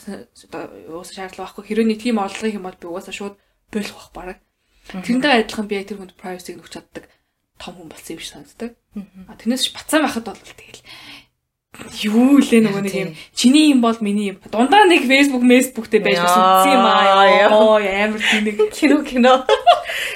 уусаа 0.89 1.16
шаардлага 1.30 1.45
байхгүй. 1.45 1.64
Хэрвээ 1.70 1.88
нэг 1.93 2.00
тийм 2.02 2.18
орлого 2.18 2.50
юм 2.50 2.66
бол 2.66 2.76
би 2.76 2.86
угаасаа 2.89 3.14
шууд 3.16 3.36
болох 3.72 3.95
бах 3.95 4.12
бараг. 4.18 4.38
Тэрнтэй 4.90 5.46
адилхан 5.46 5.68
би 5.70 5.78
яг 5.78 5.88
тэр 5.88 6.02
хүнд 6.02 6.18
privacy-г 6.18 6.60
өгч 6.60 6.74
чаддаг 6.74 7.06
том 7.60 7.76
хүн 7.76 7.92
болсон 7.92 8.16
юм 8.16 8.22
шиг 8.24 8.34
санагддаг. 8.34 8.72
А 9.28 9.36
тэрнээс 9.36 9.70
бацаа 9.76 10.02
байхад 10.02 10.26
бол 10.32 10.40
тэгэл 10.40 10.82
юу 12.02 12.40
лээ 12.42 12.66
нөгөө 12.66 12.84
нэг 12.88 12.96
юм 12.98 13.12
чиний 13.36 13.70
юм 13.70 13.84
бол 13.84 14.00
миний 14.02 14.34
юм 14.34 14.42
дундаа 14.50 14.90
нэг 14.90 15.06
Facebook 15.06 15.46
Facebook-тэй 15.46 16.02
байж 16.02 16.18
бас 16.18 16.34
үзсэн 16.34 16.74
юм 16.74 16.86
аа 16.88 17.54
оо 17.54 17.78
амар 17.78 18.18
тийм 18.24 18.44
нэг 18.48 18.58
кино 18.78 18.98
кино. 19.06 19.34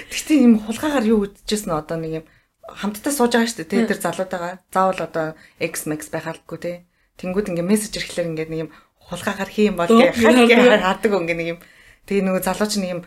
Тэгтээ 0.09 0.43
юм 0.47 0.63
хулгаагаар 0.65 1.05
юу 1.05 1.29
үдчихсэн 1.29 1.75
одоо 1.75 1.97
нэг 1.99 2.11
юм 2.23 2.25
хамтдаа 2.65 3.13
сууж 3.13 3.37
байгаа 3.37 3.45
шүү 3.51 3.69
дээ. 3.69 3.85
Тэр 3.91 3.99
залуутайгаа 4.01 4.53
заавал 4.73 5.01
одоо 5.03 5.27
X 5.59 5.85
Max 5.85 6.09
байхалгүй 6.09 6.57
те. 6.57 6.73
Тэнгүүд 7.21 7.53
ингээ 7.53 7.69
мессеж 7.69 7.93
ирэхлээр 8.01 8.31
ингээ 8.33 8.49
нэг 8.49 8.61
юм 8.65 8.69
хулгаагаар 8.97 9.51
хий 9.51 9.69
юм 9.69 9.77
бол 9.77 9.91
гээ 9.91 10.09
хаадаг 10.09 10.81
хаадаг 10.81 11.11
ингээ 11.13 11.37
нэг 11.37 11.49
юм. 11.53 11.59
Тэгээ 12.09 12.23
нөгөө 12.25 12.41
залууч 12.41 12.73
нэг 12.81 12.89
юм 12.97 13.01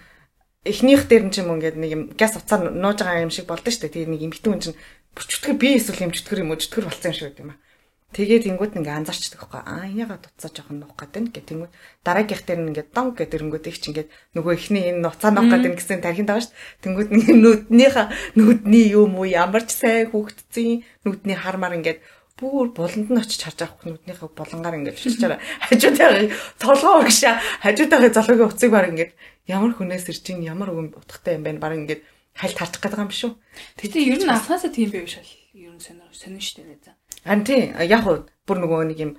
эхнийх 0.66 1.06
дээр 1.06 1.24
нь 1.26 1.32
ч 1.32 1.40
юм 1.40 1.54
ингээд 1.54 1.76
нэг 1.78 1.90
юм 1.94 2.02
газ 2.18 2.36
уцаар 2.36 2.74
нууж 2.74 2.98
байгаа 3.00 3.24
юм 3.24 3.32
шиг 3.32 3.46
болдоо 3.46 3.70
шүү 3.70 3.86
дээ. 3.86 3.94
Тэгээ 4.06 4.12
нэг 4.12 4.22
эмхтэн 4.26 4.50
хүн 4.50 4.62
чинь 4.62 4.78
бүчтгэр 5.14 5.54
би 5.54 5.68
эсвэл 5.78 6.04
юм 6.04 6.12
чөтгөр 6.12 6.42
юм 6.42 6.50
уу 6.52 6.60
чөтгөр 6.60 6.84
болсон 6.90 7.10
юм 7.10 7.16
шиг 7.16 7.26
гэдэг 7.30 7.44
юм 7.46 7.52
аа. 7.54 7.60
Тэгээд 8.14 8.44
тэнгууд 8.48 8.72
ингээ 8.80 8.96
анзаарчдаг 8.96 9.40
байхгүй. 9.44 9.60
Аа 9.66 9.84
энийгээ 9.92 10.20
дуцаа 10.22 10.50
жоохон 10.54 10.78
нуух 10.80 10.96
гэдэг 10.96 11.20
нь 11.20 11.30
гэх 11.34 11.46
тэнгууд 11.52 11.72
дараагийнх 12.06 12.44
дээр 12.46 12.60
нь 12.64 12.70
ингээ 12.72 12.86
донг 12.94 13.12
гэдэг 13.18 13.40
тэнгууд 13.44 13.66
их 13.66 13.78
ч 13.82 13.84
ингээ 13.90 14.06
нөгөө 14.38 14.52
ихний 14.56 14.84
энэ 14.88 15.04
нуцаа 15.04 15.30
нуух 15.34 15.50
гэдэг 15.52 15.70
нь 15.74 15.78
гэсэн 15.78 16.00
тархинд 16.00 16.30
байгаа 16.30 16.44
шүү 16.46 16.54
дээ. 16.54 16.82
Тэнгууд 16.86 17.10
нүднийхээ 17.12 18.06
нүдний 18.38 18.86
юм 18.94 19.12
уу 19.20 19.26
ямар 19.28 19.68
ч 19.68 19.70
сайн 19.76 20.08
хүүхдцэн 20.14 20.86
нүдний 21.04 21.36
хармаар 21.36 21.76
ингээ 21.76 21.96
бүр 22.36 22.68
буланд 22.76 23.08
нь 23.08 23.16
очиж 23.16 23.40
харж 23.48 23.60
авах 23.64 23.82
нүднийхээ 23.88 24.28
булангаар 24.36 24.76
ингээд 24.84 25.00
шилжээр 25.00 25.40
хажуудаа 25.40 26.28
толгоо 26.60 27.00
өгшаа 27.00 27.40
хажуудаа 27.64 28.12
залуугийн 28.12 28.50
уцыг 28.52 28.70
баг 28.70 28.92
ингээд 28.92 29.12
ямар 29.48 29.72
хүнээс 29.72 30.12
ирж 30.12 30.24
ин 30.36 30.44
ямар 30.44 30.68
өгөн 30.68 30.92
утгатай 31.00 31.40
юм 31.40 31.48
бэ? 31.48 31.56
Баг 31.56 31.72
ингээд 31.80 32.04
хальт 32.36 32.58
харчих 32.60 32.84
гэдэг 32.84 33.00
юм 33.00 33.08
биш 33.08 33.22
үү? 33.24 33.32
Тэгтээ 33.80 34.08
ер 34.12 34.20
нь 34.20 34.28
анхаасаа 34.28 34.68
тийм 34.68 34.92
байв 34.92 35.08
шал. 35.08 35.30
Ер 35.56 35.72
нь 35.72 35.80
сонир 35.80 36.12
сонир 36.12 36.44
штэ 36.44 36.68
нэ 36.68 36.76
за 36.84 36.92
ан 37.24 37.40
тий 37.40 37.72
яг 37.72 38.04
уу 38.04 38.28
бүр 38.44 38.58
нөгөө 38.60 38.92
нэг 38.92 38.98
юм 39.00 39.12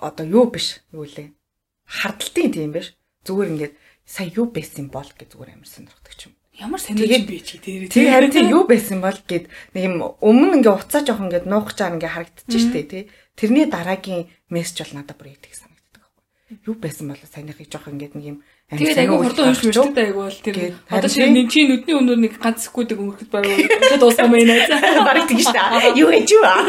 одоо 0.00 0.24
юу 0.24 0.48
биш? 0.48 0.80
Юу 0.88 1.04
лээ? 1.04 1.36
Хардталтын 1.84 2.48
тийм 2.48 2.72
биш? 2.72 2.96
Зүгээр 3.28 3.52
ингээд 3.52 3.74
сая 4.08 4.32
юу 4.32 4.48
байсан 4.48 4.88
бол 4.88 5.06
гэж 5.06 5.36
зүгээр 5.36 5.52
амар 5.52 5.68
сонирхдаг 5.68 6.16
юм 6.24 6.34
Ямар 6.62 6.78
сонирхож 6.78 7.26
би 7.26 7.38
чи 7.42 7.58
дээр 7.58 7.90
тий 7.90 8.06
харин 8.06 8.30
тий 8.34 8.46
юу 8.46 8.62
байсан 8.70 9.02
бол 9.02 9.18
гэд 9.26 9.50
нэг 9.74 9.82
юм 9.82 9.98
өмнө 10.22 10.62
ингээ 10.62 10.78
уцаа 10.78 11.02
жоох 11.02 11.18
ингээ 11.18 11.50
нуух 11.50 11.74
чаар 11.74 11.98
ингээ 11.98 12.14
харагдчих 12.14 12.62
штэ 12.62 12.82
тий 12.86 13.02
тэрний 13.34 13.66
дараагийн 13.66 14.30
мессеж 14.46 14.86
бол 14.86 15.02
надад 15.02 15.18
бүр 15.18 15.34
идэх 15.34 15.58
санагддаг 15.58 16.06
байхгүй 16.06 16.62
юу 16.70 16.76
байсан 16.78 17.10
бол 17.10 17.18
санийхыг 17.18 17.66
жоох 17.66 17.90
ингээ 17.90 18.14
нэг 18.14 18.26
юм 18.30 18.38
Тэгээд 18.72 19.04
айгүй 19.04 19.16
хурдан 19.20 19.52
уншиж 19.52 19.76
мэддэг 19.76 20.06
айгүй 20.06 20.24
бол 20.24 20.38
тэр 20.40 20.56
одоо 20.88 21.10
шинэ 21.12 21.44
чи 21.52 21.68
нүдний 21.68 21.92
өнөр 21.92 22.18
нэг 22.24 22.40
ганц 22.40 22.64
секундыг 22.64 23.04
өнгөрөхөд 23.04 23.28
байгаад 23.28 23.68
өдөө 23.68 24.00
дуусах 24.00 24.24
юм 24.24 24.32
байна. 24.32 24.56
Бараг 25.08 25.28
тийм 25.28 25.44
шүү 25.44 25.52
дээ. 25.52 25.92
Юу 26.00 26.08
гэж 26.16 26.28
юу 26.32 26.44
аа. 26.48 26.64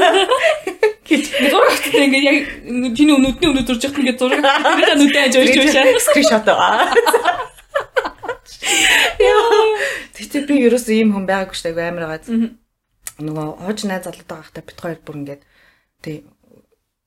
Гэж 1.08 1.24
зураг 1.48 1.72
авчихсан 1.72 2.04
ингээд 2.12 2.28
яг 2.28 2.38
чиний 2.92 3.16
нүдний 3.16 3.48
өнөр 3.56 3.64
зурж 3.64 3.88
явах 3.88 4.04
ингээд 4.04 4.20
зураг 4.20 4.44
тэрийг 4.44 5.00
нүдээ 5.00 5.24
ажиж 5.32 5.40
уншиж 5.48 5.76
байна. 5.80 6.04
Скриншот 6.04 6.48
аа. 6.52 7.53
Тэгтээ 10.14 10.44
би 10.48 10.56
ерөөсөө 10.68 10.96
ийм 10.98 11.10
хүн 11.14 11.26
байгаагүй 11.30 11.58
шүү 11.58 11.74
дээ 11.74 11.90
амар 11.90 12.06
гац. 12.14 12.28
Нөгөө 13.22 13.48
хож 13.66 13.80
найз 13.86 14.04
залуутай 14.06 14.38
байхдаа 14.38 14.64
бит 14.66 14.80
хоёр 14.82 15.00
бүр 15.06 15.18
ингээд 15.22 15.42
тий 16.02 16.18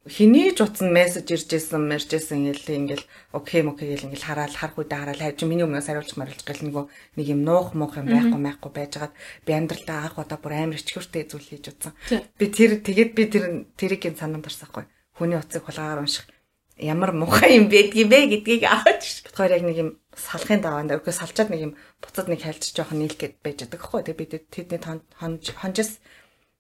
хэний 0.07 0.55
ч 0.55 0.63
утсан 0.63 0.95
мессеж 0.95 1.27
иржсэн 1.35 1.83
мэржсэн 1.83 2.55
ингээл 2.55 2.79
ингээл 2.79 3.07
окей 3.35 3.67
окей 3.67 3.91
гэл 3.91 4.07
ингээл 4.07 4.29
хараал 4.31 4.55
харах 4.55 4.79
үедээ 4.79 4.99
хараал 5.03 5.23
хайж 5.23 5.43
миний 5.43 5.67
өмнөөс 5.67 5.91
хариулж 5.91 6.15
маруулж 6.15 6.43
гэл 6.47 6.63
нөгөө 6.63 6.85
нэг 7.19 7.27
юм 7.27 7.43
нуух 7.43 7.75
муух 7.75 7.99
юм 7.99 8.07
байхгүй 8.15 8.39
байхгүй 8.39 8.71
байжгаад 8.71 9.13
би 9.43 9.51
амьдралдаа 9.51 9.99
анх 10.07 10.19
удаа 10.23 10.39
бүр 10.39 10.55
амар 10.55 10.79
ичгүүртэй 10.79 11.27
зүйл 11.27 11.51
хийж 11.51 11.65
утсан. 11.75 11.93
Би 12.39 12.47
тэр 12.55 12.79
тэгээд 12.87 13.11
би 13.19 13.23
тэр 13.27 13.45
тэрийг 13.75 14.07
санаанд 14.15 14.47
орсахгүй. 14.47 14.87
Хүний 15.19 15.43
утсыг 15.43 15.67
хулгаагаар 15.67 16.07
унших 16.07 16.31
ямар 16.77 17.13
муухай 17.17 17.57
юм 17.57 17.73
байдгийм 17.73 18.09
бэ 18.13 18.19
гэдгийг 18.37 18.65
аваач. 18.69 19.25
Бид 19.25 19.35
хоёр 19.37 19.53
яг 19.57 19.65
нэг 19.65 19.77
юм 19.81 19.91
салахын 20.13 20.61
даваанд 20.61 20.93
өгөө 20.93 21.13
салчаад 21.13 21.49
нэг 21.49 21.61
юм 21.61 21.73
буцаад 22.05 22.29
нэг 22.29 22.45
хайлж 22.45 22.73
жоохон 22.77 23.01
нийлэх 23.01 23.17
гээд 23.17 23.35
байж 23.41 23.59
байгаа 23.65 23.81
хгүй. 23.81 24.01
Тэгээ 24.05 24.21
бид 24.21 24.33
тэдний 24.53 24.81
хонжис 25.17 26.01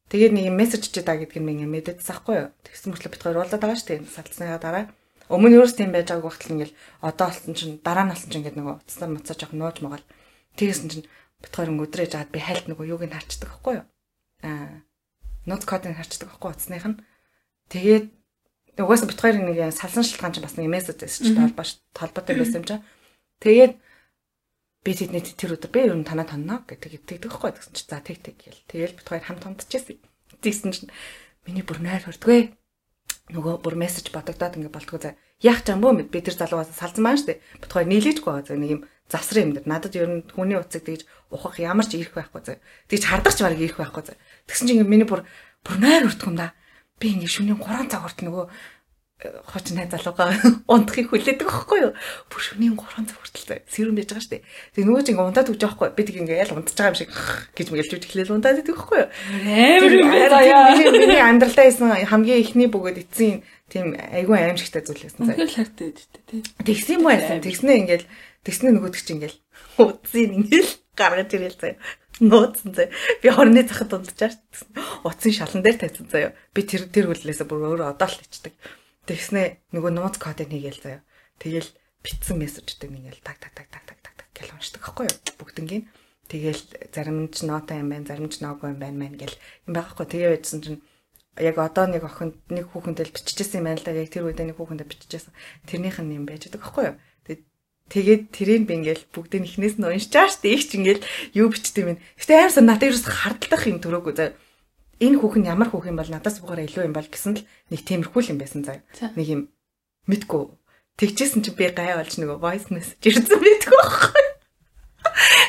тэгээд 0.08 0.32
нэг 0.32 0.44
юм 0.48 0.56
мессеж 0.56 0.88
чиж 0.88 1.04
даа 1.04 1.20
гэдгийг 1.20 1.44
минь 1.44 1.68
мэдээдсэн 1.68 2.16
ахгүй 2.16 2.36
юу. 2.48 2.50
Тэгсэн 2.64 2.88
мөртлөө 2.96 3.12
бид 3.12 3.22
хоёр 3.28 3.38
уулзаад 3.44 3.60
байгаа 3.60 3.76
шүү 3.76 3.88
дээ. 3.92 4.08
Салцсныхаа 4.08 4.60
дараа. 4.60 4.84
Өмнө 5.28 5.52
нь 5.52 5.56
юу 5.60 5.68
ч 5.68 5.76
тийм 5.76 5.92
байж 5.92 6.08
байгааг 6.08 6.24
багтал 6.32 6.52
ингээл 6.54 6.78
одоо 7.04 7.26
болсон 7.28 7.52
чинь 7.52 7.76
дараа 7.84 8.04
нь 8.08 8.12
болсон 8.14 8.30
чинь 8.32 8.40
ингээд 8.40 8.56
нөгөө 8.56 8.74
уцсан 8.80 9.10
муцаа 9.12 9.36
жоохон 9.36 9.58
нууж 9.60 9.76
магаал. 9.84 10.06
Тэгсэн 10.56 10.88
чинь 10.88 11.06
бид 11.44 11.52
хоёр 11.52 11.70
өдрөөж 11.76 12.12
аваад 12.16 12.30
би 12.32 12.40
хайлт 12.40 12.66
нөгөө 12.72 12.86
юуг 12.88 13.04
нь 13.04 13.12
харчдаг 13.12 13.50
хгүй 13.52 13.74
юу. 13.82 13.86
Аа 14.46 14.86
нот 15.44 15.62
кодыг 15.66 15.98
харчдаг 15.98 16.30
хгүй 16.30 16.50
уцсных 16.54 16.86
нь. 16.86 17.02
Тэгээд 17.68 18.15
угаасаа 18.84 19.08
бит 19.08 19.20
хоёр 19.20 19.36
нэг 19.40 19.72
салсан 19.72 20.04
шалтгаан 20.04 20.34
чинь 20.36 20.44
бас 20.44 20.56
нэг 20.60 20.68
мессеж 20.68 21.00
чинь 21.00 21.36
толбоо 21.36 21.64
толботой 21.96 22.36
байсан 22.36 22.60
юм 22.60 22.68
чинь 22.68 22.84
Тэгээд 23.40 23.76
би 24.86 24.92
тэдний 24.96 25.20
тэр 25.20 25.60
өдөр 25.60 25.70
би 25.72 25.80
ер 25.84 25.92
нь 25.92 26.06
танаа 26.08 26.24
тонно 26.24 26.64
гэдэг 26.64 27.04
тэгдэг 27.04 27.28
хгүй 27.28 27.52
гэсэн 27.52 27.74
чи 27.76 27.84
за 27.84 28.00
тэг 28.00 28.24
тэг 28.24 28.40
гэл. 28.40 28.64
Тэгэл 28.70 28.96
бит 28.96 29.08
хоёр 29.08 29.24
хамт 29.24 29.44
хамтчихсэн. 29.44 30.00
Тэгсэн 30.40 30.72
чинь 30.72 30.90
миний 31.44 31.66
бүр 31.66 31.84
найр 31.84 32.00
хүрдгүй. 32.00 32.56
Нөгөө 33.34 33.60
бүр 33.60 33.74
мессеж 33.76 34.08
бодогдоод 34.14 34.56
ингэ 34.56 34.72
болтгоо 34.72 35.00
за 35.02 35.10
яах 35.42 35.66
ч 35.66 35.74
юм 35.74 35.84
бөө 35.84 36.08
би 36.08 36.20
тэр 36.22 36.38
залуугаас 36.38 36.72
салсан 36.72 37.02
маань 37.04 37.20
штэ. 37.20 37.42
Хоёр 37.60 37.90
нийлээчгүй 37.90 38.24
байгаа 38.24 38.56
нэг 38.56 38.70
юм 38.72 38.82
завсрын 39.10 39.50
юм 39.50 39.52
дээр. 39.58 39.68
Надад 39.68 39.98
ер 39.98 40.08
нь 40.08 40.24
хүний 40.32 40.56
утсыг 40.56 40.86
тэгж 40.86 41.02
ухах 41.28 41.58
ямар 41.60 41.84
ч 41.84 41.98
ирэх 41.98 42.14
байхгүй 42.16 42.40
за. 42.46 42.62
Тэгж 42.88 43.04
хардагч 43.04 43.38
бараг 43.42 43.60
ирэх 43.60 43.76
байхгүй 43.82 44.04
за. 44.06 44.14
Тэгсэн 44.46 44.64
чинь 44.70 44.78
ингэ 44.80 44.88
миний 44.88 45.08
бүр 45.10 45.26
бүр 45.66 45.76
найр 45.82 46.06
хүрдгүй 46.06 46.30
юм 46.30 46.38
да. 46.38 46.54
Би 47.00 47.12
ингэ 47.12 47.28
шөнийн 47.28 47.60
3 47.60 47.92
цаг 47.92 48.02
хүртэл 48.04 48.28
нөгөө 48.28 48.46
хоч 49.48 49.72
найз 49.72 49.88
залуугаа 49.88 50.28
унтахыг 50.72 51.08
хүлээдэг 51.08 51.48
байхгүй 51.48 51.78
юу? 51.88 51.92
Бүр 52.28 52.40
шөнийн 52.44 52.76
3 52.76 53.08
цаг 53.08 53.16
хүртэл 53.16 53.64
сэрүүн 53.64 53.96
байж 53.96 54.12
байгаа 54.12 54.24
шүү 54.24 54.32
дээ. 54.36 54.44
Тэгээ 54.76 54.88
нөгөө 54.92 55.04
чинь 55.08 55.16
унтаад 55.16 55.48
өгч 55.48 55.60
байгаа 55.64 55.72
байхгүй. 55.72 55.96
Би 55.96 56.02
тэг 56.04 56.16
ингээ 56.20 56.42
ял 56.44 56.52
унтаж 56.52 56.76
байгаа 56.76 56.92
юм 56.92 57.00
шиг 57.00 57.10
гэж 57.56 57.66
мэлжүүж 57.72 58.04
эхлээл 58.04 58.34
унтаад 58.36 58.60
идэг 58.60 58.76
байхгүй 58.76 58.98
юу? 59.00 59.08
Амар 59.08 59.92
юм 59.96 60.08
байна. 60.12 61.00
Миний 61.00 61.20
амьдралдаа 61.24 61.64
исэн 61.64 61.96
хамгийн 62.12 62.44
ихний 62.44 62.68
бөгөөд 62.68 63.00
эцсийн 63.08 63.40
тийм 63.72 63.96
айгүй 63.96 64.36
аимшигтай 64.36 64.84
зүйл 64.84 65.00
байсан. 65.08 65.24
Үнэхээр 65.24 65.52
хайртай 65.52 65.86
байдтэй 65.96 66.22
тий. 66.28 66.40
Тэгсэн 66.60 67.00
юм 67.00 67.04
байсан. 67.08 67.40
Тэгснээ 67.40 67.76
ингээл 67.88 68.06
тэгснээ 68.44 68.72
нөгөөдөг 68.76 69.00
чинь 69.00 69.16
ингээл 69.16 69.38
удсын 69.80 70.30
ингээл 70.44 70.70
гаргаж 70.96 71.30
ирэл 71.36 71.60
заяа 71.60 71.78
нууцсан 72.20 72.72
заяа. 72.74 72.92
Би 73.22 73.28
хорны 73.28 73.62
захад 73.68 73.92
унтчаар 73.92 74.32
утсын 75.04 75.32
шалан 75.32 75.62
дээр 75.62 75.76
тавьсан 75.76 76.08
заяа. 76.08 76.32
Би 76.54 76.64
тэр 76.64 76.88
тэр 76.88 77.12
хүлээсээ 77.12 77.44
бүр 77.44 77.76
өөрөө 77.76 77.92
одоо 77.92 78.08
л 78.08 78.22
ичдэг. 78.24 78.54
Тэгснэ 79.04 79.60
нөгөө 79.76 79.92
нууц 79.92 80.16
кодыг 80.16 80.48
хийгээл 80.48 80.80
заяа. 80.80 81.02
Тэгэл 81.36 81.68
битсэн 82.00 82.40
мессежтэй 82.40 82.88
нэгэл 82.88 83.20
таг 83.20 83.36
таг 83.36 83.52
таг 83.52 83.68
таг 83.68 83.84
таг 83.84 83.98
таг 84.00 84.14
таг 84.16 84.28
гэл 84.32 84.56
уншдаг 84.56 84.80
аахгүй 84.80 85.06
юу? 85.12 85.16
Бүгднгийн. 85.36 85.84
Тэгэл 86.26 86.62
зарим 86.90 87.28
нь 87.28 87.30
ч 87.30 87.44
нота 87.44 87.76
юм 87.76 87.92
байна, 87.92 88.08
зарим 88.08 88.26
нь 88.26 88.32
ч 88.32 88.40
ноого 88.40 88.72
юм 88.72 88.80
байна 88.80 88.96
мэн 88.96 89.20
гэл 89.20 89.36
юм 89.68 89.72
байгаахгүй. 89.76 90.06
Тэгээ 90.08 90.32
байжсэн 90.32 90.60
чинь 90.64 90.80
яг 91.36 91.56
одоо 91.60 91.86
нэг 91.86 92.02
охинд 92.02 92.40
нэг 92.48 92.72
хүүхэндээ 92.72 93.12
биччихсэн 93.12 93.60
юм 93.60 93.66
байна 93.68 93.78
л 93.78 93.86
да. 93.86 93.94
Яг 93.94 94.10
тэр 94.10 94.26
үедээ 94.26 94.50
нэг 94.50 94.58
хүүхэндээ 94.58 94.88
биччихсэн. 94.88 95.36
Тэрнийх 95.68 96.00
нь 96.00 96.16
юм 96.16 96.24
байж 96.24 96.48
байгаа 96.48 96.64
байхгүй 96.64 96.84
юу? 96.88 96.96
Тэгээд 97.86 98.22
тэрийг 98.34 98.62
би 98.66 98.82
ингээл 98.82 99.04
бүгдийг 99.14 99.46
ихнээс 99.46 99.78
нь 99.78 99.86
уншчаа 99.86 100.26
штэ. 100.26 100.50
Их 100.50 100.66
ч 100.66 100.80
ингээл 100.80 101.06
юу 101.38 101.54
бичдэг 101.54 101.84
юм. 101.86 101.98
Гэтэ 102.18 102.50
аимсан 102.50 102.66
надад 102.66 102.90
ерөөс 102.90 103.06
хардлагах 103.06 103.70
юм 103.70 103.78
төрөөгүй 103.78 104.14
заа 104.18 104.30
энэ 105.00 105.20
хүүхэн 105.20 105.44
ямар 105.44 105.68
хүүхэн 105.68 105.96
бол 105.96 106.08
надаас 106.08 106.40
бугаараа 106.40 106.64
илүү 106.64 106.88
юм 106.88 106.96
бол 106.96 107.04
гэсэн 107.04 107.36
л 107.36 107.44
нэг 107.68 107.80
тиймэрхүү 107.84 108.32
юм 108.32 108.38
байсан 108.40 108.64
заа. 108.64 108.80
Нэг 109.12 109.28
юм 109.28 109.40
мэдгүй. 110.08 110.56
Тэгжсэн 110.96 111.44
чи 111.44 111.52
би 111.52 111.68
гай 111.68 111.92
болж 111.92 112.16
нөгөө 112.16 112.40
voice 112.40 112.72
message 112.72 113.04
ирсэн 113.04 113.36
мэдгүй 113.36 113.76
байхгүй. 113.76 114.24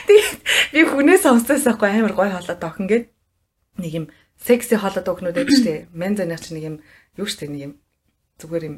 Тэгээд 0.07 0.39
би 0.75 0.81
хүнээс 0.83 1.23
сонссоос 1.23 1.63
ахгүй 1.63 1.87
амар 1.95 2.11
гой 2.11 2.27
холоод 2.27 2.59
охин 2.59 2.91
гээд 2.91 3.05
нэг 3.79 3.91
юм 3.95 4.05
секси 4.35 4.75
холоод 4.75 5.07
өхнүүд 5.07 5.37
байдаг 5.39 5.55
штэ. 5.55 5.87
Мен 5.95 6.19
заних 6.19 6.43
чи 6.43 6.51
нэг 6.51 6.63
юм 6.67 6.75
юу 7.15 7.27
штэ 7.31 7.47
нэг 7.47 7.61
юм 7.71 7.73
зүгээр 8.43 8.63
юм 8.67 8.75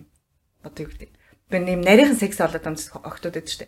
одоо 0.62 0.86
юу 0.86 0.94
гэдэг. 0.94 1.10
Би 1.50 1.58
нэг 1.60 1.82
нарийнхан 1.84 2.18
секси 2.18 2.42
холоод 2.46 2.66
амс 2.70 2.90
охтууд 2.94 3.36
байдаг 3.36 3.54
штэ 3.54 3.68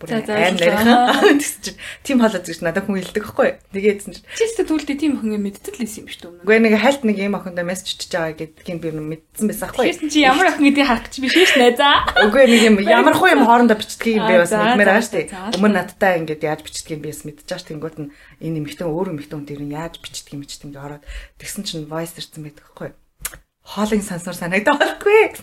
бүр 0.00 0.16
аим 0.16 0.56
нарийнхан 0.56 1.36
гэсэн 1.40 1.60
чинь 1.60 1.78
тийм 2.02 2.24
хаалт 2.24 2.48
гэж 2.48 2.64
надад 2.64 2.88
хүн 2.88 3.04
хэлдэг 3.04 3.20
байхгүй. 3.20 3.50
Тэгээдсэн 3.76 4.12
чинь 4.16 4.24
чи 4.32 4.44
ч 4.48 4.56
түлдээ 4.64 4.96
тийм 4.96 5.20
охин 5.20 5.36
юм 5.36 5.44
мэддэг 5.44 5.76
л 5.76 5.84
юм 5.84 6.06
биш 6.08 6.16
үү? 6.24 6.40
Үгүй 6.40 6.58
нэг 6.64 6.74
хальт 6.80 7.04
нэг 7.04 7.20
юм 7.20 7.36
охиндоо 7.36 7.64
мессеж 7.68 8.00
чиж 8.00 8.08
байгаа 8.16 8.32
гэдгийг 8.32 8.80
би 8.80 8.88
мэдсэн 8.96 9.44
байсан 9.44 9.68
байхгүй. 9.68 9.92
Тэгсэн 9.92 10.08
чи 10.08 10.24
ямар 10.24 10.48
охин 10.48 10.64
гэдгийг 10.72 10.88
харах 10.88 11.12
чи 11.12 11.20
биш 11.20 11.36
шүү 11.36 11.60
дээ 11.60 11.76
за. 11.76 11.90
Үгүй 12.16 12.44
нэг 12.48 12.62
юм 12.64 12.76
ямар 12.80 13.12
хуу 13.12 13.28
юм 13.28 13.44
хоорондоо 13.44 13.76
бичдгийг 13.76 14.24
би 14.24 14.34
бас 14.40 14.52
мэдмээр 14.56 14.88
байгаа 14.88 15.12
дээ. 15.12 15.28
Өмнө 15.60 15.76
надтай 15.76 16.12
ингээд 16.24 16.48
яаж 16.48 16.60
бичдгийг 16.64 17.00
би 17.04 17.12
бас 17.12 17.22
мэдчихэж 17.28 17.62
тэнгуут 17.68 17.96
нь 18.00 18.12
энэ 18.40 18.56
эмхтэн 18.64 18.88
өөр 18.88 19.12
эмхтэн 19.20 19.44
дээр 19.44 19.62
нь 19.68 19.76
яаж 19.76 20.00
бичдгийг 20.00 20.40
мэдчихсэн 20.40 20.72
ингээд 20.72 20.80
ороод 20.80 21.04
тэгсэн 21.36 21.62
чинь 21.68 21.84
voice 21.84 22.16
ирсэн 22.16 22.40
байдаг 22.40 22.64
байхгүй. 22.72 22.88
Хоолын 23.68 24.00
сансуур 24.00 24.32
санагдаад 24.32 24.80
байхгүй. 24.80 25.36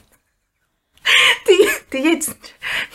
Тэгээд 1.92 2.24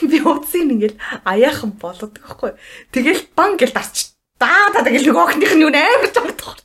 би 0.05 0.19
утсыг 0.21 0.69
ингээл 0.69 0.97
аяахан 1.25 1.77
болгодог 1.81 2.21
байхгүй. 2.21 2.53
Тэгэл 2.93 3.23
бан 3.37 3.57
гэл 3.57 3.73
дарч. 3.73 4.13
Даа 4.37 4.73
та 4.75 4.85
тэгэл 4.85 5.09
нөгөөхнийх 5.09 5.55
нь 5.57 5.65
юу 5.65 5.73
амар 5.73 6.11
жагдах. 6.13 6.63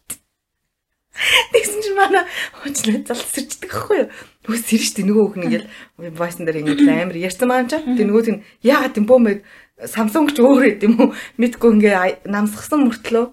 Тэгсэн 1.18 1.82
чинь 1.82 1.98
манай 1.98 2.30
хожлоо 2.54 3.02
залсэрчдэг 3.02 3.70
байхгүй 3.74 3.98
юу? 4.06 4.10
Үгүй 4.45 4.60
сэрэж 4.62 4.91
тий 4.93 5.06
нөгөө 5.06 5.26
хүн 5.34 5.45
ингээл 5.50 5.68
войсн 6.14 6.45
дээр 6.45 6.62
ингээл 6.62 6.93
амар 6.93 7.18
ярьсан 7.18 7.50
маань 7.50 7.70
чаа. 7.72 7.82
Тэг 7.82 8.06
нөгөөт 8.06 8.30
нь 8.38 8.43
яагаад 8.62 8.98
юм 9.02 9.06
бөө 9.10 9.20
мэд 9.26 9.39
Samsung 9.78 10.30
ч 10.34 10.41
өөр 10.41 10.78
юм 10.78 10.93
уу? 11.02 11.10
Мэдгүй 11.41 11.70
ингээ 11.74 12.30
намсгсан 12.30 12.86
мөртлөө 12.86 13.26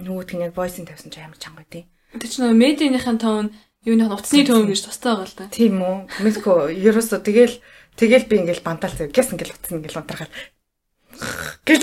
нөгөөт 0.00 0.30
нь 0.36 0.44
яг 0.44 0.52
войсын 0.56 0.88
тавьсан 0.88 1.12
ч 1.12 1.20
амар 1.20 1.36
чанга 1.36 1.64
тий. 1.68 1.84
Тэг 2.16 2.28
чи 2.32 2.40
нөгөө 2.40 2.56
медианыхын 2.56 3.20
тоон 3.20 3.46
юуны 3.86 4.10
утасны 4.10 4.42
төв 4.42 4.66
гэж 4.66 4.80
тустай 4.90 5.14
байгаа 5.14 5.30
л 5.30 5.36
да. 5.38 5.46
Тийм 5.46 5.78
үү. 5.78 5.96
Мэдгүй 6.26 6.74
ерөөсөө 6.74 7.22
тэгэл 7.22 7.56
тэгэл 7.94 8.26
би 8.26 8.34
ингээл 8.42 8.66
бантаал 8.66 8.92
зав. 8.98 9.14
Гэс 9.14 9.30
ингээл 9.30 9.54
утас 9.54 9.70
ингээл 9.70 10.00
унтрахад 10.02 10.30
гэж 11.64 11.80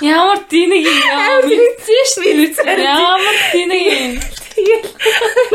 ямар 0.00 0.40
динийг 0.48 0.88
юм 0.88 1.44
мэдсэн 1.44 2.04
шүү 2.14 2.54
дээ. 2.54 2.80
Ямар 2.80 3.36
динийг. 3.52 4.22
Тэгэл 4.54 4.86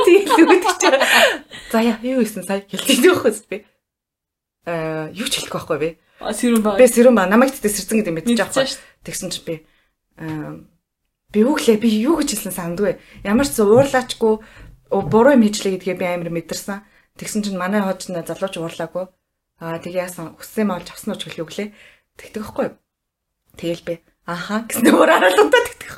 тэгэл 0.06 0.46
үүдчих. 0.46 0.96
За 1.72 1.82
яа 1.82 1.98
юу 2.04 2.22
исэн 2.22 2.46
сая 2.46 2.62
хэлдэг 2.70 3.00
нөхөс 3.02 3.50
би. 3.50 3.66
Аа 4.70 5.10
юу 5.10 5.26
ч 5.26 5.42
хэлэхгүй 5.42 5.58
байхгүй 5.58 5.80
би. 5.80 5.90
Сэрүүн 6.22 6.62
баг. 6.62 6.78
Би 6.78 6.86
сэрүүн 6.86 7.18
баг. 7.18 7.32
Намайг 7.34 7.56
тэгтээ 7.58 7.74
сэрцэн 7.74 7.98
гэдэг 8.04 8.14
мэдчих 8.14 8.38
жоохгүй. 8.38 8.68
Тэгсэн 9.08 9.30
чинь 9.34 9.48
би 9.48 9.56
аа 10.20 10.62
би 11.34 11.40
юу 11.42 11.58
гэлээ 11.58 11.82
би 11.82 11.90
юу 12.06 12.22
гэж 12.22 12.38
хэлсэн 12.38 12.54
сандгүй. 12.54 12.98
Ямар 13.26 13.48
ч 13.50 13.58
уурлаачгүй 13.58 14.34
буруу 14.90 15.38
юм 15.38 15.46
хийжлээ 15.46 15.78
гэдгээ 15.78 15.98
би 16.02 16.06
амар 16.06 16.30
мэдэрсэн. 16.34 16.82
Тэгсэн 17.18 17.42
чинь 17.46 17.62
манай 17.62 17.86
хожид 17.86 18.18
залууч 18.26 18.58
уурлаагүй. 18.58 19.06
Аа 19.62 19.78
тэгээ 19.78 20.10
яасан 20.10 20.34
хүссэн 20.36 20.66
юм 20.66 20.74
олж 20.74 20.88
авсан 20.90 21.14
уу 21.14 21.20
ч 21.20 21.30
гэлээ 21.30 21.46
өглөө. 21.46 21.68
Тэгдэг 22.18 22.42
байхгүй 22.42 22.66
юу? 22.68 22.76
Тэгэл 23.60 23.84
би 23.86 23.94
ааха 24.26 24.66
гэсэн 24.66 24.88
өөр 24.88 25.10
харалтуудаа 25.14 25.62
тэгдэг. 25.68 25.92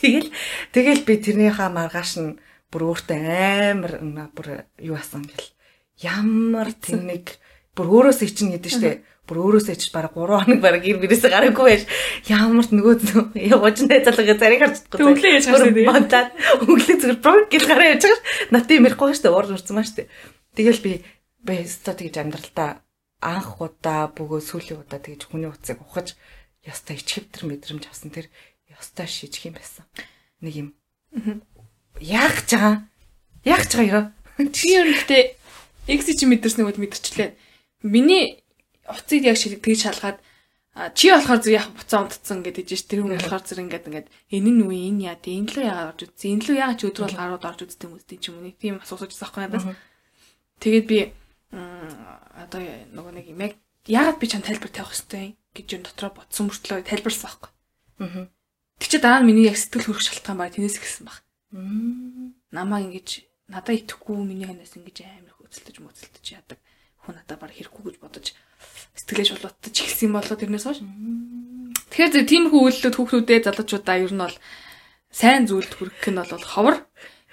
Тэгэл 0.00 0.28
тэгэл 0.74 1.02
би 1.08 1.14
тэрнийхээ 1.16 1.70
маргааш 1.72 2.12
нь 2.20 2.38
бүр 2.70 2.82
өөртөө 2.92 3.18
амар 3.72 3.92
бүр 4.36 4.46
юу 4.78 4.96
асан 5.00 5.26
гэл. 5.26 5.50
Ямар 6.00 6.70
тэнэг 6.76 7.40
бүр 7.74 7.86
өөрөөсөө 8.12 8.28
чинь 8.30 8.52
гэдэг 8.54 8.72
штеп 8.72 8.98
бүр 9.30 9.62
өөрөөсөө 9.62 9.78
ч 9.78 9.94
баг 9.94 10.10
3 10.10 10.26
хоног 10.26 10.58
баг 10.58 10.82
гэр 10.82 10.98
бэрээсээ 10.98 11.30
гараагүй 11.30 11.64
байж 11.70 11.82
ямар 12.26 12.66
ч 12.66 12.74
нөгөө 12.74 12.94
нэ 13.38 14.02
залгаа 14.02 14.34
зарыг 14.34 14.58
харж 14.58 14.76
чадахгүй. 14.90 15.14
Өглөө 15.14 15.32
яаж 15.38 15.46
харсан 15.46 15.74
тийм. 15.78 15.86
Бантаад 15.86 16.30
өглөө 16.66 16.96
зүгээр 16.98 17.20
брок 17.22 17.46
гэл 17.46 17.70
гараа 17.70 17.92
явж 17.94 18.02
байгаа. 18.10 18.22
Нат 18.50 18.66
юм 18.74 18.86
ярихгүй 18.90 19.14
шүү 19.14 19.24
дээ. 19.24 19.36
Уурж 19.38 19.50
урсан 19.54 19.74
маа 19.78 19.86
дээ. 19.86 20.10
Тэгэл 20.58 20.82
би 20.82 20.92
бэста 21.46 21.94
тэгж 21.94 22.14
амьдралтаа 22.18 22.70
анх 23.22 23.62
удаа 23.62 24.10
бөгөө 24.10 24.40
сүүлийн 24.42 24.82
удаа 24.82 24.98
тэгж 24.98 25.30
хүний 25.30 25.46
утсыг 25.46 25.78
ухаж 25.78 26.18
яста 26.66 26.98
ичхэвтер 26.98 27.46
мэдрэмж 27.46 27.86
авсан 27.86 28.10
тэр 28.10 28.26
яста 28.66 29.06
шижих 29.06 29.46
юм 29.46 29.54
байсан. 29.54 29.86
Нэг 30.42 30.54
юм. 30.58 30.68
Яах 32.00 32.42
гэж 32.42 32.50
байгаа? 32.58 32.76
Яах 33.44 33.62
гэж 33.64 33.72
байгаа 33.78 33.94
ёо? 33.94 34.50
Чи 34.52 34.74
ер 34.74 34.88
нь 34.88 34.98
гэтээ 34.98 35.22
X 35.90 36.06
чи 36.16 36.24
мэдэрсэн 36.24 36.64
нэг 36.64 36.76
мэдэрчлээ. 36.76 37.30
Миний 37.82 38.44
уцыг 38.90 39.22
яг 39.24 39.36
шиг 39.38 39.62
тэгж 39.62 39.80
шалгаад 39.86 40.18
чи 40.94 41.10
болохоор 41.10 41.40
зүг 41.42 41.54
яг 41.54 41.66
буцаа 41.74 42.06
унтцсан 42.06 42.42
гэдэг 42.46 42.64
чинь 42.66 42.88
тэр 42.88 43.00
хүн 43.02 43.14
болохоор 43.18 43.42
зүг 43.42 43.58
ингээд 43.58 43.88
ингээд 43.90 44.08
энэ 44.34 44.50
нь 44.54 44.62
үе 44.66 44.78
энэ 44.90 45.04
яа 45.10 45.18
тэ 45.18 45.34
энэ 45.34 45.50
лөө 45.50 45.64
яагаад 45.66 45.90
орж 45.94 46.00
үзсэн 46.06 46.30
энэ 46.38 46.44
лөө 46.46 46.56
яагаад 46.62 46.78
ч 46.78 46.82
өдрөөр 46.86 47.14
гарууд 47.18 47.44
орж 47.50 47.60
үздэг 47.66 47.86
юм 47.90 47.94
үстэй 47.98 48.18
ч 48.22 48.24
юм 48.30 48.36
уу 48.38 48.54
тийм 48.54 48.76
асууж 48.78 49.10
байгаа 49.10 49.20
байхгүй 49.20 49.42
надаас. 49.44 49.66
Тэгээд 50.62 50.86
би 50.86 50.98
одоо 51.50 52.60
нөгөө 52.94 53.12
нэг 53.18 53.26
юм 53.34 53.40
яг 53.42 53.52
яагаад 53.90 54.18
би 54.22 54.26
чам 54.30 54.42
тайлбар 54.46 54.70
тавих 54.70 54.94
хэвтэй 54.94 55.34
гэж 55.58 55.66
юм 55.74 55.82
дотроо 55.82 56.10
бодсон 56.14 56.46
мөртлөө 56.48 56.86
тайлбарласан 56.86 57.26
байхгүй. 57.26 57.50
Аа 58.00 58.30
тэг 58.80 58.88
чи 58.88 58.98
дараа 58.98 59.20
нь 59.20 59.28
миний 59.28 59.44
яг 59.44 59.60
сэтгэл 59.60 59.92
хөрөх 59.92 60.00
шалтгаан 60.00 60.40
баг 60.40 60.56
тэнэс 60.56 60.80
гисэн 60.80 61.04
баг. 61.04 61.20
Намаа 62.48 62.80
ингэж 62.80 63.28
надаа 63.52 63.76
итгэхгүй 63.76 64.16
миний 64.24 64.48
ханаас 64.48 64.72
ингэж 64.72 65.04
амар 65.04 65.36
хөөцөлдөж 65.36 65.76
мөцөлдөж 65.84 66.26
яадаг 66.32 66.58
хүн 67.04 67.20
надаа 67.20 67.36
баг 67.36 67.52
хэрэггүй 67.52 67.82
гэж 67.92 67.96
бодож 68.00 68.26
сэтгэлээ 69.00 69.28
шулуутаж 69.32 69.76
ихсэн 69.80 70.12
болоо 70.12 70.36
тэрнээс 70.36 70.66
хойш. 70.68 70.80
Тэгэхээр 71.90 72.12
зөв 72.12 72.24
тиймэрхүү 72.28 72.60
үйлдэлүүд 72.60 72.96
хүүхдүүдээ 72.96 73.40
залуучуудаа 73.48 73.96
ер 73.98 74.12
нь 74.12 74.22
бол 74.22 74.36
сайн 75.10 75.44
зүйлд 75.48 75.72
хүргэх 75.74 76.06
нь 76.12 76.20
бол 76.20 76.44
ховор. 76.44 76.76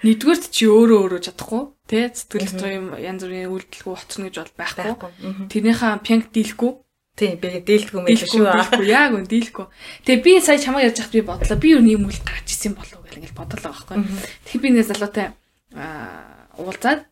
Нэгдүгээрт 0.02 0.44
чи 0.54 0.64
өөрөө 0.66 0.98
өөрөө 1.04 1.20
чадахгүй 1.26 1.62
тий 1.90 2.06
сэтгэл 2.06 2.46
дотор 2.54 2.70
юм 2.70 2.86
янз 2.94 3.22
бүрийн 3.26 3.50
үйлдэлгүй 3.50 3.94
хоцно 3.98 4.30
гэж 4.30 4.36
бол 4.38 4.54
байхгүй. 4.62 5.10
Тэрнийхээ 5.50 6.02
пянг 6.06 6.24
дийлэхгүй. 6.30 6.72
Тийм 7.18 7.34
би 7.42 7.48
дийлдэхгүй 7.66 8.02
мэл 8.06 8.22
шүү. 8.22 8.46
Яг 8.86 9.10
үн 9.18 9.26
дийлэхгүй. 9.26 9.66
Тэгээ 10.06 10.22
би 10.22 10.32
сая 10.38 10.62
чамаа 10.62 10.86
ярьж 10.86 11.02
хат 11.02 11.10
би 11.10 11.26
бодлоо. 11.26 11.58
Би 11.58 11.74
юу 11.74 11.82
юм 11.82 12.06
үйл 12.06 12.22
гарч 12.22 12.46
исэн 12.46 12.78
болов 12.78 13.02
гэл 13.02 13.18
ингээл 13.18 13.38
бодлоо 13.42 13.74
байхгүй. 13.74 13.96
Тэгэхээр 14.46 14.62
би 14.62 14.70
нэг 14.70 14.86
залуутай 14.86 15.26
уулзаад 16.62 17.10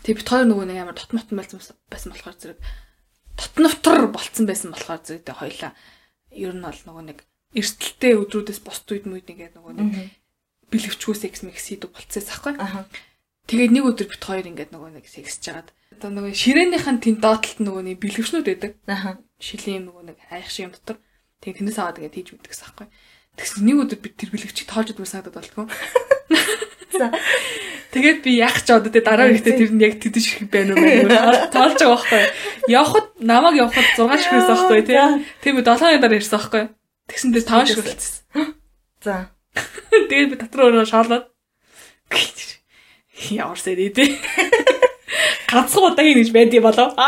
тэг 0.00 0.16
бит 0.20 0.28
хоёр 0.28 0.48
нөгөө 0.48 0.66
нэг 0.72 0.78
амар 0.80 0.96
дотмотон 0.96 1.36
байсан 1.36 1.60
байсан 1.92 2.16
болохоор 2.16 2.36
зэрэг 2.40 2.58
дотновтор 3.38 4.10
болцсон 4.10 4.46
байсан 4.46 4.70
болохоор 4.72 5.02
зүйдээ 5.02 5.36
хоёлаа 5.38 5.72
ер 6.34 6.52
нь 6.54 6.64
бол 6.64 6.80
нөгөө 6.86 7.04
нэг 7.10 7.18
эрсдэлтэй 7.54 8.18
өдрүүдээс 8.18 8.60
босд 8.66 8.90
үед 8.90 9.06
мүйд 9.06 9.30
ингээд 9.30 9.54
нөгөө 9.58 9.72
нэг 9.78 9.90
бэлгэвчгүй 10.70 11.14
секс 11.14 11.46
мекс 11.46 11.70
хийдэг 11.70 11.90
болцсон 11.94 12.26
байхгүй. 12.26 12.54
Тэгээд 13.46 13.72
нэг 13.76 13.84
өдөр 13.84 14.08
бит 14.10 14.24
хоёр 14.24 14.46
ингээд 14.50 14.74
нөгөө 14.74 14.90
нэг 14.98 15.06
сексж 15.06 15.44
жагаад 15.46 15.68
одоо 15.94 16.10
нөгөө 16.10 16.34
ширээнийхэн 16.34 16.98
тэн 16.98 17.16
доотлолт 17.22 17.60
нөгөө 17.62 17.82
нэг 17.86 17.96
бэлгэвчнүүд 18.02 18.46
байдаг. 18.50 18.72
Аа. 18.90 19.22
Шилийн 19.38 19.86
нөгөө 19.86 20.02
нэг 20.10 20.18
айх 20.32 20.50
шиг 20.50 20.66
юм 20.66 20.74
дотор. 20.74 20.98
Тэгээд 21.44 21.58
тэрнээс 21.62 21.78
аваад 21.78 21.98
ингээд 22.02 22.16
хийж 22.18 22.28
мэддэг 22.34 22.54
байхгүй. 22.56 22.86
Тэгсэн 23.38 23.62
нэг 23.62 23.76
өдөр 23.84 23.98
би 24.02 24.08
тэр 24.10 24.30
бэлгэвчийг 24.34 24.66
тоолж 24.66 24.88
удсан 24.90 25.22
санагдаад 25.22 25.38
болтгоо. 25.38 25.66
Тэгээд 27.94 28.18
би 28.26 28.42
яах 28.42 28.58
ч 28.66 28.74
одоо 28.74 28.90
тэгээ 28.90 29.06
дараа 29.06 29.30
ихтэй 29.30 29.54
тэр 29.54 29.70
нь 29.70 29.82
яг 29.86 30.02
тэдэш 30.02 30.26
их 30.42 30.50
байна 30.50 30.74
уу 30.74 30.82
мэн 30.82 31.06
тоолж 31.54 31.78
байгаа 31.78 31.94
байхгүй. 31.94 32.22
Явхад 32.66 33.06
намайг 33.22 33.54
явхад 33.62 33.86
6 33.94 34.18
ширхээс 34.18 34.50
байхгүй 34.50 34.82
тий. 34.82 34.98
Тийм 35.46 35.62
үү 35.62 35.64
7 35.64 35.78
хоногийн 35.78 36.02
дараа 36.02 36.18
ирсэн 36.18 36.34
байхгүй. 36.34 36.64
Тэгсэн 37.06 37.30
дээр 37.30 37.46
5 37.46 37.70
ширхэлсэн. 37.70 38.14
За. 38.98 39.30
Тэгээд 40.10 40.30
би 40.34 40.36
дотор 40.42 40.60
өөрөө 40.74 40.86
шаалаад 40.90 41.30
ямар 43.30 43.58
сэдэ 43.62 43.94
тий. 43.94 44.10
Ганцхан 45.46 45.94
удаа 45.94 46.02
хийж 46.02 46.34
байдгийг 46.34 46.66
болов. 46.66 46.98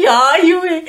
Яа 0.00 0.40
юу 0.40 0.64
вэ? 0.64 0.88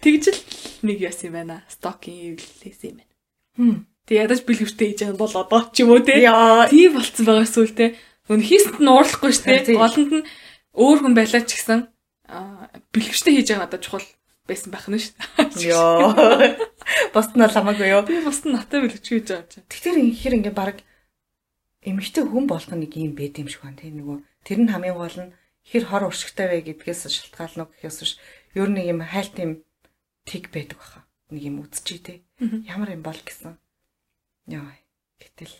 Тэгжл 0.00 0.40
нэг 0.88 0.98
яс 1.04 1.20
юм 1.20 1.36
байна. 1.36 1.64
Стокинг 1.68 2.40
эвлээс 2.40 2.80
юм 2.88 2.96
байна. 2.96 3.12
Хм. 3.60 3.76
Тэг 4.04 4.16
ядаж 4.24 4.40
бэлгэвтэй 4.44 4.86
хийж 4.92 5.00
байгаа 5.04 5.20
бол 5.20 5.36
одоо 5.40 5.62
ч 5.72 5.82
юм 5.82 5.90
уу 5.96 6.02
те. 6.04 6.20
Яа. 6.20 6.68
Тийм 6.68 6.92
болцсон 6.94 7.24
байгаа 7.24 7.46
эсвэл 7.48 7.72
те. 7.72 7.86
Өн 8.28 8.40
хийсэнд 8.44 8.80
нь 8.80 8.90
уурлахгүй 8.92 9.32
шүү 9.32 9.44
те. 9.64 9.74
Голонд 9.76 10.12
нь 10.12 10.28
өөр 10.76 10.98
хүн 11.00 11.14
байлаа 11.16 11.42
ч 11.44 11.50
гэсэн 11.56 11.80
аа, 12.28 12.68
бэлгэвтэй 12.92 13.32
хийж 13.40 13.48
байгаа 13.52 13.64
надад 13.64 13.84
чухал 13.84 14.06
байсан 14.44 14.70
байх 14.72 14.86
нь 14.92 15.00
шүү. 15.00 15.16
Йоо. 15.72 16.12
Бол 17.14 17.24
хамаагүй 17.24 17.88
юу? 17.88 18.04
Би 18.04 18.20
бас 18.20 18.44
натаа 18.44 18.84
бэлгэж 18.84 19.04
хийж 19.08 19.28
байгаа 19.32 19.48
чинь. 19.48 19.68
Тэгэхээр 19.72 19.96
ихэр 20.12 20.36
ингээ 20.40 20.52
баг 20.52 20.84
эмэгтэй 21.84 22.24
хүн 22.24 22.48
болох 22.48 22.72
нэг 22.72 22.96
юм 22.96 23.12
байд 23.12 23.36
юм 23.36 23.48
шиг 23.48 23.60
байна 23.64 23.80
тийм 23.80 24.00
нөгөө 24.00 24.18
тэр 24.44 24.58
нь 24.64 24.72
хамгийн 24.72 24.96
гол 24.96 25.16
нь 25.20 25.34
хэр 25.68 25.84
хор 25.84 26.08
уршигтай 26.08 26.48
вэ 26.48 26.58
гэдгээс 26.72 27.12
шалтгаална 27.12 27.68
гэхээс 27.68 27.98
биш 28.00 28.12
ер 28.56 28.68
нь 28.72 28.80
юм 28.88 29.04
хайлт 29.04 29.36
юм 29.36 29.52
тэг 30.24 30.48
байдаг 30.48 30.80
баха 30.80 31.00
нэг 31.28 31.42
юм 31.44 31.60
үзчихий 31.60 32.00
те 32.00 32.14
ямар 32.64 32.96
юм 32.96 33.04
бол 33.04 33.20
гэсэн 33.20 33.60
яа 34.48 34.72
гэтэл 35.20 35.54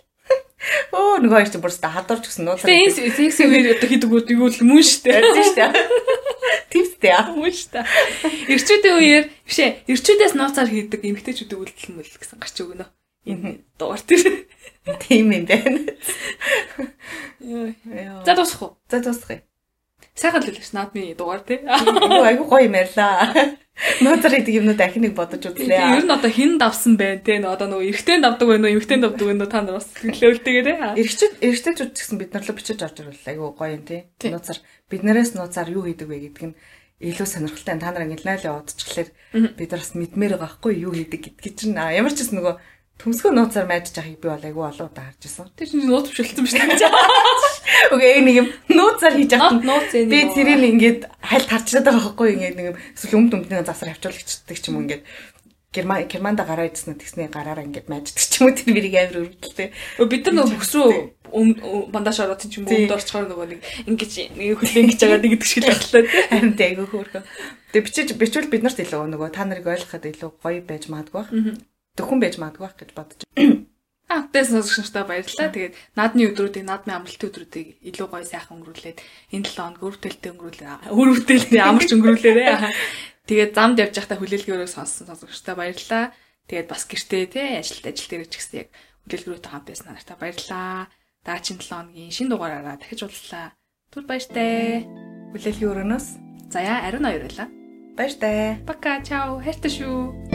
оо 0.97 1.21
нөгөө 1.21 1.37
хоёр 1.45 1.51
ч 1.53 1.57
бүр 1.61 1.73
ста 1.73 1.89
хадварч 1.93 2.25
гисэн 2.29 2.45
нууцаар 2.49 2.69
Тэгээ 2.69 2.89
энэ 2.89 3.17
секс 3.17 3.39
үеэр 3.45 3.67
одоо 3.77 3.89
хийдэг 3.89 4.11
үү 4.11 4.23
юу 4.33 4.49
л 4.49 4.61
мөн 4.65 4.81
дээ. 4.81 5.21
тийм 5.21 5.53
дээ 5.55 5.71
типстэй 6.73 7.13
аа 7.15 7.31
Мөн 7.31 7.53
дээ. 7.53 7.85
Ирчүүдийн 8.51 8.97
үеэр 8.99 9.25
бишээ 9.47 9.71
ирчүүдээс 9.87 10.35
нууцаар 10.35 10.69
хийдэг 10.73 11.01
эмгтээчүүдийн 11.05 11.61
үйлдэл 11.61 11.95
мөл 11.95 12.11
гэсэн 12.19 12.39
гарч 12.41 12.57
өгнө. 12.65 12.87
Энэ 13.29 13.63
дугаар 13.79 14.03
тэр. 14.05 14.23
тийм 15.05 15.33
юм 15.33 15.45
байна 15.49 15.81
За 18.25 18.33
дуусах 18.37 18.63
уу? 18.63 18.73
за 18.91 19.01
дуусгая 19.01 19.41
Сайхан 20.15 20.43
л 20.45 20.51
үлээш 20.53 20.71
наадмын 20.77 21.17
дугаар 21.17 21.43
тий. 21.43 21.59
Айгу 21.65 22.45
гоё 22.47 22.69
юм 22.69 22.77
ярьлаа. 22.77 23.33
Нууцар 23.75 24.31
хийдэг 24.39 24.55
юмнууд 24.55 24.79
дахин 24.79 25.03
нэг 25.03 25.19
бодож 25.19 25.43
Тэгээ 25.43 25.67
үзлээ. 25.67 25.99
ер 25.99 26.07
нь 26.07 26.15
одоо 26.15 26.31
хин 26.31 26.63
давсан 26.63 26.95
бэ 26.95 27.27
те 27.27 27.43
одоо 27.43 27.67
нөгөө 27.67 27.91
эргэтэй 27.91 28.23
давдаг 28.23 28.47
байна 28.47 28.71
уу 28.71 28.75
эмгтэй 28.79 28.99
давдаг 29.03 29.27
байна 29.27 29.43
уу 29.43 29.51
та 29.51 29.61
нар 29.67 29.77
бас 29.83 29.91
төлөөлтэйгээрээ 29.99 30.77
Эргэжтэй 30.95 31.29
эргэжтэйчүүд 31.43 31.91
ч 31.91 31.99
гэсэн 32.07 32.19
бид 32.23 32.31
нар 32.31 32.45
л 32.47 32.55
бичиж 32.55 32.79
авч 32.87 32.97
ирвэл 33.03 33.27
айгу 33.27 33.51
гоё 33.59 33.75
юм. 33.75 33.83
Тий. 33.83 34.07
Нууцар 34.31 34.59
биднээс 34.87 35.35
нууцар 35.35 35.67
юу 35.75 35.91
хийдэг 35.91 36.07
вэ 36.07 36.31
гэдг 36.31 36.43
нь 36.55 36.59
илүү 37.03 37.27
сонирхолтой. 37.27 37.75
Та 37.83 37.91
нар 37.91 38.07
ингэ 38.07 38.23
лайлаа 38.23 38.63
удчихлаар 38.63 39.11
бид 39.59 39.71
нар 39.75 39.83
бас 39.83 39.93
мэдмээр 39.99 40.39
байгаа 40.39 40.55
хгүй 40.55 40.75
юу 40.87 40.95
хийдэг 40.95 41.21
гэдгийг 41.43 41.55
чинь 41.59 41.75
ямар 41.75 42.15
ч 42.15 42.23
гэсэн 42.23 42.39
нөгөө 42.39 42.55
төмсгөө 43.01 43.33
нууцар 43.35 43.67
майдж 43.67 43.91
байгааг 43.95 44.21
би 44.23 44.29
бол 44.29 44.45
айгу 44.49 44.61
олон 44.65 44.89
удаа 44.89 45.05
харж 45.11 45.23
ирсэн. 45.27 45.51
тэр 45.59 45.69
чинь 45.69 45.87
нууц 45.89 46.07
бишэлсэн 46.15 46.45
биш 46.47 46.55
үү 46.55 47.95
Окей 47.95 48.21
нэг 48.23 48.37
юм 48.39 48.49
нууцар 48.71 49.13
хийж 49.19 49.35
нь 49.35 49.67
нууц 49.67 49.91
энэ 49.93 50.11
би 50.13 50.21
тэрийг 50.31 50.63
ингээд 50.73 51.01
хальт 51.21 51.49
харчаад 51.51 51.85
байгаа 51.85 52.03
байхгүй 52.15 52.29
ингээд 52.39 52.57
нэг 52.57 52.67
юм 52.73 52.77
эсвэл 52.95 53.17
өмд 53.19 53.33
өмдний 53.35 53.65
засар 53.67 53.91
хавчуулагчдаг 53.93 54.57
ч 54.57 54.65
юм 54.71 54.77
уу 54.79 54.85
ингээд 54.87 55.03
Герман 55.75 56.07
Германда 56.07 56.47
гараа 56.47 56.71
идсэн 56.71 56.95
тэгсний 56.95 57.27
гараараа 57.27 57.67
ингээд 57.67 57.91
майждаг 57.91 58.23
ч 58.23 58.39
юм 58.39 58.47
уу 58.47 58.55
тэр 58.55 58.71
бирийг 58.71 58.95
амар 58.95 59.27
өргөдөлтэй. 59.27 59.69
бид 60.07 60.23
нар 60.31 60.47
нөгөө 60.47 60.55
өм- 61.35 61.91
бандаж 61.91 62.17
ороод 62.23 62.47
чинь 62.47 62.63
Тий. 62.63 62.87
өмд 62.87 62.95
орчхоор 62.95 63.27
нөгөө 63.27 63.47
нэг 63.51 63.61
ингэж 63.91 64.13
нэг 64.39 64.55
хүлэн 64.63 64.87
гэж 64.95 65.01
байгаа 65.03 65.19
нэг 65.19 65.33
гэдэг 65.35 65.51
шиг 65.51 65.67
боллоо 65.67 66.03
тий 66.07 66.23
Харин 66.31 66.55
айгу 66.63 66.85
хөөрхөн. 66.95 67.25
Тэгээ 67.75 67.87
бичиж 67.91 68.09
бичвэл 68.15 68.53
бид 68.55 68.63
нарт 68.63 68.79
илүү 68.79 69.03
нөгөө 69.19 69.29
та 69.35 69.43
нарыг 69.43 69.67
ойлгоход 69.67 70.07
илүү 70.15 70.31
гоё 70.39 70.63
байж 70.63 70.87
магадгүй 70.87 71.19
бах. 71.19 71.31
Төхөн 71.95 72.19
байж 72.19 72.35
магадгүй 72.43 72.65
бах 72.67 72.77
гэж 72.79 72.91
бодож. 72.95 73.21
А 74.05 74.29
тэгээс 74.29 74.53
сонсогч 74.53 74.93
нартай 74.93 75.05
баярлалаа. 75.09 75.49
Тэгээд 75.49 75.75
наадмын 75.97 76.29
өдрүүдийг 76.29 76.65
наадмын 76.69 76.97
амралтын 77.01 77.29
өдрүүдийг 77.33 77.69
илүү 77.89 78.07
гоё 78.13 78.27
сайхан 78.29 78.61
өнгөрүүлээд 78.61 78.99
энэ 79.33 79.49
7 79.49 79.65
хоног 79.65 79.81
өрөвдөлтөй 79.81 80.31
өнгөрүүлээ. 80.37 80.93
Өрөвдөлтөй 80.93 81.61
амарч 81.65 81.91
өнгөрүүлээрэ. 81.97 82.45
Тэгээд 83.25 83.53
замд 83.57 83.81
явж 83.81 83.97
байхдаа 83.97 84.19
хүлээлгээрөө 84.21 84.69
сонссон 84.69 85.09
сонсогч 85.09 85.41
нартай 85.41 85.57
баярлалаа. 85.57 86.05
Тэгээд 86.53 86.69
бас 86.69 86.85
гэртээ 86.85 87.25
те 87.33 87.43
ажилт 87.65 87.89
ажил 87.89 88.09
дээр 88.13 88.29
ч 88.29 88.35
гэсэн 88.37 88.57
яг 88.61 88.69
хүлээлгэрүүтэй 89.09 89.51
хамт 89.51 89.67
байсан 89.73 89.89
нартай 89.97 90.17
баярлалаа. 90.21 90.93
Даачийн 91.25 91.59
7 91.65 91.73
хоногийн 91.73 92.13
шинэ 92.13 92.31
дугаараараа 92.37 92.77
дахиж 92.77 93.01
уулзлаа. 93.09 93.57
Түр 93.89 94.05
баяртай. 94.05 94.85
Хүлээлгийн 95.33 95.71
өрөөнөөс 95.73 96.07
За 96.53 96.61
яа 96.61 96.85
ариун 96.85 97.09
хоёр 97.09 97.25
байлаа. 97.25 97.49
баяртай. 97.97 98.61
Пока, 98.69 99.01
чао. 99.01 99.41
Хайртай 99.41 99.73
шүү. 99.73 100.34